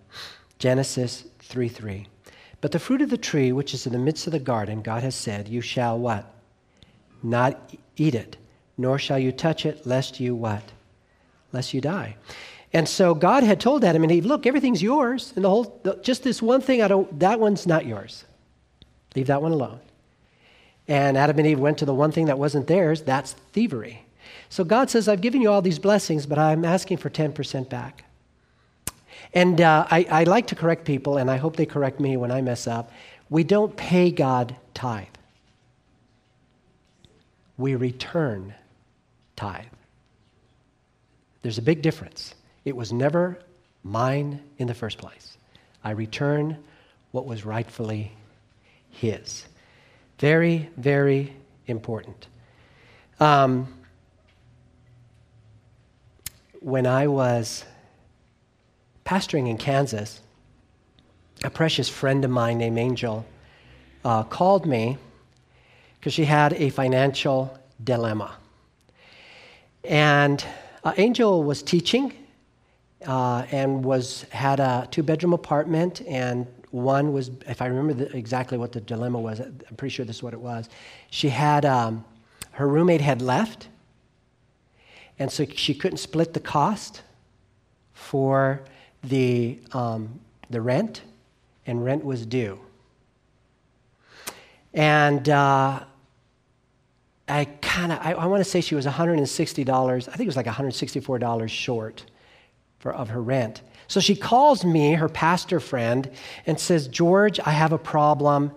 Genesis 0.60 1.26
3 1.40 1.68
3. 1.68 2.08
But 2.62 2.72
the 2.72 2.80
fruit 2.80 3.02
of 3.02 3.10
the 3.10 3.18
tree 3.18 3.52
which 3.52 3.74
is 3.74 3.86
in 3.86 3.92
the 3.92 4.00
midst 4.00 4.28
of 4.28 4.32
the 4.32 4.40
garden, 4.40 4.82
God 4.82 5.04
has 5.04 5.14
said, 5.14 5.50
You 5.50 5.60
shall 5.60 6.00
what? 6.00 6.34
Not 7.22 7.76
eat 7.98 8.16
it, 8.16 8.38
nor 8.78 8.98
shall 8.98 9.20
you 9.20 9.34
touch 9.34 9.66
it, 9.66 9.86
lest 9.86 10.22
you 10.22 10.36
what? 10.36 10.72
Lest 11.52 11.74
you 11.74 11.82
die. 11.82 12.16
And 12.72 12.88
so 12.88 13.14
God 13.14 13.44
had 13.44 13.60
told 13.60 13.84
Adam 13.84 14.04
and 14.04 14.12
Eve, 14.14 14.26
Look, 14.26 14.46
everything's 14.46 14.82
yours. 14.82 15.34
And 15.36 15.44
the 15.44 15.50
whole, 15.50 15.82
just 16.02 16.24
this 16.24 16.42
one 16.42 16.62
thing, 16.62 16.82
I 16.82 16.88
don't, 16.88 17.20
that 17.20 17.42
one's 17.42 17.68
not 17.68 17.86
yours. 17.86 18.24
Leave 19.18 19.28
that 19.28 19.42
one 19.42 19.52
alone. 19.52 19.82
And 20.88 21.18
Adam 21.18 21.40
and 21.40 21.48
Eve 21.48 21.60
went 21.60 21.80
to 21.80 21.86
the 21.86 21.94
one 21.94 22.12
thing 22.12 22.26
that 22.26 22.38
wasn't 22.38 22.68
theirs. 22.68 23.02
That's 23.02 23.34
thievery. 23.54 24.06
So 24.50 24.64
God 24.64 24.90
says, 24.90 25.08
I've 25.08 25.22
given 25.22 25.42
you 25.42 25.52
all 25.52 25.62
these 25.62 25.80
blessings, 25.80 26.26
but 26.26 26.38
I'm 26.38 26.64
asking 26.64 26.98
for 26.98 27.10
10% 27.10 27.70
back. 27.70 28.04
And 29.34 29.60
uh, 29.60 29.86
I, 29.90 30.06
I 30.10 30.24
like 30.24 30.48
to 30.48 30.56
correct 30.56 30.86
people, 30.86 31.18
and 31.18 31.30
I 31.30 31.38
hope 31.38 31.56
they 31.56 31.66
correct 31.66 32.00
me 32.00 32.16
when 32.16 32.32
I 32.32 32.42
mess 32.42 32.68
up. 32.68 32.92
We 33.30 33.44
don't 33.44 33.76
pay 33.76 34.12
God 34.12 34.56
tithe, 34.74 35.08
we 37.58 37.76
return 37.76 38.54
tithe. 39.36 39.66
There's 41.42 41.58
a 41.58 41.64
big 41.64 41.82
difference. 41.84 42.34
It 42.64 42.76
was 42.76 42.92
never 42.92 43.38
mine 43.84 44.42
in 44.58 44.68
the 44.68 44.74
first 44.74 44.98
place. 44.98 45.38
I 45.84 45.92
return 45.92 46.58
what 47.12 47.28
was 47.28 47.46
rightfully 47.46 48.12
His. 48.90 49.46
Very, 50.20 50.70
very 50.78 51.36
important. 51.68 52.28
Um, 53.20 53.74
when 56.60 56.88
I 56.88 57.08
was 57.08 57.66
pastoring 59.06 59.50
in 59.50 59.58
Kansas, 59.58 60.22
a 61.44 61.50
precious 61.50 61.90
friend 61.90 62.24
of 62.26 62.32
mine 62.32 62.58
named 62.58 62.78
Angel 62.78 63.26
uh, 64.04 64.24
called 64.24 64.66
me 64.66 64.98
because 66.00 66.14
she 66.14 66.26
had 66.26 66.54
a 66.54 66.70
financial 66.70 67.58
dilemma. 67.84 68.36
And 69.84 70.44
uh, 70.84 70.94
Angel 70.98 71.44
was 71.44 71.62
teaching 71.62 72.14
uh, 73.06 73.46
and 73.52 73.84
was 73.84 74.24
had 74.32 74.60
a 74.60 74.88
two 74.90 75.04
bedroom 75.04 75.34
apartment, 75.34 76.02
and 76.08 76.48
one 76.76 77.14
was, 77.14 77.32
if 77.48 77.62
I 77.62 77.68
remember 77.68 77.94
the, 77.94 78.18
exactly 78.18 78.58
what 78.58 78.74
the 78.74 78.82
dilemma 78.82 79.18
was, 79.18 79.40
I'm 79.40 79.76
pretty 79.78 79.94
sure 79.94 80.06
this 80.06 80.18
is 80.18 80.24
what 80.24 80.34
it 80.34 80.42
was. 80.42 80.68
She 81.10 81.30
had 81.30 81.64
um, 81.64 82.04
her 82.52 82.68
roommate 82.68 83.00
had 83.00 83.22
left, 83.22 83.70
and 85.18 85.32
so 85.32 85.46
she 85.46 85.74
couldn't 85.74 86.00
split 86.00 86.34
the 86.34 86.42
cost 86.42 87.02
for 87.94 88.62
the, 89.04 89.58
um, 89.72 90.20
the 90.50 90.62
rent, 90.62 91.04
and 91.66 91.86
rent 91.86 92.04
was 92.04 92.26
due. 92.26 92.60
And 94.74 95.30
uh, 95.30 95.80
I 97.30 97.46
kind 97.62 97.94
of, 97.94 98.00
I, 98.02 98.12
I 98.12 98.26
want 98.26 98.44
to 98.44 98.50
say 98.50 98.60
she 98.60 98.76
was 98.76 98.86
$160, 98.86 99.94
I 99.94 100.00
think 100.02 100.20
it 100.20 100.26
was 100.26 100.36
like 100.36 100.46
$164 100.46 101.50
short 101.50 102.04
for, 102.80 102.94
of 102.94 103.08
her 103.10 103.22
rent. 103.22 103.62
So 103.88 104.00
she 104.00 104.16
calls 104.16 104.66
me, 104.66 104.94
her 104.94 105.10
pastor 105.10 105.60
friend, 105.60 106.10
and 106.46 106.60
says, 106.60 106.88
George, 106.88 107.40
I 107.40 107.52
have 107.52 107.72
a 107.72 107.78
problem. 107.78 108.52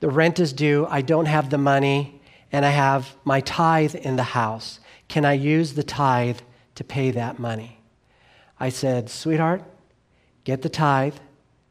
The 0.00 0.10
rent 0.10 0.40
is 0.40 0.52
due. 0.52 0.86
I 0.88 1.02
don't 1.02 1.26
have 1.26 1.50
the 1.50 1.58
money, 1.58 2.20
and 2.50 2.64
I 2.64 2.70
have 2.70 3.14
my 3.24 3.40
tithe 3.40 3.94
in 3.94 4.16
the 4.16 4.22
house. 4.22 4.80
Can 5.08 5.24
I 5.24 5.34
use 5.34 5.74
the 5.74 5.82
tithe 5.82 6.40
to 6.74 6.84
pay 6.84 7.10
that 7.12 7.38
money? 7.38 7.78
I 8.58 8.68
said, 8.68 9.10
Sweetheart, 9.10 9.62
get 10.44 10.62
the 10.62 10.68
tithe, 10.68 11.14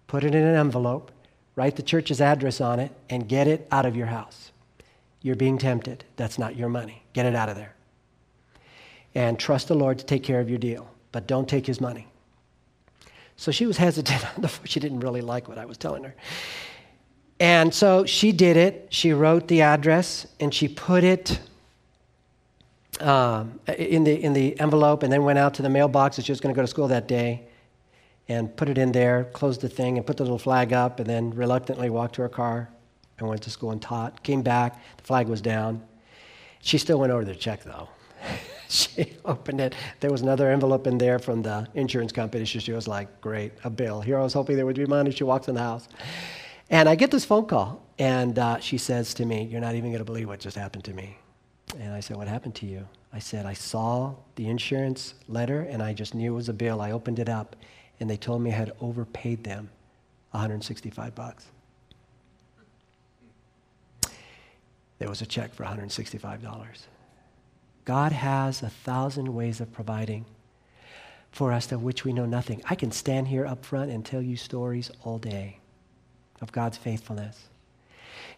put 0.08 0.24
it 0.24 0.36
in 0.36 0.44
an 0.44 0.56
envelope, 0.56 1.12
write 1.56 1.76
the 1.76 1.84
church's 1.84 2.22
address 2.22 2.62
on 2.62 2.80
it, 2.80 2.92
and 3.10 3.28
get 3.28 3.48
it 3.48 3.68
out 3.72 3.86
of 3.86 3.96
your 3.96 4.08
house. 4.08 4.52
You're 5.22 5.36
being 5.36 5.58
tempted. 5.58 6.04
That's 6.16 6.38
not 6.38 6.56
your 6.56 6.70
money. 6.70 7.04
Get 7.14 7.26
it 7.26 7.36
out 7.36 7.50
of 7.50 7.56
there. 7.56 7.74
And 9.16 9.40
trust 9.40 9.68
the 9.68 9.76
Lord 9.76 10.00
to 10.00 10.06
take 10.06 10.24
care 10.24 10.40
of 10.40 10.50
your 10.50 10.60
deal, 10.60 10.90
but 11.12 11.28
don't 11.28 11.48
take 11.48 11.66
his 11.66 11.80
money. 11.80 12.08
So 13.38 13.52
she 13.52 13.66
was 13.66 13.78
hesitant. 13.86 14.24
she 14.66 14.80
didn't 14.80 15.02
really 15.02 15.22
like 15.22 15.48
what 15.48 15.58
I 15.58 15.66
was 15.66 15.78
telling 15.78 16.04
her. 16.04 16.16
And 17.40 17.74
so 17.74 18.06
she 18.06 18.32
did 18.32 18.58
it. 18.58 18.88
She 18.90 19.12
wrote 19.12 19.48
the 19.48 19.62
address 19.62 20.28
and 20.40 20.54
she 20.54 20.68
put 20.68 21.04
it 21.04 21.40
um, 23.00 23.60
in, 23.78 24.04
the, 24.04 24.24
in 24.24 24.34
the 24.34 24.60
envelope 24.60 25.04
and 25.04 25.12
then 25.12 25.24
went 25.24 25.40
out 25.40 25.56
to 25.56 25.62
the 25.62 25.70
mailbox 25.70 26.16
that 26.16 26.26
she 26.26 26.32
was 26.32 26.40
going 26.40 26.54
to 26.54 26.58
go 26.58 26.62
to 26.62 26.68
school 26.68 26.88
that 26.88 27.08
day 27.08 27.44
and 28.30 28.56
put 28.56 28.70
it 28.70 28.78
in 28.78 28.92
there, 28.92 29.26
closed 29.34 29.62
the 29.62 29.70
thing, 29.70 29.98
and 29.98 30.08
put 30.08 30.18
the 30.18 30.24
little 30.24 30.40
flag 30.40 30.72
up, 30.72 31.00
and 31.00 31.10
then 31.10 31.32
reluctantly 31.32 31.90
walked 31.90 32.16
to 32.16 32.22
her 32.22 32.30
car 32.30 32.70
and 33.20 33.28
went 33.28 33.42
to 33.42 33.50
school 33.50 33.72
and 33.72 33.82
taught. 33.82 34.24
Came 34.24 34.42
back, 34.42 34.80
the 34.98 35.04
flag 35.04 35.28
was 35.28 35.42
down. 35.42 35.84
She 36.62 36.78
still 36.78 37.00
went 37.00 37.12
over 37.12 37.26
the 37.26 37.36
check, 37.36 37.64
though. 37.64 37.90
she 38.74 39.14
opened 39.24 39.62
it. 39.66 39.76
There 40.00 40.12
was 40.12 40.22
another 40.22 40.50
envelope 40.50 40.88
in 40.88 40.98
there 40.98 41.20
from 41.20 41.42
the 41.42 41.68
insurance 41.76 42.12
company. 42.12 42.46
She, 42.46 42.60
she 42.60 42.72
was 42.72 42.88
like, 42.88 43.22
Great, 43.22 43.54
a 43.64 43.70
bill. 43.70 44.02
Here 44.02 44.20
I 44.20 44.24
was 44.24 44.34
hoping 44.34 44.56
there 44.56 44.66
would 44.66 44.76
be 44.76 44.86
money. 44.86 45.12
She 45.12 45.24
walks 45.24 45.48
in 45.48 45.56
the 45.56 45.62
house. 45.62 45.88
And 46.70 46.90
I 46.90 46.96
get 46.96 47.12
this 47.12 47.26
phone 47.26 47.46
call, 47.46 47.86
and 48.00 48.40
uh, 48.40 48.60
she 48.60 48.78
says 48.78 49.14
to 49.16 49.26
me, 49.26 49.44
You're 49.44 49.62
not 49.62 49.76
even 49.76 49.92
going 49.92 50.00
to 50.00 50.06
believe 50.06 50.28
what 50.28 50.40
just 50.40 50.58
happened 50.58 50.84
to 50.86 50.94
me. 50.94 51.18
And 51.80 51.94
I 51.94 52.00
said, 52.00 52.18
What 52.18 52.28
happened 52.28 52.56
to 52.56 52.66
you? 52.66 52.88
I 53.12 53.20
said, 53.20 53.46
I 53.46 53.54
saw 53.54 54.16
the 54.36 54.48
insurance 54.48 55.14
letter, 55.28 55.62
and 55.62 55.84
I 55.84 55.94
just 55.94 56.16
knew 56.16 56.34
it 56.34 56.36
was 56.36 56.50
a 56.50 56.54
bill. 56.54 56.82
I 56.82 56.92
opened 56.92 57.20
it 57.20 57.30
up, 57.30 57.56
and 58.00 58.10
they 58.10 58.18
told 58.18 58.42
me 58.42 58.52
I 58.52 58.56
had 58.56 58.72
overpaid 58.82 59.44
them 59.44 59.70
165 60.32 61.14
bucks. 61.14 61.46
There 64.98 65.10
was 65.10 65.22
a 65.22 65.26
check 65.26 65.54
for 65.54 65.64
$165. 65.64 66.88
God 67.86 68.12
has 68.12 68.62
a 68.62 68.70
thousand 68.70 69.34
ways 69.34 69.60
of 69.60 69.74
providing 69.74 70.26
for 71.32 71.52
us 71.52 71.72
of 71.72 71.84
which 71.84 72.06
we 72.06 72.14
know 72.14 72.26
nothing. 72.26 72.62
I 72.70 72.76
can 72.76 72.92
stand 72.92 73.28
here 73.28 73.46
up 73.46 73.66
front 73.66 73.92
and 73.92 74.06
tell 74.06 74.22
you 74.22 74.38
stories 74.38 74.92
all 75.04 75.18
day 75.18 75.58
of 76.42 76.52
God's 76.52 76.78
faithfulness. 76.78 77.50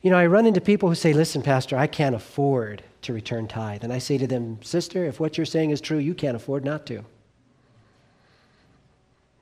You 0.01 0.11
know, 0.11 0.17
I 0.17 0.27
run 0.27 0.45
into 0.45 0.61
people 0.61 0.89
who 0.89 0.95
say, 0.95 1.13
Listen, 1.13 1.41
Pastor, 1.41 1.77
I 1.77 1.87
can't 1.87 2.15
afford 2.15 2.83
to 3.01 3.13
return 3.13 3.47
tithe. 3.47 3.83
And 3.83 3.91
I 3.91 3.99
say 3.99 4.17
to 4.17 4.27
them, 4.27 4.59
Sister, 4.61 5.05
if 5.05 5.19
what 5.19 5.37
you're 5.37 5.45
saying 5.45 5.71
is 5.71 5.81
true, 5.81 5.97
you 5.97 6.13
can't 6.13 6.35
afford 6.35 6.63
not 6.63 6.85
to. 6.87 7.03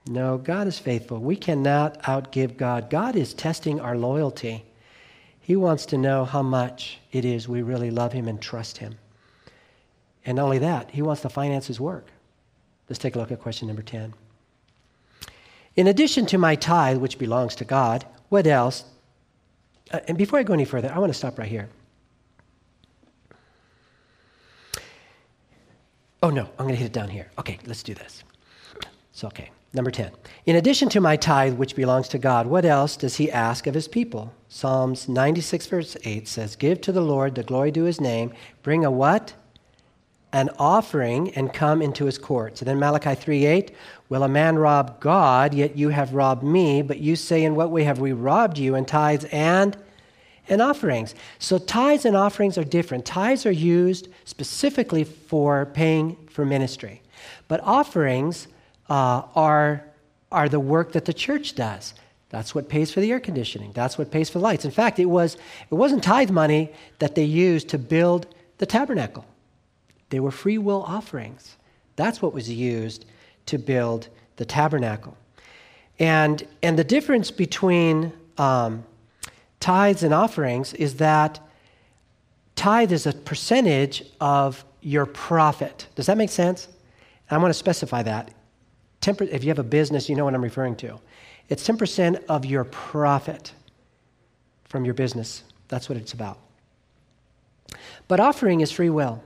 No, 0.08 0.38
God 0.38 0.68
is 0.68 0.80
faithful. 0.80 1.20
We 1.20 1.36
cannot 1.36 2.01
outgive 2.04 2.58
God. 2.58 2.89
God 2.89 3.16
is 3.16 3.34
testing 3.34 3.80
our 3.80 3.97
loyalty. 3.97 4.66
He 5.39 5.56
wants 5.56 5.86
to 5.88 5.97
know 5.97 6.26
how 6.26 6.41
much 6.41 6.99
it 7.12 7.24
is 7.24 7.47
we 7.47 7.62
really 7.62 7.91
love 7.91 8.12
Him 8.12 8.28
and 8.28 8.41
trust 8.41 8.78
Him. 8.80 8.95
And 10.26 10.38
not 10.38 10.43
only 10.45 10.59
that, 10.59 10.91
he 10.91 11.01
wants 11.01 11.21
to 11.21 11.30
finance 11.30 11.67
his 11.67 11.80
work. 11.80 12.07
Let's 12.89 12.99
take 12.99 13.15
a 13.15 13.19
look 13.19 13.32
at 13.32 13.39
question 13.39 13.67
number 13.67 13.82
10. 13.82 14.13
In 15.76 15.88
addition 15.88 16.26
to 16.28 16.38
my 16.38 16.55
tithe, 16.55 16.97
which 16.97 17.17
belongs 17.17 17.55
to 17.55 17.65
God, 17.65 18.05
what 18.30 18.45
else? 18.45 18.86
Uh, 19.91 19.99
and 20.07 20.17
before 20.17 20.39
I 20.39 20.43
go 20.43 20.53
any 20.53 20.65
further, 20.65 20.91
I 20.93 20.99
want 20.99 21.11
to 21.11 21.17
stop 21.17 21.38
right 21.39 21.47
here. 21.47 21.69
Oh, 26.21 26.30
no, 26.30 26.43
I'm 26.57 26.65
going 26.65 26.69
to 26.69 26.76
hit 26.76 26.86
it 26.86 26.93
down 26.93 27.09
here. 27.09 27.30
Okay, 27.38 27.59
let's 27.65 27.84
do 27.84 27.93
this. 27.93 28.24
It's 29.11 29.24
okay. 29.24 29.51
Number 29.74 29.91
10. 29.91 30.11
In 30.45 30.55
addition 30.55 30.88
to 30.89 31.01
my 31.01 31.17
tithe, 31.17 31.55
which 31.55 31.76
belongs 31.76 32.07
to 32.09 32.19
God, 32.19 32.45
what 32.45 32.63
else 32.63 32.95
does 32.95 33.15
he 33.15 33.32
ask 33.32 33.65
of 33.65 33.74
his 33.74 33.88
people? 33.88 34.32
Psalms 34.47 35.09
96, 35.09 35.65
verse 35.67 35.97
8 36.03 36.28
says, 36.28 36.55
Give 36.55 36.80
to 36.82 36.91
the 36.91 37.01
Lord 37.01 37.34
the 37.34 37.43
glory 37.43 37.71
due 37.71 37.86
his 37.86 37.99
name. 37.99 38.32
Bring 38.61 38.86
a 38.86 38.91
what? 38.91 39.34
An 40.34 40.49
offering 40.57 41.29
and 41.36 41.53
come 41.53 41.81
into 41.81 42.05
his 42.05 42.17
courts. 42.17 42.61
And 42.61 42.67
then 42.67 42.79
Malachi 42.79 43.11
3:8, 43.11 43.69
will 44.09 44.23
a 44.23 44.27
man 44.27 44.57
rob 44.57 44.99
God, 44.99 45.53
yet 45.53 45.77
you 45.77 45.89
have 45.89 46.13
robbed 46.13 46.43
me, 46.43 46.81
but 46.81 46.97
you 46.97 47.15
say 47.15 47.43
in 47.43 47.55
what 47.55 47.71
way 47.71 47.84
have 47.84 47.99
we 47.99 48.11
robbed 48.11 48.57
you 48.57 48.75
in 48.75 48.86
tithes 48.86 49.25
and 49.31 49.77
and 50.49 50.61
offerings. 50.61 51.15
So 51.39 51.57
tithes 51.57 52.03
and 52.03 52.17
offerings 52.17 52.57
are 52.57 52.65
different. 52.65 53.05
Tithes 53.05 53.45
are 53.45 53.51
used 53.51 54.09
specifically 54.25 55.05
for 55.05 55.67
paying 55.67 56.17
for 56.29 56.45
ministry. 56.45 57.01
But 57.47 57.61
offerings 57.61 58.47
uh, 58.89 59.23
are, 59.36 59.86
are 60.31 60.49
the 60.49 60.59
work 60.59 60.91
that 60.93 61.05
the 61.05 61.13
church 61.13 61.55
does. 61.55 61.93
That's 62.29 62.53
what 62.53 62.67
pays 62.67 62.91
for 62.91 62.99
the 62.99 63.11
air 63.11 63.19
conditioning. 63.19 63.71
That's 63.73 63.97
what 63.97 64.11
pays 64.11 64.29
for 64.29 64.39
the 64.39 64.43
lights. 64.43 64.65
In 64.65 64.71
fact, 64.71 64.99
it, 64.99 65.05
was, 65.05 65.38
it 65.69 65.75
wasn't 65.75 66.03
tithe 66.03 66.31
money 66.31 66.71
that 66.99 67.15
they 67.15 67.23
used 67.23 67.69
to 67.69 67.77
build 67.77 68.27
the 68.57 68.65
tabernacle. 68.65 69.25
They 70.14 70.20
were 70.20 70.30
free 70.30 70.59
will 70.59 70.84
offerings. 70.84 71.57
That's 71.95 72.22
what 72.22 72.36
was 72.36 72.47
used 72.47 73.05
to 73.47 73.57
build 73.57 74.09
the 74.36 74.45
tabernacle. 74.45 75.18
And, 75.97 76.47
and 76.61 76.78
the 76.78 76.84
difference 76.84 77.32
between 77.32 78.14
um, 78.38 78.84
tithes 79.59 80.03
and 80.03 80.14
offerings 80.14 80.76
is 80.76 80.97
that 80.97 81.39
tithe 82.55 82.91
is 82.91 83.07
a 83.07 83.14
percentage 83.14 84.03
of 84.22 84.64
your 84.82 85.07
profit. 85.07 85.88
Does 85.95 86.05
that 86.05 86.16
make 86.20 86.30
sense? 86.30 86.68
I 87.32 87.38
want 87.39 87.49
to 87.49 87.57
specify 87.57 88.03
that. 88.03 88.30
10, 89.01 89.18
if 89.32 89.43
you 89.43 89.49
have 89.49 89.57
a 89.57 89.64
business, 89.64 90.09
you 90.09 90.16
know 90.16 90.26
what 90.26 90.36
I'm 90.36 90.43
referring 90.43 90.76
to. 90.76 90.99
It's 91.49 91.68
10% 91.68 92.24
of 92.26 92.45
your 92.45 92.66
profit 92.66 93.51
from 94.66 94.86
your 94.86 94.93
business. 94.93 95.41
That's 95.70 95.89
what 95.89 95.97
it's 95.97 96.14
about. 96.14 96.38
But 98.07 98.20
offering 98.20 98.61
is 98.61 98.72
free 98.72 98.91
will. 98.91 99.24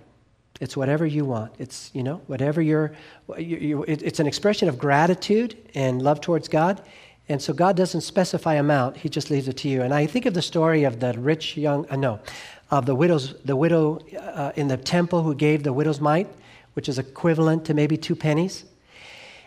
It's 0.59 0.75
whatever 0.75 1.05
you 1.05 1.25
want. 1.25 1.53
It's, 1.59 1.91
you 1.93 2.03
know, 2.03 2.21
whatever 2.27 2.61
you're, 2.61 2.93
you, 3.37 3.57
you, 3.57 3.83
it, 3.83 4.01
it's 4.01 4.19
an 4.19 4.27
expression 4.27 4.67
of 4.67 4.77
gratitude 4.77 5.55
and 5.75 6.01
love 6.01 6.19
towards 6.21 6.47
God. 6.47 6.81
And 7.29 7.41
so 7.41 7.53
God 7.53 7.75
doesn't 7.75 8.01
specify 8.01 8.55
amount, 8.55 8.97
He 8.97 9.09
just 9.09 9.29
leaves 9.29 9.47
it 9.47 9.57
to 9.57 9.69
you. 9.69 9.81
And 9.81 9.93
I 9.93 10.05
think 10.07 10.25
of 10.25 10.33
the 10.33 10.41
story 10.41 10.83
of 10.83 10.99
the 10.99 11.13
rich 11.19 11.57
young, 11.57 11.85
uh, 11.89 11.95
no, 11.95 12.19
of 12.71 12.85
the, 12.85 12.95
widow's, 12.95 13.35
the 13.43 13.55
widow 13.55 13.99
uh, 14.19 14.51
in 14.55 14.67
the 14.67 14.77
temple 14.77 15.23
who 15.23 15.35
gave 15.35 15.63
the 15.63 15.73
widow's 15.73 15.99
mite, 16.01 16.29
which 16.73 16.89
is 16.89 16.97
equivalent 16.97 17.65
to 17.65 17.73
maybe 17.73 17.97
two 17.97 18.15
pennies. 18.15 18.65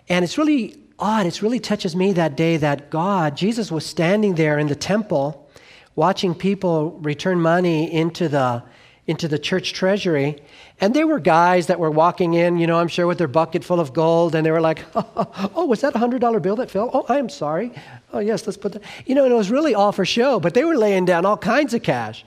And 0.09 0.25
it's 0.25 0.37
really 0.39 0.77
odd, 0.99 1.27
it 1.27 1.43
really 1.43 1.61
touches 1.61 1.97
me 1.97 2.13
that 2.13 2.37
day 2.37 2.57
that 2.59 2.91
God, 2.91 3.37
Jesus 3.37 3.71
was 3.71 3.87
standing 3.87 4.35
there 4.35 4.59
in 4.59 4.69
the 4.69 4.75
temple 4.75 5.49
watching 5.97 6.35
people 6.35 6.93
return 7.01 7.41
money 7.41 7.93
into 7.93 8.29
the, 8.29 8.63
into 9.11 9.27
the 9.27 9.39
church 9.39 9.73
treasury. 9.73 10.41
And 10.81 10.95
there 10.95 11.07
were 11.07 11.19
guys 11.19 11.67
that 11.67 11.81
were 11.81 11.91
walking 11.91 12.35
in, 12.35 12.59
you 12.59 12.67
know, 12.67 12.79
I'm 12.79 12.87
sure 12.87 13.09
with 13.09 13.19
their 13.19 13.29
bucket 13.29 13.65
full 13.65 13.81
of 13.81 13.93
gold, 13.93 14.37
and 14.37 14.47
they 14.47 14.53
were 14.53 14.61
like, 14.61 14.85
oh, 14.95 15.67
was 15.67 15.81
that 15.81 15.97
a 15.97 15.99
$100 15.99 16.41
bill 16.41 16.57
that 16.57 16.71
fell? 16.71 16.91
Oh, 16.95 17.05
I'm 17.09 17.29
sorry. 17.29 17.73
Oh, 18.13 18.21
yes, 18.21 18.47
let's 18.47 18.57
put 18.57 18.73
that. 18.73 18.83
You 19.07 19.17
know, 19.17 19.25
and 19.25 19.33
it 19.33 19.37
was 19.37 19.51
really 19.51 19.75
all 19.75 19.91
for 19.91 20.07
show, 20.07 20.39
but 20.39 20.55
they 20.55 20.65
were 20.65 20.77
laying 20.77 21.05
down 21.05 21.27
all 21.27 21.37
kinds 21.37 21.75
of 21.75 21.83
cash. 21.83 22.25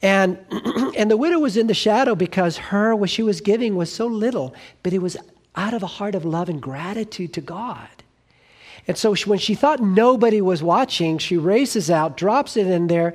And, 0.00 0.38
and 0.96 1.10
the 1.10 1.16
widow 1.16 1.40
was 1.40 1.56
in 1.56 1.66
the 1.66 1.74
shadow 1.74 2.14
because 2.14 2.56
her, 2.56 2.94
what 2.94 3.10
she 3.10 3.24
was 3.24 3.40
giving 3.40 3.74
was 3.74 3.92
so 3.92 4.06
little, 4.06 4.54
but 4.84 4.92
it 4.92 5.00
was 5.00 5.16
out 5.56 5.74
of 5.74 5.82
a 5.82 5.88
heart 5.88 6.14
of 6.14 6.24
love 6.24 6.48
and 6.48 6.62
gratitude 6.62 7.34
to 7.34 7.40
God. 7.40 7.88
And 8.86 8.96
so 8.96 9.14
when 9.26 9.38
she 9.40 9.54
thought 9.54 9.80
nobody 9.80 10.40
was 10.40 10.62
watching, 10.62 11.18
she 11.18 11.36
races 11.36 11.90
out, 11.90 12.16
drops 12.16 12.56
it 12.56 12.68
in 12.68 12.86
there, 12.86 13.14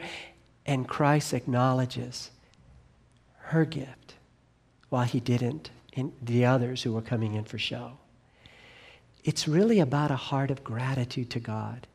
and 0.65 0.87
Christ 0.87 1.33
acknowledges 1.33 2.31
her 3.47 3.65
gift 3.65 4.15
while 4.89 5.03
he 5.03 5.19
didn't 5.19 5.69
in 5.93 6.11
the 6.21 6.45
others 6.45 6.83
who 6.83 6.93
were 6.93 7.01
coming 7.01 7.33
in 7.35 7.43
for 7.43 7.57
show. 7.57 7.93
It's 9.23 9.47
really 9.47 9.79
about 9.79 10.11
a 10.11 10.15
heart 10.15 10.51
of 10.51 10.63
gratitude 10.63 11.29
to 11.31 11.39
God. 11.39 11.87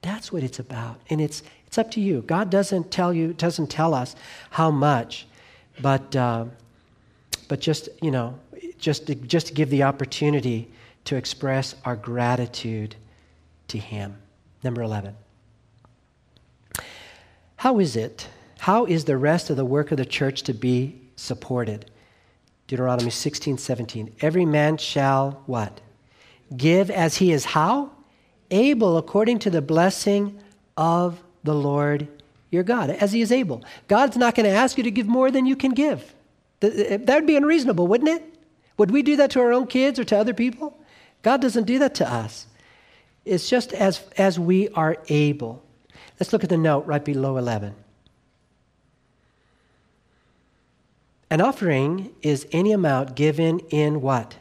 That's 0.00 0.32
what 0.32 0.42
it's 0.42 0.58
about. 0.58 1.00
And 1.10 1.20
it's, 1.20 1.42
it's 1.66 1.78
up 1.78 1.90
to 1.92 2.00
you. 2.00 2.22
God 2.22 2.50
doesn't 2.50 2.90
tell 2.90 3.12
you, 3.12 3.32
doesn't 3.32 3.68
tell 3.68 3.94
us 3.94 4.16
how 4.50 4.70
much, 4.70 5.26
but, 5.80 6.14
uh, 6.16 6.46
but 7.48 7.60
just, 7.60 7.88
you 8.00 8.10
know, 8.10 8.38
just 8.78 9.06
to, 9.06 9.14
just 9.14 9.48
to 9.48 9.54
give 9.54 9.70
the 9.70 9.84
opportunity 9.84 10.68
to 11.04 11.16
express 11.16 11.74
our 11.84 11.96
gratitude 11.96 12.96
to 13.68 13.78
Him. 13.78 14.16
Number 14.64 14.82
11. 14.82 15.14
How 17.56 17.78
is 17.78 17.96
it? 17.96 18.28
How 18.62 18.84
is 18.84 19.06
the 19.06 19.16
rest 19.16 19.50
of 19.50 19.56
the 19.56 19.64
work 19.64 19.90
of 19.90 19.96
the 19.96 20.06
church 20.06 20.44
to 20.44 20.54
be 20.54 21.00
supported? 21.16 21.90
Deuteronomy 22.68 23.10
16, 23.10 23.58
17. 23.58 24.14
Every 24.20 24.46
man 24.46 24.76
shall 24.76 25.42
what? 25.46 25.80
Give 26.56 26.88
as 26.88 27.16
he 27.16 27.32
is 27.32 27.44
how? 27.44 27.90
Able 28.52 28.98
according 28.98 29.40
to 29.40 29.50
the 29.50 29.60
blessing 29.60 30.38
of 30.76 31.20
the 31.42 31.56
Lord 31.56 32.06
your 32.52 32.62
God, 32.62 32.90
as 32.90 33.10
he 33.10 33.20
is 33.20 33.32
able. 33.32 33.64
God's 33.88 34.16
not 34.16 34.36
going 34.36 34.48
to 34.48 34.56
ask 34.56 34.78
you 34.78 34.84
to 34.84 34.92
give 34.92 35.08
more 35.08 35.32
than 35.32 35.44
you 35.44 35.56
can 35.56 35.72
give. 35.72 36.14
Eh, 36.62 36.98
that 36.98 37.16
would 37.16 37.26
be 37.26 37.34
unreasonable, 37.34 37.88
wouldn't 37.88 38.10
it? 38.10 38.22
Would 38.76 38.92
we 38.92 39.02
do 39.02 39.16
that 39.16 39.32
to 39.32 39.40
our 39.40 39.52
own 39.52 39.66
kids 39.66 39.98
or 39.98 40.04
to 40.04 40.16
other 40.16 40.34
people? 40.34 40.78
God 41.22 41.40
doesn't 41.40 41.64
do 41.64 41.80
that 41.80 41.96
to 41.96 42.08
us. 42.08 42.46
It's 43.24 43.50
just 43.50 43.72
as, 43.72 44.02
as 44.16 44.38
we 44.38 44.68
are 44.68 44.98
able. 45.08 45.64
Let's 46.20 46.32
look 46.32 46.44
at 46.44 46.50
the 46.50 46.56
note 46.56 46.86
right 46.86 47.04
below 47.04 47.38
11. 47.38 47.74
An 51.32 51.40
offering 51.40 52.12
is 52.20 52.46
any 52.52 52.72
amount 52.72 53.14
given 53.14 53.60
in 53.70 54.02
what? 54.02 54.36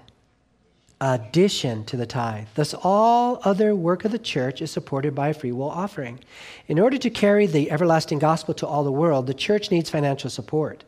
Addition 1.00 1.86
to 1.86 1.96
the 1.96 2.06
tithe. 2.06 2.48
Thus, 2.56 2.74
all 2.74 3.40
other 3.46 3.74
work 3.74 4.04
of 4.04 4.12
the 4.12 4.20
church 4.20 4.62
is 4.62 4.72
supported 4.72 5.16
by 5.16 5.30
a 5.30 5.34
free 5.34 5.54
will 5.54 5.70
offering. 5.70 6.20
In 6.68 6.80
order 6.80 6.98
to 6.98 7.10
carry 7.10 7.46
the 7.46 7.72
everlasting 7.72 8.20
gospel 8.20 8.54
to 8.56 8.68
all 8.68 8.84
the 8.84 8.92
world, 8.92 9.26
the 9.26 9.34
church 9.34 9.72
needs 9.72 9.90
financial 9.90 10.30
support. 10.30 10.84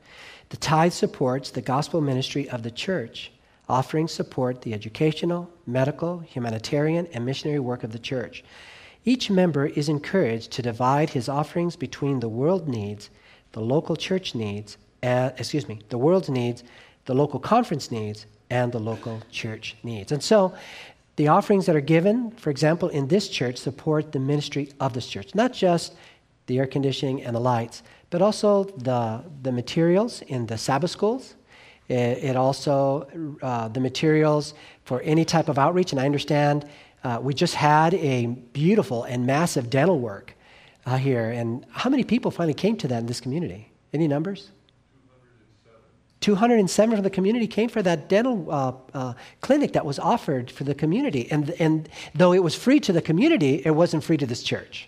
The 0.50 0.58
tithe 0.58 0.92
supports 0.92 1.52
the 1.52 1.62
gospel 1.62 2.02
ministry 2.02 2.50
of 2.50 2.64
the 2.64 2.72
church. 2.72 3.32
Offerings 3.70 4.12
support 4.12 4.62
the 4.62 4.74
educational, 4.74 5.50
medical, 5.66 6.20
humanitarian, 6.20 7.08
and 7.14 7.26
missionary 7.26 7.60
work 7.60 7.86
of 7.86 7.94
the 7.94 7.98
church. 7.98 8.44
Each 9.06 9.30
member 9.30 9.68
is 9.68 9.88
encouraged 9.88 10.52
to 10.52 10.62
divide 10.62 11.12
his 11.12 11.30
offerings 11.30 11.78
between 11.78 12.20
the 12.20 12.28
world 12.28 12.68
needs, 12.68 13.10
the 13.54 13.62
local 13.62 13.96
church 13.96 14.36
needs, 14.36 14.76
uh, 15.04 15.32
excuse 15.38 15.68
me, 15.68 15.80
the 15.90 15.98
world's 15.98 16.30
needs, 16.30 16.64
the 17.06 17.14
local 17.14 17.40
conference 17.40 17.92
needs, 17.92 18.26
and 18.50 18.72
the 18.72 18.80
local 18.80 19.22
church 19.32 19.76
needs. 19.84 20.12
And 20.12 20.24
so 20.24 20.54
the 21.16 21.28
offerings 21.28 21.66
that 21.66 21.76
are 21.76 21.82
given, 21.82 22.32
for 22.32 22.50
example, 22.50 22.90
in 22.90 23.08
this 23.08 23.28
church, 23.30 23.58
support 23.58 24.12
the 24.12 24.20
ministry 24.20 24.70
of 24.80 24.94
this 24.94 25.08
church, 25.08 25.36
not 25.36 25.54
just 25.54 25.94
the 26.48 26.60
air 26.60 26.68
conditioning 26.68 27.24
and 27.24 27.36
the 27.36 27.40
lights, 27.40 27.84
but 28.10 28.22
also 28.22 28.64
the, 28.64 29.24
the 29.42 29.52
materials 29.52 30.22
in 30.24 30.46
the 30.46 30.58
Sabbath 30.58 30.92
schools. 30.92 31.36
It, 31.90 32.24
it 32.24 32.36
also, 32.36 33.08
uh, 33.42 33.68
the 33.68 33.80
materials 33.80 34.54
for 34.86 35.02
any 35.02 35.26
type 35.26 35.50
of 35.50 35.58
outreach, 35.58 35.92
and 35.92 36.00
I 36.02 36.06
understand 36.06 36.66
uh, 37.04 37.20
we 37.22 37.34
just 37.34 37.56
had 37.56 37.94
a 37.96 38.28
beautiful 38.28 39.04
and 39.04 39.26
massive 39.26 39.70
dental 39.70 40.00
work 40.00 40.34
uh, 40.86 40.98
here. 40.98 41.30
And 41.30 41.66
how 41.72 41.90
many 41.90 42.04
people 42.04 42.32
finally 42.32 42.54
came 42.54 42.78
to 42.78 42.88
that 42.88 43.00
in 43.00 43.06
this 43.06 43.20
community? 43.20 43.72
Any 43.94 44.08
numbers? 44.08 44.52
207 46.24 46.96
from 46.96 47.04
the 47.04 47.10
community 47.10 47.48
came 47.48 47.70
for 47.70 47.82
that 47.82 48.08
dental 48.08 48.50
uh, 48.50 48.72
uh, 48.94 49.14
clinic 49.42 49.74
that 49.74 49.86
was 49.86 50.00
offered 50.00 50.50
for 50.50 50.64
the 50.64 50.74
community. 50.74 51.30
And, 51.30 51.50
and 51.60 51.90
though 52.16 52.32
it 52.32 52.42
was 52.42 52.56
free 52.56 52.80
to 52.80 52.94
the 52.94 53.02
community, 53.02 53.62
it 53.66 53.72
wasn't 53.72 54.04
free 54.04 54.16
to 54.18 54.26
this 54.26 54.42
church. 54.42 54.88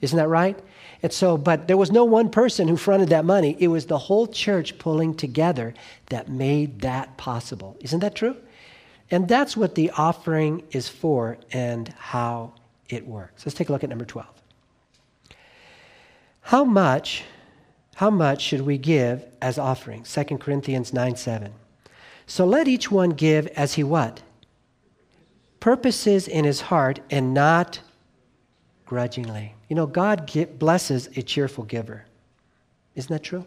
Isn't 0.00 0.16
that 0.18 0.28
right? 0.28 0.58
And 1.02 1.12
so, 1.12 1.38
but 1.38 1.68
there 1.68 1.76
was 1.76 1.92
no 1.92 2.04
one 2.04 2.30
person 2.30 2.66
who 2.66 2.76
fronted 2.76 3.10
that 3.10 3.24
money. 3.24 3.56
It 3.60 3.68
was 3.68 3.86
the 3.86 3.98
whole 3.98 4.26
church 4.26 4.76
pulling 4.78 5.14
together 5.14 5.72
that 6.06 6.28
made 6.28 6.80
that 6.80 7.16
possible. 7.16 7.76
Isn't 7.80 8.00
that 8.00 8.16
true? 8.16 8.36
And 9.10 9.28
that's 9.28 9.56
what 9.56 9.76
the 9.76 9.90
offering 9.92 10.64
is 10.72 10.88
for 10.88 11.38
and 11.52 11.88
how 11.90 12.54
it 12.88 13.06
works. 13.06 13.46
Let's 13.46 13.56
take 13.56 13.68
a 13.68 13.72
look 13.72 13.84
at 13.84 13.90
number 13.90 14.04
12. 14.04 14.28
How 16.40 16.64
much 16.64 17.22
how 17.96 18.10
much 18.10 18.42
should 18.42 18.62
we 18.62 18.78
give 18.78 19.24
as 19.40 19.58
offering? 19.58 20.02
2 20.02 20.24
Corinthians 20.38 20.92
9 20.92 21.16
7. 21.16 21.52
So 22.26 22.46
let 22.46 22.68
each 22.68 22.90
one 22.90 23.10
give 23.10 23.46
as 23.48 23.74
he 23.74 23.84
what? 23.84 24.22
Purposes 25.60 26.26
in 26.26 26.44
his 26.44 26.62
heart 26.62 27.00
and 27.10 27.34
not 27.34 27.80
grudgingly. 28.86 29.54
You 29.68 29.76
know, 29.76 29.86
God 29.86 30.30
blesses 30.58 31.08
a 31.16 31.22
cheerful 31.22 31.64
giver. 31.64 32.06
Isn't 32.94 33.12
that 33.12 33.22
true? 33.22 33.44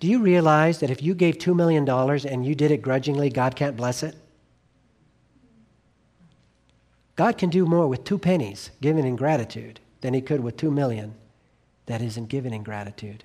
Do 0.00 0.06
you 0.06 0.20
realize 0.20 0.80
that 0.80 0.90
if 0.90 1.02
you 1.02 1.14
gave 1.14 1.38
$2 1.38 1.54
million 1.54 1.88
and 1.88 2.46
you 2.46 2.54
did 2.54 2.70
it 2.70 2.82
grudgingly, 2.82 3.30
God 3.30 3.56
can't 3.56 3.76
bless 3.76 4.02
it? 4.02 4.16
God 7.16 7.38
can 7.38 7.48
do 7.48 7.64
more 7.64 7.86
with 7.86 8.04
two 8.04 8.18
pennies 8.18 8.70
given 8.80 9.04
in 9.04 9.16
gratitude 9.16 9.80
than 10.00 10.14
he 10.14 10.20
could 10.20 10.40
with 10.40 10.56
two 10.56 10.70
million 10.70 11.14
that 11.86 12.02
isn't 12.02 12.28
given 12.28 12.52
in 12.52 12.62
gratitude. 12.62 13.24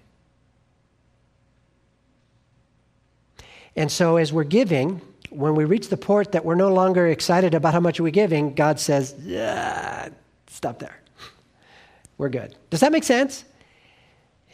And 3.75 3.91
so, 3.91 4.17
as 4.17 4.33
we're 4.33 4.43
giving, 4.43 5.01
when 5.29 5.55
we 5.55 5.65
reach 5.65 5.89
the 5.89 5.97
point 5.97 6.31
that 6.31 6.43
we're 6.43 6.55
no 6.55 6.73
longer 6.73 7.07
excited 7.07 7.53
about 7.53 7.73
how 7.73 7.79
much 7.79 7.99
we're 7.99 8.09
giving, 8.09 8.53
God 8.53 8.79
says, 8.79 9.15
stop 10.47 10.79
there. 10.79 10.99
We're 12.17 12.29
good. 12.29 12.55
Does 12.69 12.81
that 12.81 12.91
make 12.91 13.03
sense? 13.03 13.45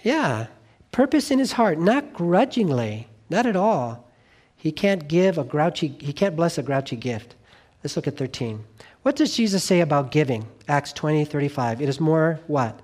Yeah. 0.03 0.47
Purpose 0.91 1.32
in 1.32 1.39
his 1.39 1.53
heart, 1.53 1.80
not 1.80 2.13
grudgingly, 2.13 3.07
not 3.30 3.45
at 3.45 3.55
all. 3.55 4.09
He 4.55 4.72
can't 4.72 5.07
give 5.07 5.38
a 5.38 5.43
grouchy, 5.43 5.95
he 5.99 6.13
can't 6.13 6.36
bless 6.36 6.57
a 6.57 6.63
grouchy 6.63 6.95
gift. 6.95 7.36
Let's 7.84 7.95
look 7.95 8.07
at 8.07 8.18
13. 8.18 8.63
What 9.03 9.16
does 9.16 9.36
Jesus 9.36 9.63
say 9.63 9.82
about 9.82 10.11
giving? 10.11 10.47
Acts 10.68 10.91
20, 10.93 11.26
35. 11.26 11.82
It 11.82 11.89
is 11.89 11.99
more 11.99 12.39
what? 12.47 12.80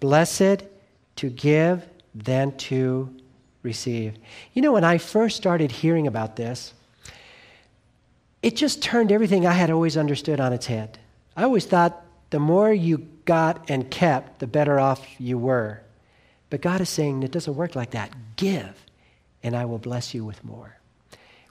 Blessed 0.00 0.64
to 1.16 1.30
give 1.30 1.86
than 2.14 2.56
to 2.56 3.14
receive. 3.62 4.14
You 4.52 4.62
know, 4.62 4.72
when 4.72 4.84
I 4.84 4.98
first 4.98 5.36
started 5.36 5.70
hearing 5.70 6.06
about 6.06 6.36
this, 6.36 6.72
it 8.42 8.56
just 8.56 8.82
turned 8.82 9.10
everything 9.10 9.46
I 9.46 9.52
had 9.52 9.70
always 9.70 9.96
understood 9.96 10.40
on 10.40 10.52
its 10.52 10.66
head. 10.66 10.98
I 11.36 11.42
always 11.42 11.66
thought 11.66 12.04
the 12.30 12.38
more 12.38 12.72
you 12.72 13.08
got 13.24 13.70
and 13.70 13.90
kept, 13.90 14.38
the 14.38 14.46
better 14.46 14.78
off 14.78 15.06
you 15.20 15.38
were. 15.38 15.80
But 16.50 16.60
God 16.60 16.80
is 16.80 16.88
saying 16.88 17.22
it 17.22 17.30
doesn't 17.30 17.54
work 17.54 17.74
like 17.74 17.90
that. 17.90 18.12
Give, 18.36 18.74
and 19.42 19.56
I 19.56 19.64
will 19.64 19.78
bless 19.78 20.14
you 20.14 20.24
with 20.24 20.42
more. 20.44 20.76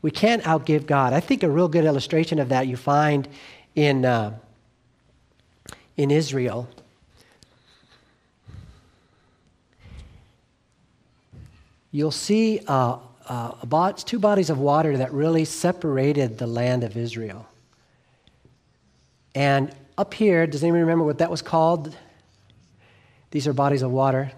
We 0.02 0.12
can't 0.12 0.44
outgive 0.44 0.86
God. 0.86 1.14
I 1.14 1.20
think 1.20 1.44
a 1.44 1.50
real 1.50 1.68
good 1.68 1.86
illustration 1.86 2.40
of 2.40 2.50
that 2.50 2.68
you 2.68 2.78
find 2.78 3.28
in, 3.76 4.06
uh, 4.06 4.38
in 5.98 6.12
Israel. 6.12 6.70
You'll 11.98 12.12
see 12.12 12.62
uh, 12.68 13.00
uh, 13.28 13.92
two 13.94 14.20
bodies 14.20 14.52
of 14.52 14.60
water 14.60 14.98
that 14.98 15.12
really 15.12 15.46
separated 15.46 16.38
the 16.38 16.46
land 16.46 16.84
of 16.84 16.96
Israel. 16.96 17.48
And 19.34 19.74
up 19.98 20.14
here, 20.14 20.46
does 20.46 20.62
anyone 20.62 20.82
remember 20.82 21.06
what 21.06 21.18
that 21.18 21.32
was 21.32 21.42
called? 21.42 21.98
These 23.32 23.48
are 23.48 23.54
bodies 23.54 23.82
of 23.82 23.90
water. 23.90 24.32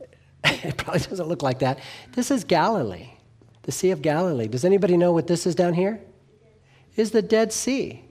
it 0.44 0.76
probably 0.78 0.98
doesn't 0.98 1.28
look 1.28 1.44
like 1.44 1.60
that. 1.60 1.78
This 2.10 2.32
is 2.32 2.42
Galilee, 2.42 3.10
the 3.62 3.70
Sea 3.70 3.92
of 3.92 4.02
Galilee. 4.02 4.48
Does 4.48 4.64
anybody 4.64 4.96
know 4.96 5.12
what 5.12 5.28
this 5.28 5.46
is 5.46 5.54
down 5.54 5.74
here? 5.74 6.00
Is 6.96 7.12
the 7.12 7.22
Dead 7.22 7.52
Sea. 7.52 8.02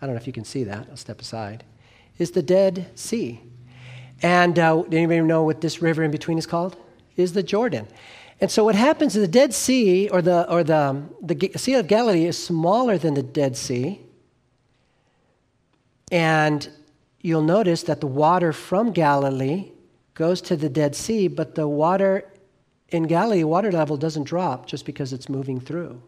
I 0.00 0.06
don't 0.06 0.14
know 0.14 0.20
if 0.22 0.26
you 0.26 0.32
can 0.32 0.46
see 0.46 0.64
that. 0.64 0.86
I'll 0.88 0.96
step 0.96 1.20
aside. 1.20 1.64
Is 2.16 2.30
the 2.30 2.42
Dead 2.42 2.86
Sea. 2.94 3.42
And 4.22 4.58
uh, 4.58 4.84
anybody 4.90 5.20
know 5.20 5.42
what 5.42 5.60
this 5.60 5.82
river 5.82 6.02
in 6.02 6.10
between 6.10 6.38
is 6.38 6.46
called? 6.46 6.78
Is 7.20 7.32
the 7.32 7.42
Jordan. 7.42 7.86
And 8.40 8.50
so 8.50 8.64
what 8.64 8.74
happens 8.74 9.16
is 9.16 9.22
the 9.22 9.28
Dead 9.28 9.52
Sea, 9.52 10.08
or 10.08 10.22
the, 10.22 10.50
or 10.50 10.64
the, 10.64 10.76
um, 10.76 11.14
the 11.20 11.50
Sea 11.56 11.74
of 11.74 11.86
Galilee, 11.86 12.24
is 12.24 12.42
smaller 12.42 12.96
than 12.96 13.14
the 13.14 13.22
Dead 13.22 13.56
Sea. 13.56 14.00
And 16.10 16.68
you'll 17.20 17.42
notice 17.42 17.82
that 17.84 18.00
the 18.00 18.06
water 18.06 18.52
from 18.52 18.92
Galilee 18.92 19.72
goes 20.14 20.40
to 20.42 20.56
the 20.56 20.70
Dead 20.70 20.96
Sea, 20.96 21.28
but 21.28 21.54
the 21.54 21.68
water 21.68 22.26
in 22.88 23.04
Galilee, 23.04 23.44
water 23.44 23.70
level 23.70 23.96
doesn't 23.96 24.24
drop 24.24 24.66
just 24.66 24.84
because 24.84 25.12
it's 25.12 25.28
moving 25.28 25.60
through. 25.60 26.02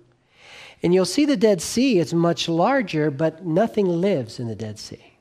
And 0.82 0.92
you'll 0.92 1.04
see 1.04 1.24
the 1.24 1.36
Dead 1.36 1.62
Sea, 1.62 2.00
it's 2.00 2.12
much 2.12 2.48
larger, 2.48 3.10
but 3.10 3.46
nothing 3.46 3.86
lives 3.86 4.40
in 4.40 4.48
the 4.48 4.56
Dead 4.56 4.78
Sea. 4.78 5.14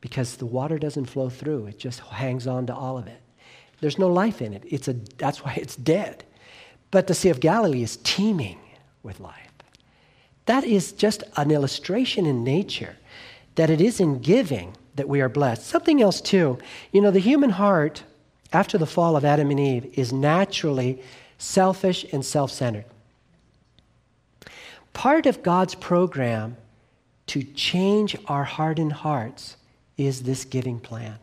Because 0.00 0.36
the 0.36 0.46
water 0.46 0.78
doesn't 0.78 1.04
flow 1.04 1.28
through, 1.28 1.66
it 1.66 1.78
just 1.78 2.00
hangs 2.00 2.46
on 2.46 2.66
to 2.66 2.74
all 2.74 2.98
of 2.98 3.06
it. 3.06 3.20
There's 3.80 3.98
no 3.98 4.08
life 4.08 4.42
in 4.42 4.52
it. 4.52 4.62
It's 4.66 4.88
a, 4.88 4.94
that's 5.18 5.44
why 5.44 5.54
it's 5.54 5.76
dead. 5.76 6.24
But 6.90 7.06
the 7.06 7.14
Sea 7.14 7.30
of 7.30 7.40
Galilee 7.40 7.82
is 7.82 7.98
teeming 8.02 8.58
with 9.02 9.20
life. 9.20 9.50
That 10.46 10.64
is 10.64 10.92
just 10.92 11.22
an 11.36 11.50
illustration 11.50 12.26
in 12.26 12.42
nature 12.44 12.96
that 13.54 13.70
it 13.70 13.80
is 13.80 14.00
in 14.00 14.20
giving 14.20 14.74
that 14.96 15.08
we 15.08 15.20
are 15.20 15.28
blessed. 15.28 15.66
Something 15.66 16.02
else, 16.02 16.20
too. 16.20 16.58
You 16.92 17.00
know, 17.00 17.10
the 17.10 17.20
human 17.20 17.50
heart, 17.50 18.02
after 18.52 18.78
the 18.78 18.86
fall 18.86 19.16
of 19.16 19.24
Adam 19.24 19.50
and 19.50 19.60
Eve, 19.60 19.92
is 19.98 20.12
naturally 20.12 21.02
selfish 21.38 22.04
and 22.12 22.24
self 22.24 22.50
centered. 22.50 22.84
Part 24.92 25.26
of 25.26 25.42
God's 25.42 25.74
program 25.74 26.56
to 27.28 27.42
change 27.42 28.16
our 28.26 28.44
hardened 28.44 28.92
hearts 28.92 29.56
is 29.96 30.24
this 30.24 30.44
giving 30.44 30.80
plan. 30.80 31.18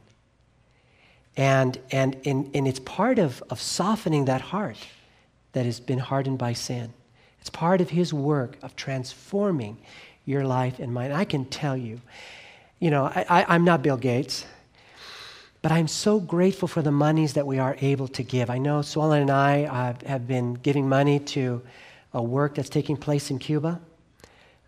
And, 1.37 1.79
and, 1.91 2.17
and, 2.25 2.49
and 2.55 2.67
it's 2.67 2.79
part 2.79 3.19
of, 3.19 3.43
of 3.49 3.61
softening 3.61 4.25
that 4.25 4.41
heart 4.41 4.77
that 5.53 5.65
has 5.65 5.79
been 5.79 5.99
hardened 5.99 6.39
by 6.39 6.53
sin. 6.53 6.91
It's 7.39 7.49
part 7.49 7.79
of 7.79 7.91
His 7.91 8.13
work 8.13 8.57
of 8.63 8.75
transforming 8.75 9.77
your 10.25 10.45
life 10.45 10.79
and 10.79 10.93
mine. 10.93 11.11
I 11.11 11.23
can 11.23 11.45
tell 11.45 11.77
you, 11.77 12.01
you 12.79 12.89
know, 12.89 13.05
I, 13.05 13.45
I, 13.47 13.55
am 13.55 13.63
not 13.63 13.81
Bill 13.81 13.97
Gates, 13.97 14.45
but 15.61 15.71
I'm 15.71 15.87
so 15.87 16.19
grateful 16.19 16.67
for 16.67 16.81
the 16.81 16.91
monies 16.91 17.33
that 17.33 17.47
we 17.47 17.59
are 17.59 17.77
able 17.81 18.07
to 18.09 18.23
give. 18.23 18.49
I 18.49 18.57
know 18.57 18.79
Suellen 18.79 19.21
and 19.21 19.31
I 19.31 19.63
uh, 19.63 19.93
have 20.07 20.27
been 20.27 20.55
giving 20.55 20.89
money 20.89 21.19
to 21.19 21.61
a 22.13 22.21
work 22.21 22.55
that's 22.55 22.69
taking 22.69 22.97
place 22.97 23.31
in 23.31 23.39
Cuba. 23.39 23.79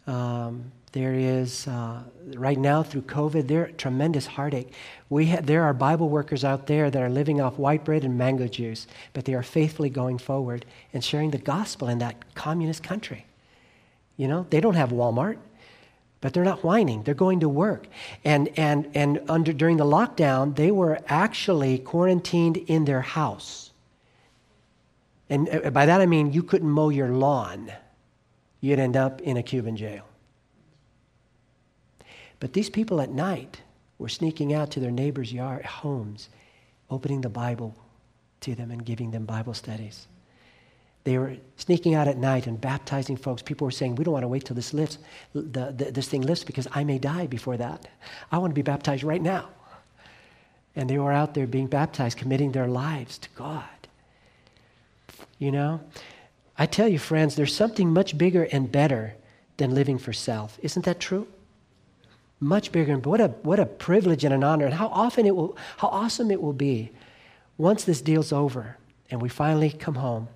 Um, 0.08 0.72
there 0.92 1.14
is, 1.14 1.68
uh, 1.68 2.04
right 2.36 2.58
now 2.58 2.84
through 2.84 3.04
COVID, 3.04 3.48
there 3.48 3.72
tremendous 3.78 4.28
heartache. 4.28 4.74
We 5.10 5.28
ha- 5.28 5.42
there 5.44 5.64
are 5.64 5.74
Bible 5.74 6.10
workers 6.10 6.44
out 6.44 6.68
there 6.68 6.90
that 6.92 7.02
are 7.02 7.10
living 7.10 7.42
off 7.42 7.60
white 7.60 7.86
bread 7.86 8.04
and 8.04 8.18
mango 8.18 8.48
juice, 8.48 8.88
but 9.14 9.26
they 9.26 9.34
are 9.34 9.44
faithfully 9.44 9.90
going 9.90 10.18
forward 10.18 10.66
and 10.94 11.04
sharing 11.04 11.32
the 11.32 11.38
gospel 11.38 11.90
in 11.90 12.00
that 12.00 12.36
communist 12.36 12.84
country. 12.84 13.26
You 14.18 14.28
know, 14.28 14.46
they 14.50 14.62
don't 14.62 14.76
have 14.76 14.90
Walmart, 14.92 15.38
but 16.22 16.34
they're 16.34 16.44
not 16.44 16.64
whining. 16.64 17.04
They're 17.04 17.14
going 17.14 17.40
to 17.42 17.50
work. 17.50 17.88
And, 18.26 18.50
and, 18.58 18.90
and 18.94 19.22
under, 19.30 19.54
during 19.54 19.78
the 19.78 19.86
lockdown, 19.86 20.56
they 20.56 20.72
were 20.72 21.00
actually 21.08 21.80
quarantined 21.80 22.58
in 22.58 22.86
their 22.86 23.02
house 23.02 23.72
And 25.30 25.48
uh, 25.50 25.70
by 25.70 25.86
that 25.86 26.02
I 26.02 26.06
mean 26.06 26.34
you 26.34 26.44
couldn't 26.44 26.70
mow 26.70 26.90
your 26.90 27.10
lawn, 27.10 27.72
you'd 28.62 28.80
end 28.80 28.98
up 28.98 29.22
in 29.22 29.38
a 29.38 29.44
Cuban 29.44 29.78
jail. 29.78 30.09
But 32.40 32.54
these 32.54 32.70
people 32.70 33.02
at 33.02 33.12
night 33.12 33.62
were 33.98 34.10
sneaking 34.10 34.54
out 34.54 34.72
to 34.72 34.80
their 34.80 34.92
neighbors' 34.92 35.34
yard, 35.34 35.66
homes, 35.66 36.30
opening 36.90 37.22
the 37.22 37.30
Bible 37.30 37.76
to 38.42 38.56
them 38.56 38.72
and 38.72 38.86
giving 38.86 39.12
them 39.12 39.26
Bible 39.26 39.54
studies. 39.54 40.08
They 41.04 41.18
were 41.18 41.38
sneaking 41.58 41.96
out 41.96 42.08
at 42.08 42.18
night 42.18 42.48
and 42.48 42.60
baptizing 42.60 43.18
folks. 43.18 43.42
People 43.42 43.66
were 43.66 43.72
saying, 43.72 43.96
We 43.96 44.04
don't 44.04 44.14
want 44.14 44.24
to 44.24 44.28
wait 44.28 44.46
till 44.46 44.56
this 44.56 44.74
lifts, 44.74 44.98
the, 45.34 45.74
the, 45.76 45.92
this 45.92 46.08
thing 46.08 46.22
lifts 46.22 46.44
because 46.44 46.68
I 46.72 46.84
may 46.84 46.98
die 46.98 47.28
before 47.28 47.58
that. 47.58 47.88
I 48.32 48.38
want 48.38 48.52
to 48.52 48.56
be 48.56 48.62
baptized 48.62 49.04
right 49.04 49.22
now. 49.22 49.50
And 50.76 50.90
they 50.90 50.98
were 50.98 51.12
out 51.12 51.34
there 51.34 51.48
being 51.48 51.68
baptized, 51.68 52.18
committing 52.18 52.52
their 52.52 52.68
lives 52.68 53.18
to 53.20 53.30
God. 53.36 53.64
You 55.40 55.52
know? 55.52 55.82
I 56.58 56.66
tell 56.66 56.88
you, 56.88 57.00
friends, 57.00 57.36
there's 57.36 57.56
something 57.56 57.92
much 57.92 58.18
bigger 58.18 58.44
and 58.52 58.72
better 58.72 59.16
than 59.58 59.74
living 59.74 59.98
for 59.98 60.14
self. 60.14 60.60
Isn't 60.62 60.86
that 60.86 61.00
true? 61.00 61.28
Much 62.40 62.72
bigger 62.72 62.94
and 62.94 63.06
what 63.06 63.20
a 63.20 63.28
what 63.44 63.60
a 63.60 63.66
privilege 63.66 64.24
and 64.24 64.34
an 64.34 64.44
honor, 64.44 64.66
and 64.66 64.74
how 64.74 64.88
often 64.88 65.26
it 65.26 65.36
will 65.36 65.58
how 65.78 65.90
awesome 65.90 66.32
it 66.32 66.42
will 66.42 66.54
be 66.54 66.90
once 67.58 67.84
this 67.84 68.02
deal's 68.02 68.32
over 68.32 68.78
and 69.12 69.22
we 69.22 69.30
finally 69.30 69.72
come 69.72 69.96
home 69.96 70.28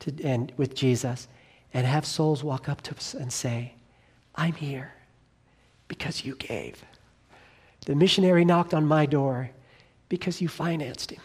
to, 0.00 0.14
and 0.22 0.52
with 0.56 0.74
Jesus 0.74 1.28
and 1.72 1.86
have 1.86 2.06
souls 2.06 2.44
walk 2.44 2.68
up 2.68 2.80
to 2.82 2.94
us 2.94 3.14
and 3.14 3.32
say, 3.32 3.74
I'm 4.34 4.52
here 4.52 4.92
because 5.88 6.24
you 6.24 6.36
gave. 6.36 6.84
The 7.86 7.94
missionary 7.94 8.44
knocked 8.44 8.72
on 8.72 8.86
my 8.86 9.06
door 9.06 9.50
because 10.08 10.40
you 10.40 10.48
financed 10.48 11.10
him. 11.10 11.22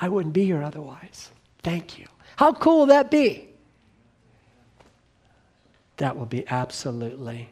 I 0.00 0.08
wouldn't 0.08 0.32
be 0.32 0.44
here 0.46 0.62
otherwise. 0.62 1.30
Thank 1.62 1.98
you. 1.98 2.06
How 2.36 2.52
cool 2.52 2.80
will 2.80 2.86
that 2.86 3.10
be? 3.10 3.48
That 5.98 6.16
will 6.16 6.26
be 6.26 6.48
absolutely 6.48 7.50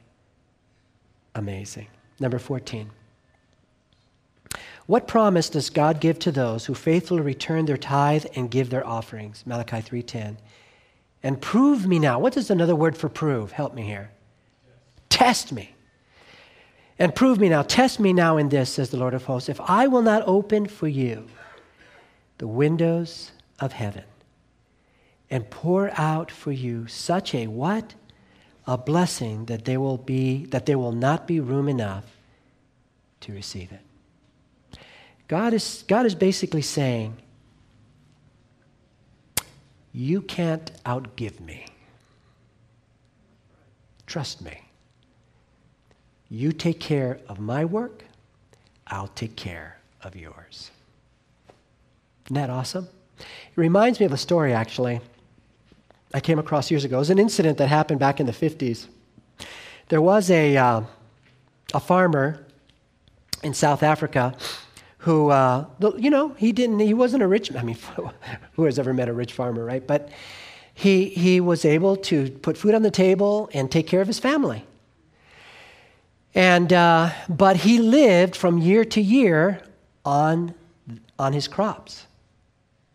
amazing. 1.39 1.86
Number 2.20 2.39
14. 2.39 2.91
What 4.86 5.07
promise 5.07 5.51
does 5.51 5.70
God 5.70 6.01
give 6.01 6.18
to 6.20 6.32
those 6.32 6.66
who 6.66 6.74
faithfully 6.74 7.20
return 7.20 7.66
their 7.66 7.76
tithe 7.76 8.24
and 8.34 8.51
give 8.51 8.70
their 8.70 8.86
offerings? 8.86 9.45
Malachi 9.47 9.80
3:10. 9.80 10.39
And 11.22 11.41
prove 11.41 11.86
me 11.86 11.99
now. 11.99 12.18
What 12.18 12.36
is 12.36 12.51
another 12.51 12.74
word 12.74 12.97
for 12.97 13.09
prove? 13.09 13.53
Help 13.53 13.74
me 13.74 13.82
here. 13.82 14.11
Test 15.11 15.53
me. 15.53 15.74
And 16.99 17.14
prove 17.14 17.39
me 17.39 17.49
now. 17.49 17.62
Test 17.62 18.01
me 18.01 18.12
now 18.12 18.39
in 18.39 18.49
this, 18.49 18.70
says 18.70 18.91
the 18.91 18.97
Lord 18.97 19.14
of 19.14 19.24
hosts, 19.24 19.49
if 19.49 19.61
I 19.61 19.86
will 19.86 20.03
not 20.03 20.22
open 20.26 20.66
for 20.66 20.89
you 20.89 21.28
the 22.39 22.49
windows 22.49 23.32
of 23.61 23.72
heaven 23.72 24.05
and 25.30 25.51
pour 25.51 25.91
out 26.01 26.30
for 26.30 26.53
you 26.53 26.86
such 26.86 27.34
a 27.34 27.47
what? 27.47 27.95
A 28.69 28.79
blessing 28.79 29.47
that 29.47 29.64
there 29.64 29.81
will 29.81 29.97
be 29.97 30.45
that 30.47 30.66
there 30.66 30.79
will 30.79 30.93
not 30.93 31.27
be 31.27 31.41
room 31.41 31.69
enough 31.69 32.05
to 33.21 33.33
receive 33.33 33.73
it. 33.73 33.81
God 35.27 35.53
is, 35.53 35.85
God 35.89 36.07
is 36.07 36.14
basically 36.14 36.62
saying, 36.62 37.16
You 39.93 40.23
can't 40.23 40.71
outgive 40.85 41.41
me. 41.41 41.66
Trust 44.07 44.43
me. 44.43 44.62
You 46.31 46.53
take 46.53 46.81
care 46.81 47.21
of 47.29 47.39
my 47.39 47.64
work, 47.64 48.05
I'll 48.87 49.09
take 49.09 49.37
care 49.37 49.79
of 50.03 50.14
yours. 50.14 50.71
Isn't 52.27 52.35
that 52.35 52.51
awesome? 52.51 52.89
It 53.19 53.25
reminds 53.57 53.99
me 54.01 54.07
of 54.07 54.12
a 54.12 54.19
story, 54.19 54.53
actually, 54.53 55.01
I 56.15 56.21
came 56.21 56.39
across 56.39 56.71
years 56.71 56.85
ago. 56.85 56.97
It 56.97 57.01
was 57.01 57.11
an 57.11 57.19
incident 57.19 57.59
that 57.59 57.69
happened 57.69 58.01
back 58.01 58.21
in 58.21 58.27
the 58.27 58.33
50s. 58.33 58.87
There 59.89 60.01
was 60.01 60.31
a, 60.31 60.57
uh, 60.57 60.83
a 61.75 61.81
farmer 61.81 62.47
in 63.43 63.55
South 63.55 63.83
Africa 63.83 64.37
who, 64.99 65.31
uh, 65.31 65.67
you 65.97 66.11
know, 66.11 66.31
he 66.31 66.53
didn't, 66.53 66.81
he 66.81 66.95
wasn't 66.95 67.23
a 67.23 67.29
rich, 67.29 67.55
I 67.55 67.63
mean, 67.63 67.79
who 68.53 68.65
has 68.65 68.79
ever 68.79 68.93
met 68.93 69.09
a 69.09 69.13
rich 69.13 69.33
farmer, 69.33 69.65
right? 69.65 69.87
But 69.87 70.11
he, 70.75 71.07
he 71.07 71.41
was 71.41 71.65
able 71.65 71.97
to 71.97 72.31
put 72.31 72.57
food 72.57 72.75
on 72.75 72.83
the 72.83 72.91
table 72.91 73.49
and 73.53 73.71
take 73.71 73.87
care 73.87 74.01
of 74.01 74.07
his 74.07 74.19
family. 74.19 74.65
And, 76.35 76.73
uh, 76.73 77.11
but 77.29 77.57
he 77.57 77.79
lived 77.79 78.37
from 78.37 78.59
year 78.59 78.85
to 78.85 79.01
year 79.01 79.63
on, 80.05 80.55
on 81.19 81.33
his 81.33 81.49
crops. 81.49 82.07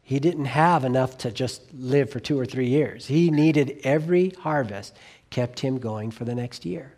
He 0.03 0.19
didn't 0.19 0.45
have 0.45 0.83
enough 0.83 1.17
to 1.19 1.31
just 1.31 1.61
live 1.73 2.09
for 2.09 2.19
two 2.19 2.37
or 2.37 2.45
three 2.45 2.67
years. 2.67 3.07
He 3.07 3.31
needed 3.31 3.79
every 3.83 4.31
harvest, 4.31 4.95
kept 5.29 5.61
him 5.61 5.79
going 5.79 6.11
for 6.11 6.25
the 6.25 6.35
next 6.35 6.65
year. 6.65 6.93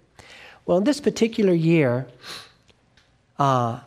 Well, 0.66 0.80
in 0.80 0.84
this 0.84 1.00
particular 1.00 1.54
year, 1.54 2.08
uh, 3.38 3.80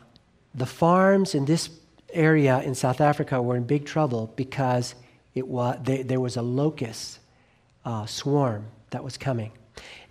the 0.55 0.67
farms 0.67 1.35
in 1.35 1.45
this 1.45 1.69
area 2.13 2.61
in 2.61 2.75
South 2.75 3.01
Africa 3.01 3.43
were 3.43 3.57
in 3.57 3.65
big 3.65 3.85
trouble 3.85 4.33
because 4.37 4.95
it 5.35 5.47
was, 5.47 5.79
they, 5.83 6.03
there 6.03 6.21
was 6.21 6.37
a 6.37 6.43
locust 6.43 7.19
uh, 7.85 8.07
swarm 8.07 8.67
that 8.91 9.03
was 9.03 9.17
coming. 9.17 9.51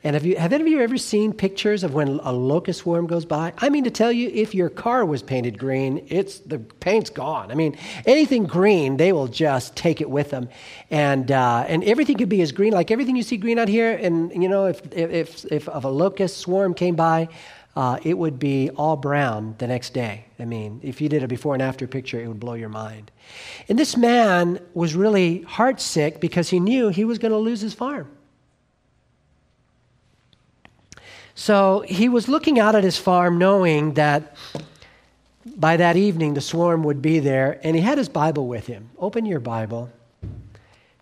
And 0.04 0.14
have, 0.14 0.26
you, 0.26 0.38
have 0.38 0.54
any 0.54 0.64
of 0.64 0.68
you 0.68 0.80
ever 0.82 0.98
seen 0.98 1.34
pictures 1.34 1.84
of 1.84 1.94
when 1.96 2.20
a 2.22 2.32
locust 2.32 2.82
swarm 2.82 3.08
goes 3.08 3.26
by? 3.26 3.52
I 3.58 3.70
mean, 3.70 3.84
to 3.84 3.92
tell 3.92 4.12
you, 4.12 4.30
if 4.30 4.54
your 4.54 4.70
car 4.70 5.04
was 5.04 5.24
painted 5.24 5.58
green, 5.58 6.06
it's, 6.08 6.38
the 6.40 6.60
paint's 6.60 7.10
gone. 7.10 7.52
I 7.52 7.56
mean, 7.56 7.76
anything 8.06 8.46
green, 8.46 8.98
they 8.98 9.12
will 9.12 9.28
just 9.28 9.76
take 9.76 10.00
it 10.00 10.10
with 10.10 10.30
them. 10.30 10.50
And, 10.92 11.32
uh, 11.32 11.66
and 11.68 11.84
everything 11.84 12.18
could 12.18 12.30
be 12.30 12.42
as 12.42 12.52
green, 12.52 12.74
like 12.74 12.92
everything 12.92 13.16
you 13.16 13.24
see 13.24 13.38
green 13.38 13.58
out 13.58 13.68
here. 13.68 13.92
And, 13.92 14.32
you 14.32 14.48
know, 14.48 14.68
if, 14.68 14.82
if, 14.94 15.12
if, 15.12 15.46
if 15.52 15.68
a 15.68 15.88
locust 15.90 16.38
swarm 16.38 16.76
came 16.76 16.96
by, 16.96 17.28
uh, 17.76 18.00
it 18.04 18.18
would 18.18 18.40
be 18.40 18.70
all 18.72 18.98
brown 18.98 19.56
the 19.58 19.68
next 19.68 19.94
day. 19.94 20.26
I 20.40 20.46
mean, 20.46 20.80
if 20.84 21.02
you 21.02 21.10
did 21.10 21.24
a 21.24 21.28
before 21.28 21.54
and 21.54 21.62
after 21.62 21.86
picture, 21.86 22.20
it 22.20 22.28
would 22.28 22.40
blow 22.40 22.54
your 22.54 22.70
mind. 22.70 23.12
And 23.68 23.78
this 23.78 23.98
man 23.98 24.60
was 24.74 24.96
really 24.96 25.42
heartsick 25.42 26.20
because 26.20 26.50
he 26.50 26.60
knew 26.60 26.90
he 26.90 27.04
was 27.04 27.18
going 27.18 27.32
to 27.32 27.38
lose 27.38 27.62
his 27.62 27.74
farm. 27.74 28.10
So 31.38 31.86
he 31.88 32.10
was 32.10 32.28
looking 32.28 32.60
out 32.60 32.74
at 32.74 32.84
his 32.84 32.98
farm 32.98 33.38
knowing 33.38 33.94
that 33.94 34.36
by 35.46 35.78
that 35.78 35.96
evening 35.96 36.34
the 36.34 36.42
swarm 36.42 36.84
would 36.84 37.00
be 37.00 37.20
there, 37.20 37.60
and 37.64 37.76
he 37.76 37.82
had 37.84 38.00
his 38.00 38.10
Bible 38.10 38.48
with 38.48 38.66
him. 38.66 38.90
Open 38.98 39.24
your 39.24 39.40
Bible 39.40 39.92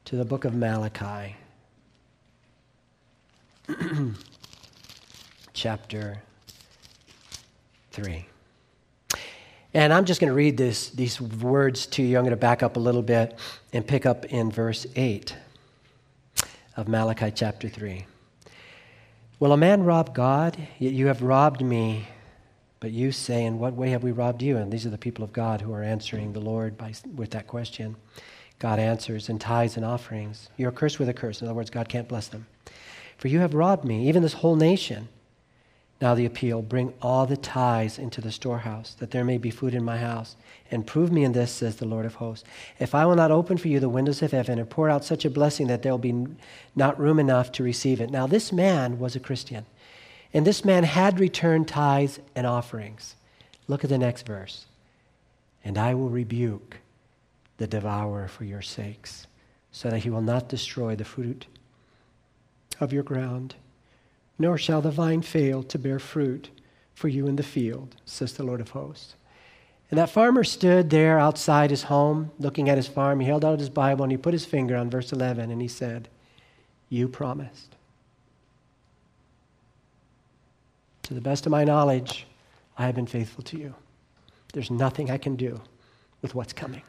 to 0.04 0.18
the 0.18 0.26
book 0.26 0.44
of 0.44 0.54
Malachi, 0.54 1.38
chapter 5.54 6.22
3. 7.92 8.26
And 9.74 9.94
I'm 9.94 10.04
just 10.04 10.20
going 10.20 10.32
to 10.32 10.36
read 10.36 10.58
this, 10.58 10.90
these 10.90 11.20
words 11.22 11.86
to 11.88 12.04
you. 12.04 12.18
I'm 12.18 12.26
going 12.26 12.32
to 12.32 12.36
back 12.36 12.62
up 12.62 12.76
a 12.76 12.80
little 12.82 13.02
bit 13.02 13.40
and 13.72 13.88
pick 13.88 14.06
up 14.06 14.26
in 14.26 14.52
verse 14.52 14.86
8 14.98 15.34
of 16.76 16.90
Malachi 16.90 17.32
chapter 17.34 17.70
3. 17.70 18.06
Will 19.38 19.52
a 19.52 19.58
man 19.58 19.84
rob 19.84 20.16
God? 20.16 20.56
Yet 20.80 20.94
you 20.94 21.08
have 21.08 21.22
robbed 21.22 21.62
me. 21.62 22.08
But 22.80 22.92
you 22.92 23.12
say, 23.12 23.44
In 23.44 23.60
what 23.60 23.74
way 23.74 23.90
have 23.90 24.04
we 24.04 24.14
robbed 24.14 24.42
you? 24.42 24.56
And 24.56 24.72
these 24.72 24.86
are 24.86 24.90
the 24.92 24.98
people 24.98 25.26
of 25.26 25.34
God 25.34 25.60
who 25.60 25.74
are 25.74 25.84
answering 25.84 26.32
the 26.32 26.40
Lord 26.40 26.78
by, 26.78 26.94
with 27.16 27.32
that 27.32 27.48
question. 27.48 27.98
God 28.60 28.80
answers 28.80 29.28
in 29.28 29.38
tithes 29.38 29.76
and 29.76 29.86
offerings. 29.86 30.50
You're 30.56 30.72
cursed 30.72 31.00
with 31.00 31.10
a 31.10 31.14
curse. 31.14 31.42
In 31.42 31.48
other 31.48 31.56
words, 31.56 31.70
God 31.70 31.90
can't 31.90 32.08
bless 32.08 32.30
them. 32.30 32.48
For 33.18 33.28
you 33.28 33.40
have 33.40 33.54
robbed 33.54 33.84
me, 33.84 34.08
even 34.08 34.24
this 34.24 34.34
whole 34.34 34.56
nation. 34.56 35.10
Now 36.02 36.14
the 36.14 36.26
appeal 36.26 36.62
bring 36.62 36.94
all 37.02 37.26
the 37.26 37.38
tithes 37.38 37.98
into 37.98 38.20
the 38.20 38.32
storehouse, 38.32 38.94
that 38.96 39.12
there 39.12 39.24
may 39.24 39.38
be 39.38 39.50
food 39.50 39.74
in 39.74 39.84
my 39.84 39.98
house. 39.98 40.36
And 40.70 40.86
prove 40.86 41.12
me 41.12 41.24
in 41.24 41.32
this, 41.32 41.52
says 41.52 41.78
the 41.78 41.86
Lord 41.86 42.06
of 42.06 42.16
hosts. 42.16 42.48
If 42.80 42.94
I 42.94 43.06
will 43.06 43.16
not 43.16 43.32
open 43.32 43.58
for 43.58 43.68
you 43.68 43.80
the 43.80 43.88
windows 43.88 44.22
of 44.22 44.32
heaven 44.32 44.60
and 44.60 44.70
pour 44.70 44.90
out 44.90 45.06
such 45.06 45.24
a 45.24 45.30
blessing 45.30 45.68
that 45.68 45.84
there 45.84 45.94
will 45.94 46.00
be 46.00 46.28
not 46.76 47.00
room 47.00 47.20
enough 47.20 47.52
to 47.54 47.64
receive 47.64 48.02
it. 48.02 48.10
Now 48.10 48.28
this 48.28 48.52
man 48.52 49.00
was 49.00 49.16
a 49.16 49.20
Christian, 49.20 49.66
and 50.34 50.46
this 50.46 50.66
man 50.66 50.84
had 50.84 51.20
returned 51.20 51.68
tithes 51.68 52.20
and 52.36 52.46
offerings. 52.46 53.16
Look 53.68 53.84
at 53.84 53.90
the 53.90 53.98
next 53.98 54.26
verse. 54.26 54.66
And 55.64 55.78
I 55.78 55.94
will 55.94 56.10
rebuke 56.10 56.78
the 57.58 57.68
devourer 57.68 58.28
for 58.28 58.44
your 58.44 58.62
sakes, 58.62 59.28
so 59.72 59.90
that 59.90 60.00
he 60.00 60.10
will 60.10 60.22
not 60.22 60.50
destroy 60.50 60.96
the 60.96 61.06
fruit 61.06 61.46
of 62.80 62.92
your 62.92 63.04
ground 63.04 63.56
nor 64.38 64.58
shall 64.58 64.82
the 64.82 64.92
vine 64.92 65.22
fail 65.22 65.64
to 65.64 65.80
bear 65.80 66.00
fruit 66.00 66.50
for 66.94 67.08
you 67.08 67.28
in 67.28 67.36
the 67.36 67.44
field, 67.44 67.96
says 68.06 68.34
the 68.34 68.44
Lord 68.44 68.62
of 68.62 68.70
hosts. 68.70 69.16
And 69.92 70.00
that 70.00 70.10
farmer 70.10 70.44
stood 70.44 70.90
there 70.90 71.20
outside 71.20 71.70
his 71.70 71.84
home, 71.84 72.32
looking 72.40 72.70
at 72.70 72.78
his 72.78 72.88
farm. 72.88 73.20
He 73.20 73.28
held 73.28 73.46
out 73.46 73.60
his 73.60 73.70
Bible 73.70 74.04
and 74.04 74.12
he 74.12 74.18
put 74.18 74.34
his 74.34 74.46
finger 74.46 74.76
on 74.76 74.90
verse 74.90 75.12
11 75.12 75.52
and 75.52 75.62
he 75.62 75.68
said, 75.68 76.10
You 76.90 77.08
promised. 77.08 77.76
To 81.04 81.14
the 81.14 81.22
best 81.22 81.46
of 81.46 81.52
my 81.52 81.64
knowledge, 81.64 82.26
I 82.78 82.88
have 82.88 82.96
been 82.96 83.06
faithful 83.06 83.44
to 83.44 83.58
you. 83.58 83.76
There's 84.54 84.72
nothing 84.72 85.12
I 85.12 85.18
can 85.18 85.36
do 85.36 85.62
with 86.22 86.34
what's 86.34 86.54
coming. 86.54 86.82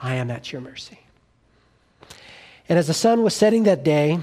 I 0.00 0.16
am 0.16 0.30
at 0.30 0.50
your 0.50 0.60
mercy. 0.60 0.98
And 2.68 2.78
as 2.78 2.88
the 2.88 2.94
sun 2.94 3.22
was 3.22 3.34
setting 3.34 3.62
that 3.64 3.84
day, 3.84 4.18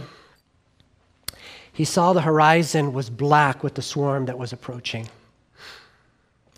he 1.78 1.86
saw 1.86 2.12
the 2.12 2.22
horizon 2.22 2.92
was 2.92 3.08
black 3.08 3.62
with 3.62 3.76
the 3.76 3.84
swarm 3.84 4.26
that 4.26 4.40
was 4.40 4.52
approaching. 4.52 5.08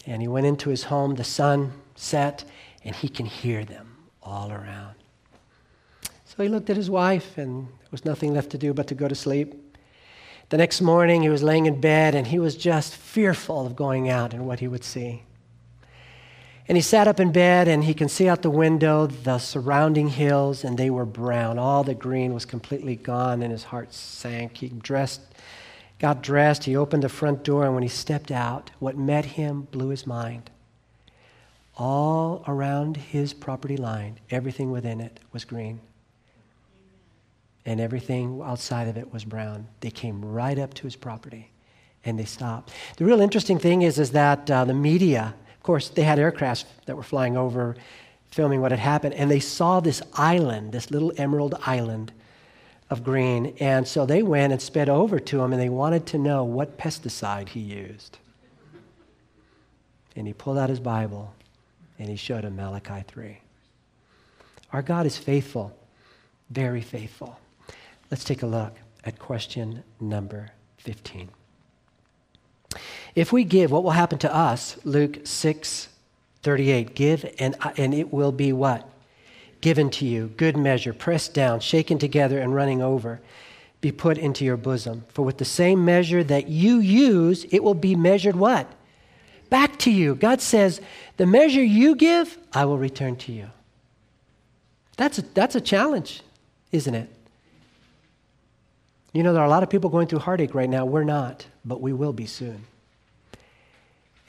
And 0.06 0.22
he 0.22 0.30
went 0.30 0.46
into 0.46 0.70
his 0.70 0.86
home, 0.86 1.16
the 1.16 1.26
sun 1.26 1.74
set, 1.96 2.46
and 2.86 2.96
he 2.96 3.10
can 3.10 3.26
hear 3.26 3.66
them 3.66 3.98
all 4.24 4.50
around. 4.50 4.96
So 6.24 6.42
he 6.42 6.48
looked 6.48 6.70
at 6.70 6.78
his 6.78 6.90
wife, 6.90 7.38
and 7.38 7.68
there 7.68 7.90
was 7.92 8.06
nothing 8.06 8.34
left 8.34 8.50
to 8.52 8.58
do 8.58 8.74
but 8.74 8.88
to 8.88 8.96
go 8.96 9.10
to 9.10 9.14
sleep. 9.14 9.78
The 10.48 10.58
next 10.58 10.80
morning, 10.80 11.22
he 11.22 11.28
was 11.28 11.44
laying 11.44 11.66
in 11.66 11.82
bed, 11.82 12.16
and 12.16 12.26
he 12.26 12.40
was 12.40 12.56
just 12.56 12.96
fearful 12.96 13.66
of 13.66 13.76
going 13.76 14.10
out 14.10 14.34
and 14.34 14.48
what 14.48 14.62
he 14.62 14.70
would 14.70 14.86
see. 14.86 15.24
And 16.70 16.78
he 16.78 16.84
sat 16.84 17.08
up 17.08 17.20
in 17.20 17.32
bed 17.32 17.68
and 17.68 17.84
he 17.84 17.96
can 17.96 18.08
see 18.08 18.30
out 18.30 18.44
the 18.44 18.52
window 18.52 19.08
the 19.08 19.40
surrounding 19.40 20.10
hills, 20.10 20.64
and 20.64 20.78
they 20.78 20.92
were 20.92 21.04
brown. 21.04 21.58
All 21.58 21.84
the 21.84 21.96
green 21.96 22.32
was 22.32 22.46
completely 22.46 22.96
gone, 22.96 23.42
and 23.42 23.52
his 23.52 23.64
heart 23.64 23.92
sank. 23.92 24.58
He 24.58 24.70
dressed, 24.70 25.22
got 25.98 26.22
dressed, 26.22 26.66
he 26.66 26.76
opened 26.76 27.02
the 27.02 27.10
front 27.10 27.44
door, 27.44 27.66
and 27.66 27.74
when 27.74 27.82
he 27.82 27.90
stepped 27.90 28.30
out, 28.30 28.70
what 28.78 28.96
met 28.96 29.26
him 29.26 29.64
blew 29.72 29.90
his 29.90 30.06
mind. 30.06 30.52
All 31.76 32.44
around 32.48 32.98
his 32.98 33.34
property 33.34 33.78
line, 33.78 34.20
everything 34.30 34.70
within 34.70 35.02
it 35.02 35.20
was 35.34 35.46
green. 35.46 35.80
And 37.66 37.82
everything 37.82 38.42
outside 38.44 38.88
of 38.88 38.96
it 38.96 39.12
was 39.12 39.26
brown. 39.26 39.68
They 39.80 39.90
came 39.92 40.24
right 40.24 40.60
up 40.60 40.76
to 40.76 40.84
his 40.84 40.96
property 40.96 41.50
and 42.06 42.18
they 42.20 42.26
stopped. 42.26 42.72
The 42.98 43.06
real 43.06 43.22
interesting 43.22 43.60
thing 43.60 43.82
is, 43.82 43.98
is 44.00 44.12
that 44.12 44.50
uh, 44.50 44.66
the 44.66 44.74
media, 44.74 45.36
of 45.60 45.64
course, 45.64 45.90
they 45.90 46.04
had 46.04 46.18
aircrafts 46.20 46.64
that 46.86 46.96
were 46.96 47.04
flying 47.04 47.36
over, 47.36 47.76
filming 48.32 48.62
what 48.62 48.72
had 48.72 48.80
happened, 48.80 49.14
and 49.16 49.30
they 49.30 49.42
saw 49.42 49.82
this 49.82 50.02
island, 50.14 50.72
this 50.72 50.90
little 50.90 51.12
emerald 51.18 51.56
island 51.66 52.14
of 52.90 53.04
green. 53.04 53.54
And 53.60 53.86
so 53.86 54.06
they 54.06 54.24
went 54.24 54.54
and 54.54 54.62
sped 54.62 54.88
over 54.88 55.20
to 55.20 55.42
him 55.42 55.52
and 55.52 55.62
they 55.62 55.68
wanted 55.68 56.06
to 56.08 56.18
know 56.18 56.46
what 56.46 56.78
pesticide 56.78 57.50
he 57.50 57.60
used. 57.60 58.20
And 60.16 60.26
he 60.26 60.34
pulled 60.34 60.58
out 60.58 60.70
his 60.70 60.80
Bible 60.80 61.34
and 62.00 62.08
he 62.08 62.16
showed 62.16 62.46
him 62.46 62.56
Malachi 62.56 63.04
3. 63.06 63.42
Our 64.72 64.82
God 64.82 65.06
is 65.06 65.18
faithful, 65.18 65.78
very 66.50 66.82
faithful. 66.82 67.38
Let's 68.10 68.24
take 68.24 68.44
a 68.44 68.48
look 68.48 68.76
at 69.04 69.20
question 69.20 69.84
number 70.00 70.52
15. 70.78 71.30
If 73.20 73.34
we 73.34 73.44
give, 73.44 73.70
what 73.70 73.84
will 73.84 73.92
happen 73.92 74.18
to 74.20 74.34
us? 74.34 74.78
Luke 74.86 75.20
6 75.26 75.90
38. 76.42 76.96
Give, 76.96 77.36
and, 77.38 77.54
and 77.76 77.94
it 77.94 78.14
will 78.14 78.32
be 78.32 78.54
what? 78.54 78.90
Given 79.60 79.90
to 79.90 80.06
you, 80.06 80.28
good 80.38 80.56
measure, 80.56 80.94
pressed 80.94 81.34
down, 81.34 81.60
shaken 81.60 82.00
together, 82.00 82.40
and 82.40 82.56
running 82.56 82.82
over, 82.82 83.20
be 83.82 83.92
put 83.92 84.18
into 84.18 84.46
your 84.46 84.56
bosom. 84.56 85.04
For 85.10 85.24
with 85.24 85.38
the 85.38 85.44
same 85.44 85.84
measure 85.84 86.24
that 86.24 86.48
you 86.48 86.80
use, 86.80 87.46
it 87.52 87.62
will 87.62 87.74
be 87.74 87.94
measured 87.94 88.38
what? 88.38 88.72
Back 89.50 89.78
to 89.80 89.92
you. 89.92 90.16
God 90.16 90.40
says, 90.40 90.80
the 91.18 91.26
measure 91.26 91.62
you 91.62 91.98
give, 91.98 92.38
I 92.54 92.64
will 92.64 92.78
return 92.78 93.18
to 93.18 93.34
you. 93.34 93.50
That's 94.96 95.18
a, 95.18 95.24
that's 95.24 95.56
a 95.56 95.62
challenge, 95.62 96.22
isn't 96.72 96.96
it? 96.96 97.10
You 99.12 99.24
know, 99.24 99.34
there 99.34 99.42
are 99.42 99.48
a 99.48 99.50
lot 99.50 99.64
of 99.64 99.70
people 99.70 99.90
going 99.90 100.08
through 100.08 100.20
heartache 100.20 100.56
right 100.56 100.70
now. 100.70 100.86
We're 100.86 101.04
not, 101.04 101.48
but 101.66 101.82
we 101.82 101.92
will 101.92 102.14
be 102.14 102.26
soon. 102.26 102.64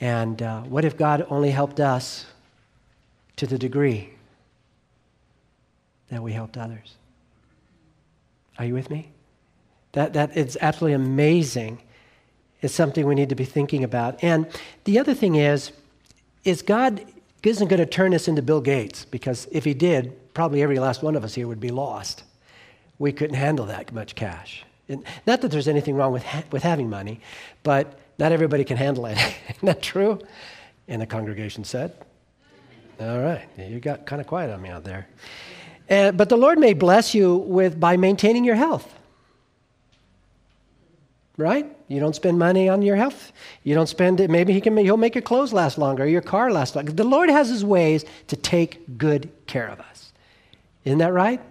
And 0.01 0.41
uh, 0.41 0.61
what 0.61 0.83
if 0.83 0.97
God 0.97 1.25
only 1.29 1.51
helped 1.51 1.79
us 1.79 2.25
to 3.37 3.45
the 3.45 3.57
degree 3.57 4.09
that 6.09 6.21
we 6.21 6.33
helped 6.33 6.57
others? 6.57 6.95
Are 8.57 8.65
you 8.65 8.73
with 8.73 8.89
me? 8.89 9.11
That, 9.93 10.13
that 10.13 10.35
is 10.35 10.57
absolutely 10.59 10.95
amazing. 10.95 11.81
It's 12.61 12.73
something 12.73 13.05
we 13.05 13.15
need 13.15 13.29
to 13.29 13.35
be 13.35 13.45
thinking 13.45 13.83
about. 13.83 14.23
And 14.23 14.47
the 14.85 14.97
other 14.99 15.13
thing 15.13 15.35
is, 15.35 15.71
is 16.43 16.63
God 16.63 17.05
isn't 17.43 17.67
going 17.67 17.79
to 17.79 17.85
turn 17.85 18.13
us 18.13 18.27
into 18.27 18.41
Bill 18.41 18.61
Gates 18.61 19.05
because 19.05 19.47
if 19.51 19.65
he 19.65 19.73
did, 19.73 20.33
probably 20.33 20.63
every 20.63 20.79
last 20.79 21.03
one 21.03 21.15
of 21.15 21.23
us 21.23 21.35
here 21.35 21.47
would 21.47 21.59
be 21.59 21.71
lost. 21.71 22.23
We 22.97 23.11
couldn't 23.11 23.35
handle 23.35 23.65
that 23.67 23.91
much 23.91 24.15
cash. 24.15 24.63
And 24.87 25.03
not 25.25 25.41
that 25.41 25.51
there's 25.51 25.67
anything 25.67 25.95
wrong 25.95 26.11
with, 26.11 26.23
ha- 26.23 26.43
with 26.51 26.63
having 26.63 26.89
money, 26.89 27.19
but 27.63 27.99
not 28.21 28.31
everybody 28.31 28.63
can 28.63 28.77
handle 28.77 29.07
it. 29.07 29.17
Isn't 29.49 29.65
that 29.65 29.81
true? 29.81 30.19
And 30.87 31.01
the 31.01 31.07
congregation 31.07 31.63
said, 31.63 31.91
All 32.99 33.19
right, 33.19 33.47
you 33.57 33.79
got 33.79 34.05
kind 34.05 34.21
of 34.21 34.27
quiet 34.27 34.51
on 34.51 34.61
me 34.61 34.69
out 34.69 34.83
there. 34.83 35.07
And, 35.89 36.15
but 36.15 36.29
the 36.29 36.37
Lord 36.37 36.59
may 36.59 36.73
bless 36.73 37.15
you 37.15 37.35
with 37.35 37.79
by 37.79 37.97
maintaining 37.97 38.45
your 38.45 38.55
health. 38.55 38.87
Right? 41.35 41.75
You 41.87 41.99
don't 41.99 42.15
spend 42.15 42.37
money 42.37 42.69
on 42.69 42.83
your 42.83 42.95
health. 42.95 43.31
You 43.63 43.73
don't 43.73 43.87
spend 43.87 44.19
it. 44.19 44.29
Maybe 44.29 44.53
he 44.53 44.61
can. 44.61 44.77
He'll 44.77 44.97
make 44.97 45.15
your 45.15 45.23
clothes 45.23 45.51
last 45.51 45.79
longer, 45.79 46.05
your 46.05 46.21
car 46.21 46.51
last 46.51 46.75
longer. 46.75 46.91
The 46.91 47.03
Lord 47.03 47.29
has 47.29 47.49
His 47.49 47.65
ways 47.65 48.05
to 48.27 48.35
take 48.35 48.99
good 48.99 49.31
care 49.47 49.67
of 49.67 49.79
us. 49.79 50.13
Isn't 50.85 50.99
that 50.99 51.11
right? 51.11 51.41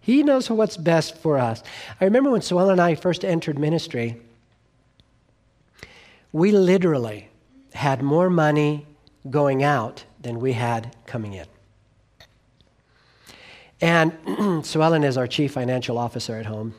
He 0.00 0.22
knows 0.22 0.48
what's 0.48 0.76
best 0.76 1.16
for 1.16 1.36
us. 1.36 1.64
I 2.00 2.04
remember 2.04 2.30
when 2.30 2.42
Suellen 2.42 2.72
and 2.72 2.80
I 2.80 2.94
first 2.94 3.24
entered 3.24 3.58
ministry, 3.58 4.20
we 6.36 6.52
literally 6.52 7.30
had 7.72 8.02
more 8.02 8.28
money 8.28 8.86
going 9.30 9.62
out 9.62 10.04
than 10.20 10.38
we 10.38 10.52
had 10.52 10.94
coming 11.06 11.32
in. 11.32 11.46
And 13.80 14.12
Suellen 14.62 15.02
is 15.02 15.16
our 15.16 15.26
chief 15.26 15.52
financial 15.52 15.96
officer 15.96 16.36
at 16.36 16.44
home. 16.44 16.74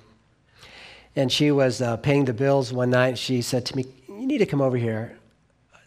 And 1.15 1.31
she 1.31 1.49
was 1.49 1.81
uh, 1.81 1.97
paying 1.97 2.25
the 2.25 2.33
bills 2.33 2.71
one 2.71 2.91
night. 2.91 3.17
She 3.17 3.41
said 3.41 3.65
to 3.65 3.75
me, 3.75 3.85
You 4.07 4.27
need 4.27 4.37
to 4.37 4.45
come 4.45 4.61
over 4.61 4.77
here 4.77 5.16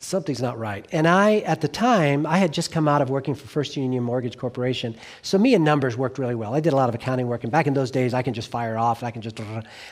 something's 0.01 0.41
not 0.41 0.59
right. 0.59 0.87
And 0.93 1.07
I, 1.07 1.39
at 1.41 1.61
the 1.61 1.69
time, 1.69 2.27
I 2.27 2.39
had 2.39 2.53
just 2.53 2.73
come 2.73 2.89
out 2.89 3.03
of 3.03 3.11
working 3.11 3.35
for 3.35 3.47
First 3.47 3.77
Union 3.77 4.03
Mortgage 4.03 4.39
Corporation. 4.39 4.97
So 5.23 5.37
me 5.37 5.55
and 5.55 5.63
numbers 5.63 5.97
worked 5.97 6.19
really 6.19 6.35
well. 6.35 6.55
I 6.55 6.61
did 6.61 6.73
a 6.73 6.77
lot 6.77 6.89
of 6.89 6.95
accounting 6.95 7.29
work. 7.29 7.45
And 7.45 7.53
back 7.53 7.67
in 7.67 7.75
those 7.75 7.91
days, 7.91 8.15
I 8.15 8.23
can 8.23 8.33
just 8.33 8.51
fire 8.51 8.79
off. 8.79 9.03
I 9.03 9.11
can 9.11 9.21
just, 9.21 9.39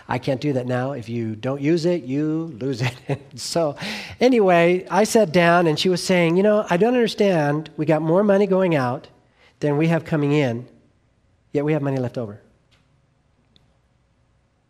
I 0.08 0.18
can't 0.18 0.40
do 0.40 0.54
that 0.54 0.66
now. 0.66 0.92
If 0.92 1.08
you 1.10 1.36
don't 1.36 1.60
use 1.60 1.84
it, 1.84 2.04
you 2.04 2.56
lose 2.58 2.80
it. 2.80 2.96
so 3.34 3.76
anyway, 4.18 4.86
I 4.90 5.04
sat 5.04 5.30
down 5.30 5.66
and 5.66 5.78
she 5.78 5.90
was 5.90 6.02
saying, 6.02 6.36
you 6.36 6.42
know, 6.42 6.66
I 6.70 6.78
don't 6.78 6.94
understand. 6.94 7.70
We 7.76 7.84
got 7.84 8.00
more 8.00 8.24
money 8.24 8.46
going 8.46 8.74
out 8.74 9.08
than 9.60 9.76
we 9.76 9.88
have 9.88 10.04
coming 10.04 10.32
in, 10.32 10.66
yet 11.52 11.64
we 11.64 11.74
have 11.74 11.82
money 11.82 11.98
left 11.98 12.16
over. 12.16 12.40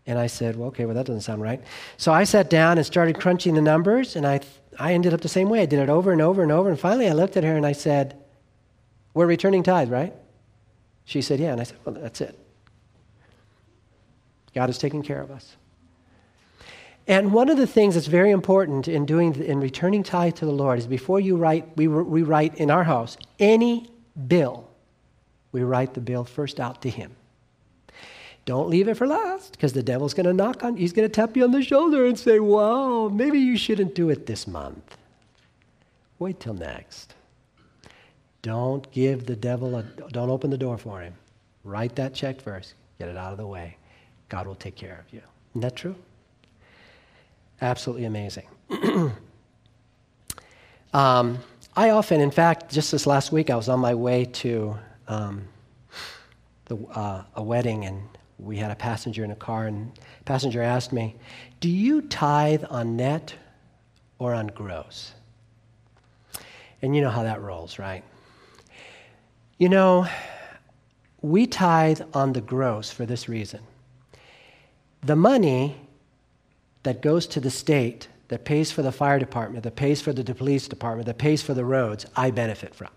And 0.05 0.19
I 0.19 0.27
said, 0.27 0.57
well, 0.57 0.69
okay, 0.69 0.87
well, 0.87 0.95
that 0.95 1.05
doesn't 1.05 1.21
sound 1.21 1.43
right. 1.43 1.63
So 1.99 2.13
I 2.13 2.25
sat 2.25 2.49
down 2.49 2.79
and 2.79 2.87
started 2.87 3.21
crunching 3.21 3.55
the 3.55 3.61
numbers, 3.61 4.17
and 4.17 4.27
I 4.27 4.41
I 4.79 4.93
ended 4.93 5.13
up 5.13 5.21
the 5.21 5.29
same 5.29 5.49
way. 5.49 5.61
I 5.61 5.67
did 5.67 5.81
it 5.81 5.89
over 5.89 6.13
and 6.13 6.21
over 6.21 6.43
and 6.43 6.53
over. 6.53 6.69
And 6.69 6.79
finally, 6.79 7.09
I 7.09 7.13
looked 7.13 7.37
at 7.37 7.45
her 7.45 7.57
and 7.57 7.67
I 7.67 7.73
said, 7.73 8.17
We're 9.15 9.27
returning 9.27 9.63
tithe, 9.63 9.91
right? 9.91 10.15
She 11.05 11.21
said, 11.21 11.41
Yeah. 11.41 11.53
And 11.53 11.61
I 11.61 11.65
said, 11.65 11.79
Well, 11.85 11.97
that's 11.99 12.21
it. 12.21 12.39
God 14.55 14.71
is 14.71 14.79
taking 14.79 15.03
care 15.03 15.21
of 15.21 15.31
us. 15.31 15.57
And 17.07 17.33
one 17.33 17.49
of 17.49 17.57
the 17.57 17.67
things 17.67 17.95
that's 17.95 18.07
very 18.07 18.31
important 18.31 18.87
in 18.87 19.07
doing 19.07 19.35
in 19.35 19.61
returning 19.61 20.03
tithe 20.03 20.35
to 20.37 20.45
the 20.45 20.53
Lord 20.53 20.79
is 20.79 20.87
before 20.87 21.19
you 21.19 21.37
write, 21.37 21.77
we, 21.77 21.89
we 21.89 22.23
write 22.23 22.57
in 22.57 22.71
our 22.71 22.85
house 22.85 23.17
any 23.39 23.91
bill, 24.27 24.69
we 25.51 25.63
write 25.63 25.95
the 25.95 26.01
bill 26.01 26.25
first 26.25 26.61
out 26.61 26.83
to 26.83 26.91
Him. 26.91 27.17
Don't 28.49 28.71
leave 28.71 28.89
it 28.89 28.95
for 28.95 29.07
last 29.07 29.53
because 29.53 29.75
the 29.75 29.83
devil's 29.83 30.15
going 30.15 30.25
to 30.25 30.33
knock 30.33 30.65
on, 30.65 30.75
he's 30.75 30.95
going 30.95 31.07
to 31.07 31.15
tap 31.15 31.37
you 31.37 31.45
on 31.45 31.51
the 31.51 31.63
shoulder 31.63 32.07
and 32.07 32.19
say, 32.19 32.41
Wow, 32.41 33.11
maybe 33.11 33.39
you 33.39 33.59
shouldn't 33.59 33.95
do 33.95 34.09
it 34.09 34.25
this 34.25 34.47
month. 34.47 34.97
Wait 36.19 36.41
till 36.41 36.55
next. 36.55 37.15
Don't 38.41 38.91
give 38.91 39.27
the 39.27 39.37
devil 39.37 39.77
a, 39.77 39.83
don't 40.13 40.31
open 40.31 40.49
the 40.49 40.57
door 40.57 40.79
for 40.79 41.03
him. 41.03 41.13
Write 41.63 41.95
that 41.97 42.15
check 42.15 42.41
first, 42.41 42.73
get 42.99 43.11
it 43.11 43.19
out 43.19 43.33
of 43.33 43.37
the 43.37 43.47
way. 43.47 43.77
God 44.31 44.47
will 44.47 44.55
take 44.55 44.77
care 44.77 45.05
of 45.07 45.13
you. 45.13 45.21
Isn't 45.51 45.61
that 45.61 45.77
true? 45.77 45.95
Absolutely 47.61 48.07
amazing. 48.07 48.47
um, 50.95 51.39
I 51.77 51.91
often, 51.91 52.23
in 52.23 52.31
fact, 52.31 52.73
just 52.73 52.93
this 52.93 53.07
last 53.07 53.31
week, 53.31 53.51
I 53.51 53.57
was 53.57 53.69
on 53.69 53.81
my 53.81 53.95
way 53.95 54.25
to 54.25 54.75
um, 55.07 55.45
the, 56.65 56.79
uh, 56.95 57.25
a 57.35 57.43
wedding, 57.43 57.85
and 57.85 58.01
we 58.39 58.57
had 58.57 58.71
a 58.71 58.77
passenger 58.77 59.25
in 59.25 59.31
a 59.31 59.37
car, 59.37 59.67
and 59.67 59.93
the 59.95 60.25
passenger 60.25 60.63
asked 60.63 60.93
me, 60.93 61.17
Do 61.61 61.69
you 61.69 62.03
tithe 62.03 62.65
on 62.71 62.97
net 62.97 63.35
or 64.19 64.35
on 64.35 64.47
gross? 64.49 65.13
And 66.81 66.95
you 66.95 67.03
know 67.03 67.11
how 67.11 67.25
that 67.25 67.43
rolls, 67.43 67.79
right? 67.79 68.05
You 69.59 69.69
know, 69.69 70.07
we 71.21 71.47
tithe 71.49 72.01
on 72.15 72.33
the 72.33 72.41
gross 72.41 72.93
for 72.93 73.05
this 73.05 73.29
reason. 73.29 73.61
The 75.03 75.17
money 75.17 75.77
that 76.85 77.03
goes 77.03 77.27
to 77.29 77.41
the 77.41 77.51
state, 77.51 78.07
that 78.29 78.45
pays 78.45 78.71
for 78.71 78.83
the 78.83 78.93
fire 78.93 79.19
department, 79.19 79.65
that 79.65 79.75
pays 79.75 80.01
for 80.01 80.13
the 80.13 80.35
police 80.35 80.69
department, 80.69 81.07
that 81.07 81.19
pays 81.19 81.43
for 81.43 81.55
the 81.55 81.65
roads, 81.65 82.07
I 82.15 82.31
benefit 82.31 82.75
from. 82.75 82.91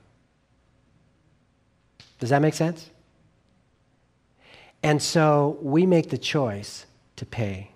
Does 2.20 2.30
that 2.30 2.42
make 2.44 2.54
sense? 2.54 2.91
And 4.84 5.02
so 5.02 5.58
we 5.62 5.86
make 5.86 6.10
the 6.10 6.18
choice 6.18 6.86
to 7.18 7.26
pay 7.26 7.72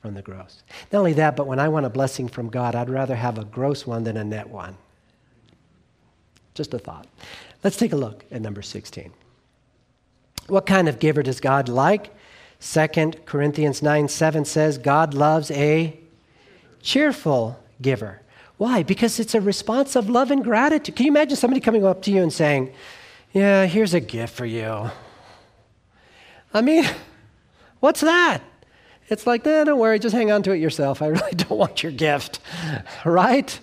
from 0.00 0.14
the 0.14 0.22
gross. 0.22 0.62
Not 0.92 1.00
only 1.00 1.12
that, 1.14 1.36
but 1.36 1.46
when 1.46 1.58
I 1.58 1.68
want 1.68 1.86
a 1.86 1.90
blessing 1.90 2.28
from 2.28 2.48
God, 2.48 2.74
I'd 2.74 2.88
rather 2.88 3.16
have 3.16 3.38
a 3.38 3.44
gross 3.44 3.86
one 3.86 4.04
than 4.04 4.16
a 4.16 4.24
net 4.24 4.48
one. 4.48 4.76
Just 6.54 6.72
a 6.72 6.78
thought. 6.78 7.06
Let's 7.62 7.76
take 7.76 7.92
a 7.92 7.96
look 7.96 8.24
at 8.30 8.40
number 8.40 8.62
16. 8.62 9.12
What 10.46 10.66
kind 10.66 10.88
of 10.88 10.98
giver 10.98 11.22
does 11.22 11.40
God 11.40 11.68
like? 11.68 12.14
2 12.60 12.86
Corinthians 13.26 13.82
9 13.82 14.08
7 14.08 14.44
says, 14.44 14.78
God 14.78 15.14
loves 15.14 15.50
a 15.50 15.98
cheerful 16.80 17.62
giver. 17.80 18.22
Why? 18.56 18.82
Because 18.82 19.20
it's 19.20 19.34
a 19.34 19.40
response 19.40 19.94
of 19.94 20.10
love 20.10 20.30
and 20.30 20.42
gratitude. 20.42 20.96
Can 20.96 21.06
you 21.06 21.12
imagine 21.12 21.36
somebody 21.36 21.60
coming 21.60 21.84
up 21.84 22.02
to 22.02 22.10
you 22.10 22.22
and 22.22 22.32
saying, 22.32 22.72
Yeah, 23.32 23.66
here's 23.66 23.94
a 23.94 24.00
gift 24.00 24.34
for 24.34 24.46
you? 24.46 24.90
I 26.52 26.60
mean, 26.60 26.84
what's 27.80 28.00
that? 28.00 28.42
It's 29.08 29.26
like, 29.26 29.46
eh, 29.46 29.64
don't 29.64 29.78
worry, 29.78 29.98
just 29.98 30.14
hang 30.14 30.30
on 30.30 30.42
to 30.44 30.52
it 30.52 30.58
yourself. 30.58 31.02
I 31.02 31.06
really 31.08 31.32
don't 31.32 31.58
want 31.58 31.82
your 31.82 31.92
gift, 31.92 32.40
right? 33.04 33.58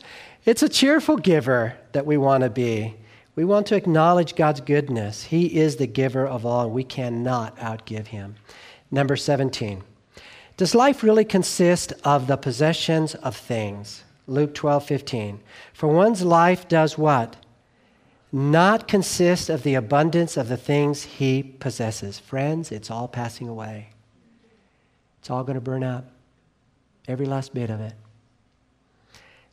It's 0.45 0.63
a 0.63 0.69
cheerful 0.69 1.17
giver 1.17 1.75
that 1.91 2.05
we 2.05 2.17
want 2.17 2.43
to 2.43 2.49
be. 2.49 2.95
We 3.35 3.43
want 3.43 3.67
to 3.67 3.75
acknowledge 3.75 4.35
God's 4.35 4.61
goodness. 4.61 5.23
He 5.23 5.57
is 5.59 5.75
the 5.75 5.87
giver 5.87 6.25
of 6.25 6.45
all, 6.45 6.65
and 6.65 6.73
we 6.73 6.83
cannot 6.83 7.57
outgive 7.57 8.07
him. 8.07 8.35
Number 8.91 9.17
17. 9.17 9.83
Does 10.55 10.73
life 10.73 11.03
really 11.03 11.25
consist 11.25 11.91
of 12.05 12.27
the 12.27 12.37
possessions 12.37 13.13
of 13.15 13.35
things? 13.35 14.03
Luke 14.25 14.53
12, 14.53 14.85
15. 14.85 15.39
For 15.73 15.87
one's 15.87 16.23
life 16.23 16.67
does 16.67 16.97
what? 16.97 17.35
Not 18.35 18.89
consist 18.89 19.49
of 19.49 19.63
the 19.63 19.75
abundance 19.75 20.35
of 20.35 20.49
the 20.49 20.57
things 20.57 21.03
he 21.03 21.41
possesses. 21.41 22.19
Friends, 22.19 22.69
it's 22.69 22.91
all 22.91 23.07
passing 23.07 23.47
away. 23.47 23.91
It's 25.19 25.29
all 25.29 25.45
going 25.45 25.55
to 25.55 25.61
burn 25.61 25.85
up. 25.85 26.03
Every 27.07 27.27
last 27.27 27.53
bit 27.53 27.69
of 27.69 27.79
it. 27.79 27.93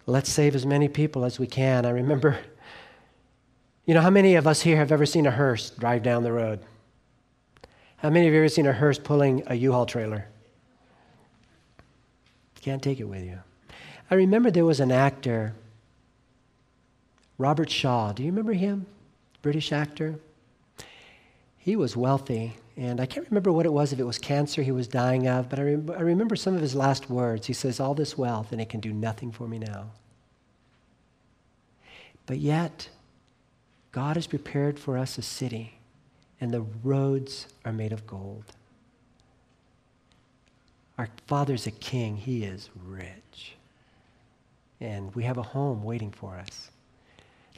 Let's 0.04 0.28
save 0.28 0.56
as 0.56 0.66
many 0.66 0.88
people 0.88 1.24
as 1.24 1.38
we 1.38 1.46
can. 1.46 1.86
I 1.86 1.90
remember, 1.90 2.40
you 3.86 3.94
know, 3.94 4.00
how 4.00 4.10
many 4.10 4.34
of 4.34 4.48
us 4.48 4.62
here 4.62 4.78
have 4.78 4.90
ever 4.90 5.06
seen 5.06 5.26
a 5.26 5.30
hearse 5.30 5.70
drive 5.70 6.02
down 6.02 6.24
the 6.24 6.32
road? 6.32 6.58
How 7.98 8.10
many 8.10 8.26
of 8.26 8.32
you 8.32 8.40
have 8.40 8.46
ever 8.46 8.52
seen 8.52 8.66
a 8.66 8.72
hearse 8.72 8.98
pulling 8.98 9.44
a 9.46 9.54
U 9.54 9.70
Haul 9.70 9.86
trailer? 9.86 10.26
Can't 12.60 12.82
take 12.82 12.98
it 12.98 13.04
with 13.04 13.22
you. 13.22 13.38
I 14.10 14.16
remember 14.16 14.50
there 14.50 14.64
was 14.64 14.80
an 14.80 14.90
actor, 14.90 15.54
Robert 17.38 17.70
Shaw. 17.70 18.12
Do 18.12 18.22
you 18.22 18.30
remember 18.30 18.52
him? 18.52 18.86
British 19.40 19.72
actor. 19.72 20.18
He 21.58 21.76
was 21.76 21.96
wealthy, 21.96 22.56
and 22.76 23.00
I 23.00 23.06
can't 23.06 23.28
remember 23.28 23.52
what 23.52 23.66
it 23.66 23.72
was, 23.72 23.92
if 23.92 23.98
it 23.98 24.04
was 24.04 24.18
cancer 24.18 24.62
he 24.62 24.72
was 24.72 24.88
dying 24.88 25.28
of, 25.28 25.48
but 25.48 25.58
I, 25.58 25.62
I 25.62 26.02
remember 26.02 26.36
some 26.36 26.54
of 26.54 26.60
his 26.60 26.74
last 26.74 27.08
words. 27.08 27.46
He 27.46 27.52
says, 27.52 27.80
All 27.80 27.94
this 27.94 28.18
wealth, 28.18 28.52
and 28.52 28.60
it 28.60 28.68
can 28.68 28.80
do 28.80 28.92
nothing 28.92 29.30
for 29.30 29.46
me 29.46 29.58
now. 29.58 29.90
But 32.26 32.38
yet, 32.38 32.88
God 33.92 34.16
has 34.16 34.26
prepared 34.26 34.78
for 34.78 34.98
us 34.98 35.18
a 35.18 35.22
city, 35.22 35.78
and 36.40 36.50
the 36.50 36.62
roads 36.82 37.46
are 37.64 37.72
made 37.72 37.92
of 37.92 38.06
gold. 38.06 38.44
Our 40.98 41.08
Father's 41.26 41.66
a 41.66 41.70
king, 41.70 42.16
He 42.16 42.44
is 42.44 42.70
rich 42.84 43.56
and 44.82 45.14
we 45.14 45.22
have 45.22 45.38
a 45.38 45.42
home 45.42 45.84
waiting 45.84 46.10
for 46.10 46.36
us. 46.36 46.71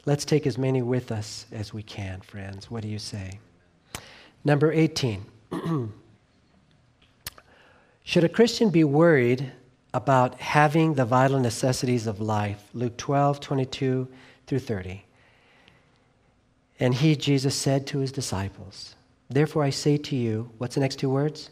Let's 0.05 0.23
take 0.23 0.45
as 0.45 0.57
many 0.57 0.83
with 0.83 1.11
us 1.11 1.47
as 1.51 1.73
we 1.73 1.81
can, 1.81 2.21
friends. 2.21 2.69
What 2.69 2.83
do 2.83 2.87
you 2.87 2.99
say? 2.99 3.39
Number 4.43 4.71
18. 4.71 5.25
Should 8.03 8.23
a 8.23 8.29
Christian 8.29 8.69
be 8.69 8.83
worried 8.83 9.51
about 9.95 10.39
having 10.39 10.93
the 10.93 11.05
vital 11.05 11.39
necessities 11.39 12.05
of 12.05 12.21
life? 12.21 12.63
Luke 12.75 12.97
12, 12.97 13.39
22 13.39 14.07
through 14.45 14.59
30. 14.59 15.03
And 16.79 16.93
he, 16.93 17.15
Jesus, 17.15 17.55
said 17.55 17.87
to 17.87 17.99
his 17.99 18.11
disciples, 18.11 18.93
Therefore 19.27 19.63
I 19.63 19.71
say 19.71 19.97
to 19.97 20.15
you, 20.15 20.51
what's 20.59 20.75
the 20.75 20.81
next 20.81 20.99
two 20.99 21.09
words? 21.09 21.49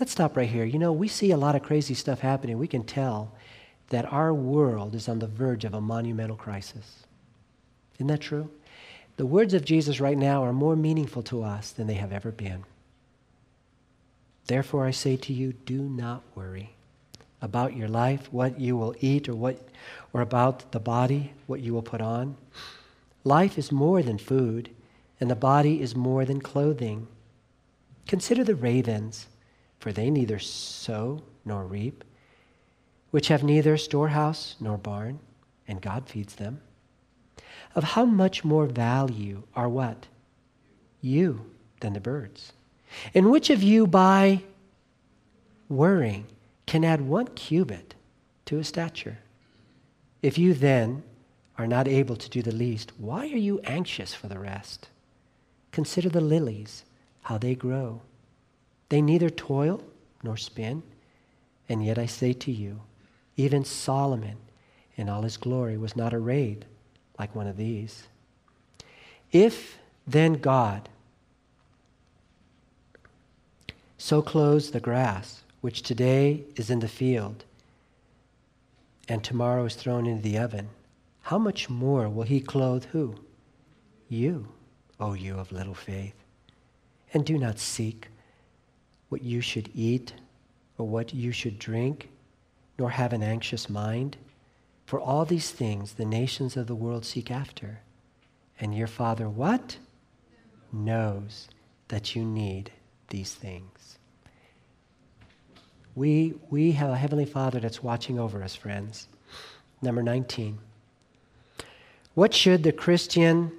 Let's 0.00 0.10
stop 0.10 0.36
right 0.36 0.48
here. 0.48 0.64
You 0.64 0.80
know, 0.80 0.92
we 0.92 1.06
see 1.06 1.30
a 1.30 1.36
lot 1.36 1.54
of 1.54 1.62
crazy 1.62 1.94
stuff 1.94 2.18
happening. 2.18 2.58
We 2.58 2.66
can 2.66 2.82
tell 2.82 3.32
that 3.90 4.12
our 4.12 4.34
world 4.34 4.96
is 4.96 5.08
on 5.08 5.20
the 5.20 5.28
verge 5.28 5.64
of 5.64 5.74
a 5.74 5.80
monumental 5.80 6.34
crisis. 6.34 7.04
Isn't 8.02 8.08
that 8.08 8.20
true? 8.20 8.50
The 9.16 9.26
words 9.26 9.54
of 9.54 9.64
Jesus 9.64 10.00
right 10.00 10.18
now 10.18 10.42
are 10.42 10.52
more 10.52 10.74
meaningful 10.74 11.22
to 11.22 11.44
us 11.44 11.70
than 11.70 11.86
they 11.86 11.94
have 11.94 12.12
ever 12.12 12.32
been. 12.32 12.64
Therefore, 14.48 14.86
I 14.86 14.90
say 14.90 15.16
to 15.18 15.32
you, 15.32 15.52
do 15.52 15.82
not 15.82 16.24
worry 16.34 16.74
about 17.40 17.76
your 17.76 17.86
life, 17.86 18.26
what 18.32 18.58
you 18.58 18.76
will 18.76 18.96
eat, 18.98 19.28
or, 19.28 19.36
what, 19.36 19.68
or 20.12 20.20
about 20.20 20.72
the 20.72 20.80
body, 20.80 21.32
what 21.46 21.60
you 21.60 21.72
will 21.72 21.82
put 21.82 22.00
on. 22.00 22.36
Life 23.22 23.56
is 23.56 23.70
more 23.70 24.02
than 24.02 24.18
food, 24.18 24.70
and 25.20 25.30
the 25.30 25.36
body 25.36 25.80
is 25.80 25.94
more 25.94 26.24
than 26.24 26.40
clothing. 26.40 27.06
Consider 28.08 28.42
the 28.42 28.56
ravens, 28.56 29.28
for 29.78 29.92
they 29.92 30.10
neither 30.10 30.40
sow 30.40 31.22
nor 31.44 31.64
reap 31.64 32.02
which 33.12 33.28
have 33.28 33.44
neither 33.44 33.76
storehouse 33.76 34.56
nor 34.58 34.76
barn, 34.76 35.20
and 35.68 35.80
God 35.80 36.08
feeds 36.08 36.34
them, 36.34 36.62
of 37.74 37.84
how 37.84 38.04
much 38.04 38.44
more 38.44 38.66
value 38.66 39.42
are 39.54 39.68
what? 39.68 40.06
You 41.00 41.46
than 41.80 41.92
the 41.92 42.00
birds. 42.00 42.52
And 43.14 43.30
which 43.30 43.50
of 43.50 43.62
you, 43.62 43.86
by 43.86 44.42
worrying, 45.68 46.26
can 46.66 46.84
add 46.84 47.00
one 47.00 47.28
cubit 47.28 47.94
to 48.46 48.56
his 48.56 48.68
stature? 48.68 49.18
If 50.22 50.38
you 50.38 50.54
then 50.54 51.02
are 51.58 51.66
not 51.66 51.88
able 51.88 52.16
to 52.16 52.30
do 52.30 52.42
the 52.42 52.52
least, 52.52 52.92
why 52.98 53.24
are 53.24 53.36
you 53.38 53.60
anxious 53.64 54.14
for 54.14 54.28
the 54.28 54.38
rest? 54.38 54.88
Consider 55.70 56.08
the 56.08 56.20
lilies, 56.20 56.84
how 57.22 57.38
they 57.38 57.54
grow. 57.54 58.02
They 58.88 59.00
neither 59.00 59.30
toil 59.30 59.82
nor 60.22 60.36
spin, 60.36 60.82
and 61.68 61.84
yet 61.84 61.98
I 61.98 62.06
say 62.06 62.32
to 62.34 62.52
you, 62.52 62.82
even 63.36 63.64
Solomon, 63.64 64.36
in 64.96 65.08
all 65.08 65.22
his 65.22 65.38
glory, 65.38 65.78
was 65.78 65.96
not 65.96 66.12
arrayed 66.12 66.66
like 67.18 67.34
one 67.34 67.46
of 67.46 67.56
these. 67.56 68.04
If 69.30 69.78
then 70.06 70.34
God 70.34 70.88
so 73.98 74.20
clothes 74.20 74.70
the 74.70 74.80
grass, 74.80 75.42
which 75.60 75.82
today 75.82 76.42
is 76.56 76.70
in 76.70 76.80
the 76.80 76.88
field 76.88 77.44
and 79.08 79.22
tomorrow 79.22 79.64
is 79.64 79.74
thrown 79.74 80.06
into 80.06 80.22
the 80.22 80.38
oven, 80.38 80.68
how 81.22 81.38
much 81.38 81.70
more 81.70 82.08
will 82.08 82.24
he 82.24 82.40
clothe 82.40 82.84
who? 82.86 83.14
You, 84.08 84.48
O 84.98 85.14
you 85.14 85.38
of 85.38 85.52
little 85.52 85.74
faith. 85.74 86.14
And 87.14 87.24
do 87.24 87.38
not 87.38 87.58
seek 87.58 88.08
what 89.08 89.22
you 89.22 89.40
should 89.40 89.70
eat 89.74 90.14
or 90.78 90.88
what 90.88 91.14
you 91.14 91.32
should 91.32 91.58
drink 91.58 92.08
nor 92.78 92.90
have 92.90 93.12
an 93.12 93.22
anxious 93.22 93.68
mind. 93.68 94.16
For 94.84 95.00
all 95.00 95.24
these 95.24 95.50
things 95.50 95.94
the 95.94 96.04
nations 96.04 96.56
of 96.56 96.66
the 96.66 96.74
world 96.74 97.04
seek 97.04 97.30
after. 97.30 97.80
And 98.60 98.74
your 98.74 98.86
Father, 98.86 99.28
what? 99.28 99.78
Knows 100.72 101.48
that 101.88 102.14
you 102.14 102.24
need 102.24 102.70
these 103.08 103.34
things. 103.34 103.98
We, 105.94 106.34
we 106.48 106.72
have 106.72 106.90
a 106.90 106.96
Heavenly 106.96 107.26
Father 107.26 107.60
that's 107.60 107.82
watching 107.82 108.18
over 108.18 108.42
us, 108.42 108.54
friends. 108.54 109.08
Number 109.82 110.02
19. 110.02 110.58
What 112.14 112.32
should 112.32 112.62
the 112.62 112.72
Christian 112.72 113.52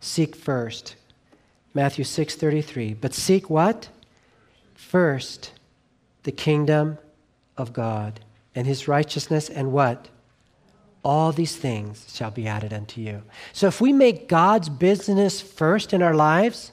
seek 0.00 0.34
first? 0.34 0.96
Matthew 1.74 2.04
6:33. 2.04 2.94
But 3.00 3.14
seek 3.14 3.48
what? 3.48 3.88
First, 4.74 5.52
the 6.24 6.32
kingdom 6.32 6.98
of 7.56 7.72
God 7.72 8.20
and 8.54 8.66
his 8.66 8.88
righteousness, 8.88 9.48
and 9.48 9.72
what? 9.72 10.08
All 11.04 11.32
these 11.32 11.56
things 11.56 12.06
shall 12.14 12.30
be 12.30 12.46
added 12.46 12.72
unto 12.72 13.00
you. 13.00 13.22
So 13.52 13.66
if 13.66 13.80
we 13.80 13.92
make 13.92 14.28
God's 14.28 14.68
business 14.68 15.40
first 15.40 15.92
in 15.92 16.02
our 16.02 16.14
lives, 16.14 16.72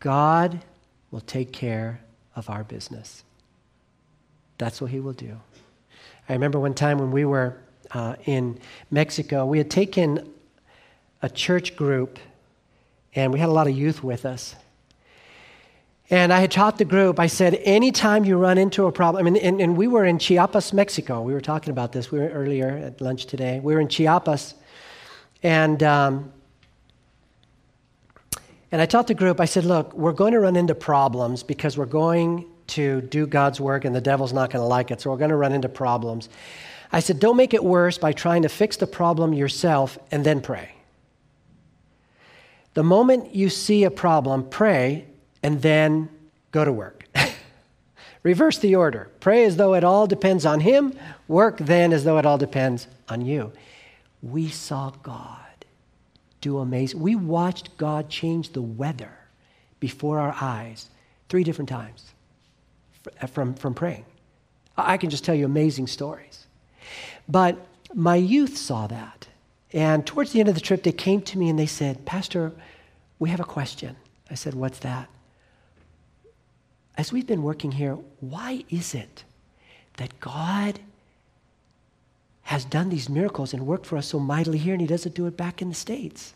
God 0.00 0.64
will 1.10 1.20
take 1.20 1.52
care 1.52 2.00
of 2.34 2.48
our 2.48 2.64
business. 2.64 3.24
That's 4.58 4.80
what 4.80 4.90
he 4.90 5.00
will 5.00 5.12
do. 5.12 5.38
I 6.28 6.32
remember 6.32 6.58
one 6.58 6.74
time 6.74 6.98
when 6.98 7.10
we 7.10 7.24
were 7.24 7.58
uh, 7.90 8.16
in 8.24 8.58
Mexico, 8.90 9.44
we 9.44 9.58
had 9.58 9.70
taken 9.70 10.32
a 11.20 11.28
church 11.28 11.76
group, 11.76 12.18
and 13.14 13.32
we 13.32 13.38
had 13.38 13.48
a 13.48 13.52
lot 13.52 13.66
of 13.66 13.76
youth 13.76 14.02
with 14.02 14.24
us. 14.24 14.54
And 16.10 16.32
I 16.32 16.40
had 16.40 16.50
taught 16.50 16.78
the 16.78 16.84
group, 16.84 17.18
I 17.18 17.26
said, 17.26 17.54
anytime 17.64 18.24
you 18.24 18.36
run 18.36 18.58
into 18.58 18.86
a 18.86 18.92
problem, 18.92 19.26
I 19.26 19.30
mean, 19.30 19.42
and, 19.42 19.60
and 19.60 19.76
we 19.76 19.88
were 19.88 20.04
in 20.04 20.18
Chiapas, 20.18 20.72
Mexico. 20.72 21.22
We 21.22 21.32
were 21.32 21.40
talking 21.40 21.70
about 21.70 21.92
this 21.92 22.10
we 22.10 22.18
were 22.18 22.28
earlier 22.28 22.68
at 22.68 23.00
lunch 23.00 23.26
today. 23.26 23.60
We 23.60 23.74
were 23.74 23.80
in 23.80 23.88
Chiapas. 23.88 24.54
And, 25.42 25.82
um, 25.82 26.32
And 28.72 28.80
I 28.80 28.86
taught 28.86 29.06
the 29.06 29.14
group, 29.14 29.38
I 29.38 29.44
said, 29.46 29.64
look, 29.64 29.92
we're 29.92 30.14
going 30.14 30.32
to 30.32 30.40
run 30.40 30.56
into 30.56 30.74
problems 30.74 31.42
because 31.42 31.76
we're 31.76 31.84
going 31.84 32.46
to 32.68 33.02
do 33.02 33.26
God's 33.26 33.60
work 33.60 33.84
and 33.84 33.94
the 33.94 34.00
devil's 34.00 34.32
not 34.32 34.50
going 34.50 34.62
to 34.62 34.66
like 34.66 34.90
it. 34.90 35.00
So 35.00 35.10
we're 35.10 35.18
going 35.18 35.30
to 35.30 35.36
run 35.36 35.52
into 35.52 35.68
problems. 35.68 36.30
I 36.90 37.00
said, 37.00 37.20
don't 37.20 37.36
make 37.36 37.52
it 37.52 37.62
worse 37.62 37.98
by 37.98 38.12
trying 38.12 38.42
to 38.42 38.48
fix 38.48 38.78
the 38.78 38.86
problem 38.86 39.34
yourself 39.34 39.98
and 40.10 40.24
then 40.24 40.40
pray. 40.40 40.70
The 42.74 42.82
moment 42.82 43.34
you 43.34 43.50
see 43.50 43.84
a 43.84 43.90
problem, 43.90 44.48
pray 44.48 45.04
and 45.42 45.62
then 45.62 46.08
go 46.50 46.64
to 46.64 46.72
work. 46.72 47.08
Reverse 48.22 48.58
the 48.58 48.76
order. 48.76 49.10
Pray 49.20 49.44
as 49.44 49.56
though 49.56 49.74
it 49.74 49.84
all 49.84 50.06
depends 50.06 50.46
on 50.46 50.60
Him, 50.60 50.96
work 51.28 51.58
then 51.58 51.92
as 51.92 52.04
though 52.04 52.18
it 52.18 52.26
all 52.26 52.38
depends 52.38 52.86
on 53.08 53.24
you. 53.24 53.52
We 54.22 54.48
saw 54.48 54.90
God 55.02 55.38
do 56.40 56.58
amazing. 56.58 57.00
We 57.00 57.16
watched 57.16 57.76
God 57.76 58.08
change 58.08 58.50
the 58.50 58.62
weather 58.62 59.12
before 59.80 60.20
our 60.20 60.36
eyes 60.40 60.88
three 61.28 61.44
different 61.44 61.68
times 61.68 62.12
uh, 63.20 63.26
from, 63.26 63.54
from 63.54 63.74
praying. 63.74 64.04
I 64.76 64.96
can 64.96 65.10
just 65.10 65.24
tell 65.24 65.34
you 65.34 65.44
amazing 65.44 65.86
stories. 65.86 66.46
But 67.28 67.56
my 67.94 68.16
youth 68.16 68.56
saw 68.56 68.86
that. 68.86 69.26
And 69.72 70.06
towards 70.06 70.32
the 70.32 70.40
end 70.40 70.48
of 70.48 70.54
the 70.54 70.60
trip, 70.60 70.82
they 70.82 70.92
came 70.92 71.22
to 71.22 71.38
me 71.38 71.48
and 71.48 71.58
they 71.58 71.66
said, 71.66 72.04
Pastor, 72.04 72.52
we 73.18 73.30
have 73.30 73.40
a 73.40 73.44
question. 73.44 73.96
I 74.30 74.34
said, 74.34 74.54
What's 74.54 74.78
that? 74.80 75.08
As 76.96 77.12
we've 77.12 77.26
been 77.26 77.42
working 77.42 77.72
here, 77.72 77.94
why 78.20 78.64
is 78.68 78.94
it 78.94 79.24
that 79.96 80.20
God 80.20 80.80
has 82.42 82.64
done 82.64 82.90
these 82.90 83.08
miracles 83.08 83.54
and 83.54 83.66
worked 83.66 83.86
for 83.86 83.96
us 83.96 84.08
so 84.08 84.18
mightily 84.18 84.58
here 84.58 84.74
and 84.74 84.80
he 84.80 84.86
doesn't 84.86 85.14
do 85.14 85.26
it 85.26 85.36
back 85.36 85.62
in 85.62 85.68
the 85.68 85.74
States? 85.74 86.34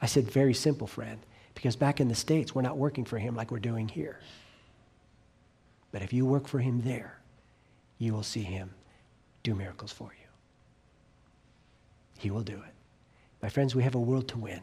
I 0.00 0.06
said, 0.06 0.30
Very 0.30 0.54
simple, 0.54 0.86
friend, 0.86 1.20
because 1.54 1.76
back 1.76 2.00
in 2.00 2.08
the 2.08 2.14
States, 2.14 2.54
we're 2.54 2.62
not 2.62 2.78
working 2.78 3.04
for 3.04 3.18
him 3.18 3.34
like 3.34 3.50
we're 3.50 3.58
doing 3.58 3.88
here. 3.88 4.18
But 5.92 6.02
if 6.02 6.12
you 6.12 6.24
work 6.24 6.46
for 6.46 6.58
him 6.58 6.82
there, 6.82 7.18
you 7.98 8.12
will 8.12 8.22
see 8.22 8.42
him 8.42 8.70
do 9.42 9.54
miracles 9.54 9.92
for 9.92 10.04
you. 10.04 10.26
He 12.18 12.30
will 12.30 12.42
do 12.42 12.54
it. 12.54 12.74
My 13.42 13.48
friends, 13.48 13.74
we 13.74 13.82
have 13.82 13.94
a 13.94 14.00
world 14.00 14.28
to 14.28 14.38
win. 14.38 14.60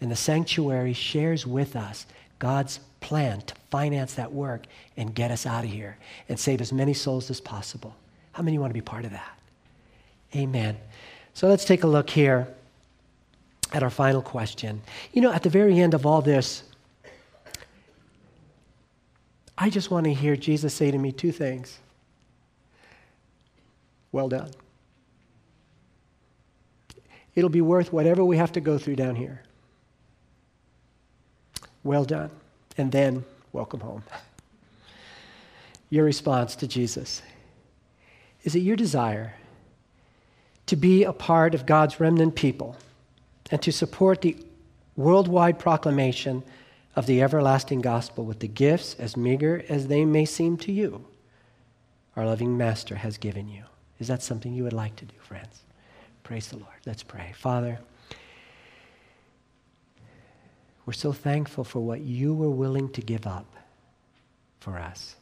And 0.00 0.10
the 0.10 0.16
sanctuary 0.16 0.92
shares 0.92 1.46
with 1.46 1.76
us 1.76 2.06
God's 2.42 2.80
plan 2.98 3.40
to 3.42 3.54
finance 3.70 4.14
that 4.14 4.32
work 4.32 4.64
and 4.96 5.14
get 5.14 5.30
us 5.30 5.46
out 5.46 5.62
of 5.62 5.70
here 5.70 5.96
and 6.28 6.36
save 6.36 6.60
as 6.60 6.72
many 6.72 6.92
souls 6.92 7.30
as 7.30 7.40
possible. 7.40 7.94
How 8.32 8.42
many 8.42 8.58
want 8.58 8.70
to 8.70 8.74
be 8.74 8.80
part 8.80 9.04
of 9.04 9.12
that? 9.12 9.38
Amen. 10.34 10.76
So 11.34 11.46
let's 11.46 11.64
take 11.64 11.84
a 11.84 11.86
look 11.86 12.10
here 12.10 12.48
at 13.72 13.84
our 13.84 13.90
final 13.90 14.20
question. 14.20 14.82
You 15.12 15.22
know, 15.22 15.32
at 15.32 15.44
the 15.44 15.50
very 15.50 15.78
end 15.78 15.94
of 15.94 16.04
all 16.04 16.20
this, 16.20 16.64
I 19.56 19.70
just 19.70 19.92
want 19.92 20.06
to 20.06 20.12
hear 20.12 20.34
Jesus 20.34 20.74
say 20.74 20.90
to 20.90 20.98
me 20.98 21.12
two 21.12 21.30
things 21.30 21.78
Well 24.10 24.28
done. 24.28 24.50
It'll 27.36 27.50
be 27.50 27.60
worth 27.60 27.92
whatever 27.92 28.24
we 28.24 28.36
have 28.36 28.50
to 28.52 28.60
go 28.60 28.78
through 28.78 28.96
down 28.96 29.14
here. 29.14 29.42
Well 31.84 32.04
done. 32.04 32.30
And 32.76 32.92
then, 32.92 33.24
welcome 33.52 33.80
home. 33.80 34.02
Your 35.90 36.04
response 36.04 36.56
to 36.56 36.66
Jesus 36.66 37.22
is 38.44 38.54
it 38.54 38.60
your 38.60 38.76
desire 38.76 39.34
to 40.66 40.76
be 40.76 41.04
a 41.04 41.12
part 41.12 41.54
of 41.54 41.66
God's 41.66 42.00
remnant 42.00 42.34
people 42.34 42.76
and 43.50 43.60
to 43.62 43.70
support 43.70 44.22
the 44.22 44.36
worldwide 44.96 45.58
proclamation 45.58 46.42
of 46.96 47.06
the 47.06 47.22
everlasting 47.22 47.80
gospel 47.80 48.24
with 48.24 48.40
the 48.40 48.48
gifts, 48.48 48.94
as 48.98 49.16
meager 49.16 49.64
as 49.68 49.86
they 49.86 50.04
may 50.04 50.24
seem 50.24 50.56
to 50.58 50.72
you, 50.72 51.04
our 52.16 52.26
loving 52.26 52.56
Master 52.56 52.96
has 52.96 53.16
given 53.16 53.48
you? 53.48 53.64
Is 53.98 54.08
that 54.08 54.22
something 54.22 54.52
you 54.52 54.64
would 54.64 54.72
like 54.72 54.96
to 54.96 55.04
do, 55.04 55.14
friends? 55.20 55.60
Praise 56.22 56.48
the 56.48 56.56
Lord. 56.56 56.74
Let's 56.84 57.02
pray. 57.02 57.32
Father, 57.36 57.78
we're 60.84 60.92
so 60.92 61.12
thankful 61.12 61.64
for 61.64 61.80
what 61.80 62.00
you 62.00 62.34
were 62.34 62.50
willing 62.50 62.90
to 62.92 63.00
give 63.00 63.26
up 63.26 63.46
for 64.60 64.78
us, 64.78 65.16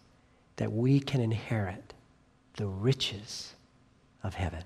that 0.57 0.73
we 0.73 1.01
can 1.01 1.21
inherit 1.21 1.95
the 2.57 2.67
riches 2.67 3.55
of 4.23 4.35
heaven. 4.35 4.65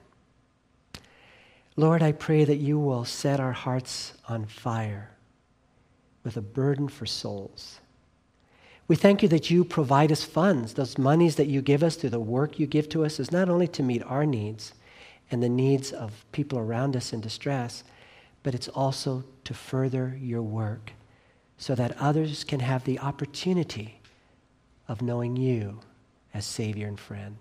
Lord, 1.77 2.03
I 2.03 2.13
pray 2.13 2.45
that 2.45 2.57
you 2.57 2.79
will 2.79 3.05
set 3.05 3.41
our 3.41 3.53
hearts 3.53 4.15
on 4.29 4.47
fire 4.47 5.11
with 6.23 6.37
a 6.37 6.43
burden 6.43 6.89
for 6.89 7.07
souls. 7.07 7.81
We 8.87 8.97
thank 8.97 9.23
you 9.23 9.29
that 9.31 9.51
you 9.51 9.65
provide 9.65 10.13
us 10.13 10.25
funds. 10.25 10.75
Those 10.75 10.99
monies 10.99 11.37
that 11.37 11.49
you 11.49 11.63
give 11.63 11.83
us 11.83 11.97
through 11.97 12.11
the 12.11 12.21
work 12.21 12.59
you 12.59 12.67
give 12.67 12.89
to 12.91 13.05
us 13.05 13.19
is 13.19 13.33
not 13.33 13.49
only 13.49 13.67
to 13.69 13.83
meet 13.83 14.03
our 14.05 14.27
needs 14.27 14.75
and 15.31 15.43
the 15.43 15.49
needs 15.49 15.93
of 15.93 16.25
people 16.33 16.59
around 16.59 16.95
us 16.95 17.13
in 17.13 17.21
distress, 17.21 17.83
but 18.45 18.55
it's 18.55 18.69
also 18.69 19.25
to 19.43 19.55
further 19.55 20.17
your 20.21 20.43
work 20.43 20.93
so 21.59 21.75
that 21.75 21.97
others 21.99 22.45
can 22.45 22.61
have 22.61 22.85
the 22.85 23.01
opportunity 23.01 24.01
of 24.87 25.03
knowing 25.03 25.35
you 25.35 25.81
as 26.33 26.45
Savior 26.45 26.87
and 26.87 27.01
friend. 27.01 27.37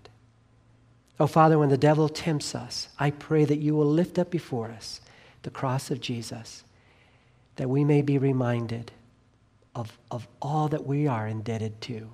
Oh, 1.20 1.26
Father, 1.26 1.58
when 1.58 1.68
the 1.68 1.76
devil 1.76 2.08
tempts 2.08 2.54
us, 2.54 2.88
I 2.98 3.10
pray 3.10 3.44
that 3.44 3.58
you 3.58 3.76
will 3.76 3.86
lift 3.86 4.18
up 4.18 4.30
before 4.30 4.70
us 4.70 5.00
the 5.42 5.50
cross 5.50 5.90
of 5.90 6.00
Jesus, 6.00 6.64
that 7.56 7.68
we 7.68 7.84
may 7.84 8.02
be 8.02 8.18
reminded 8.18 8.90
of, 9.74 9.96
of 10.10 10.26
all 10.40 10.68
that 10.68 10.86
we 10.86 11.06
are 11.06 11.28
indebted 11.28 11.80
to. 11.82 12.10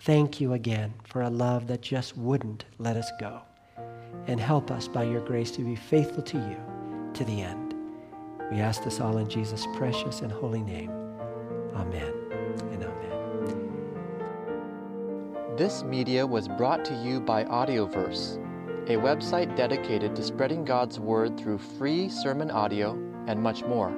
Thank 0.00 0.40
you 0.40 0.54
again 0.54 0.94
for 1.04 1.22
a 1.22 1.30
love 1.30 1.68
that 1.68 1.80
just 1.80 2.16
wouldn't 2.16 2.64
let 2.78 2.96
us 2.96 3.10
go. 3.20 3.40
And 4.26 4.40
help 4.40 4.70
us 4.70 4.88
by 4.88 5.04
your 5.04 5.20
grace 5.20 5.50
to 5.52 5.62
be 5.62 5.76
faithful 5.76 6.22
to 6.24 6.38
you 6.38 6.56
to 7.14 7.24
the 7.24 7.42
end. 7.42 7.69
We 8.50 8.60
ask 8.60 8.82
this 8.82 9.00
all 9.00 9.18
in 9.18 9.28
Jesus' 9.28 9.66
precious 9.76 10.22
and 10.22 10.32
holy 10.32 10.62
name. 10.62 10.90
Amen 11.74 12.12
and 12.72 12.82
amen. 12.82 12.96
This 15.56 15.84
media 15.84 16.26
was 16.26 16.48
brought 16.48 16.84
to 16.86 16.94
you 16.94 17.20
by 17.20 17.44
Audioverse, 17.44 18.38
a 18.88 18.96
website 18.96 19.54
dedicated 19.56 20.16
to 20.16 20.24
spreading 20.24 20.64
God's 20.64 20.98
Word 20.98 21.38
through 21.38 21.58
free 21.58 22.08
sermon 22.08 22.50
audio 22.50 22.98
and 23.28 23.40
much 23.40 23.62
more. 23.64 23.94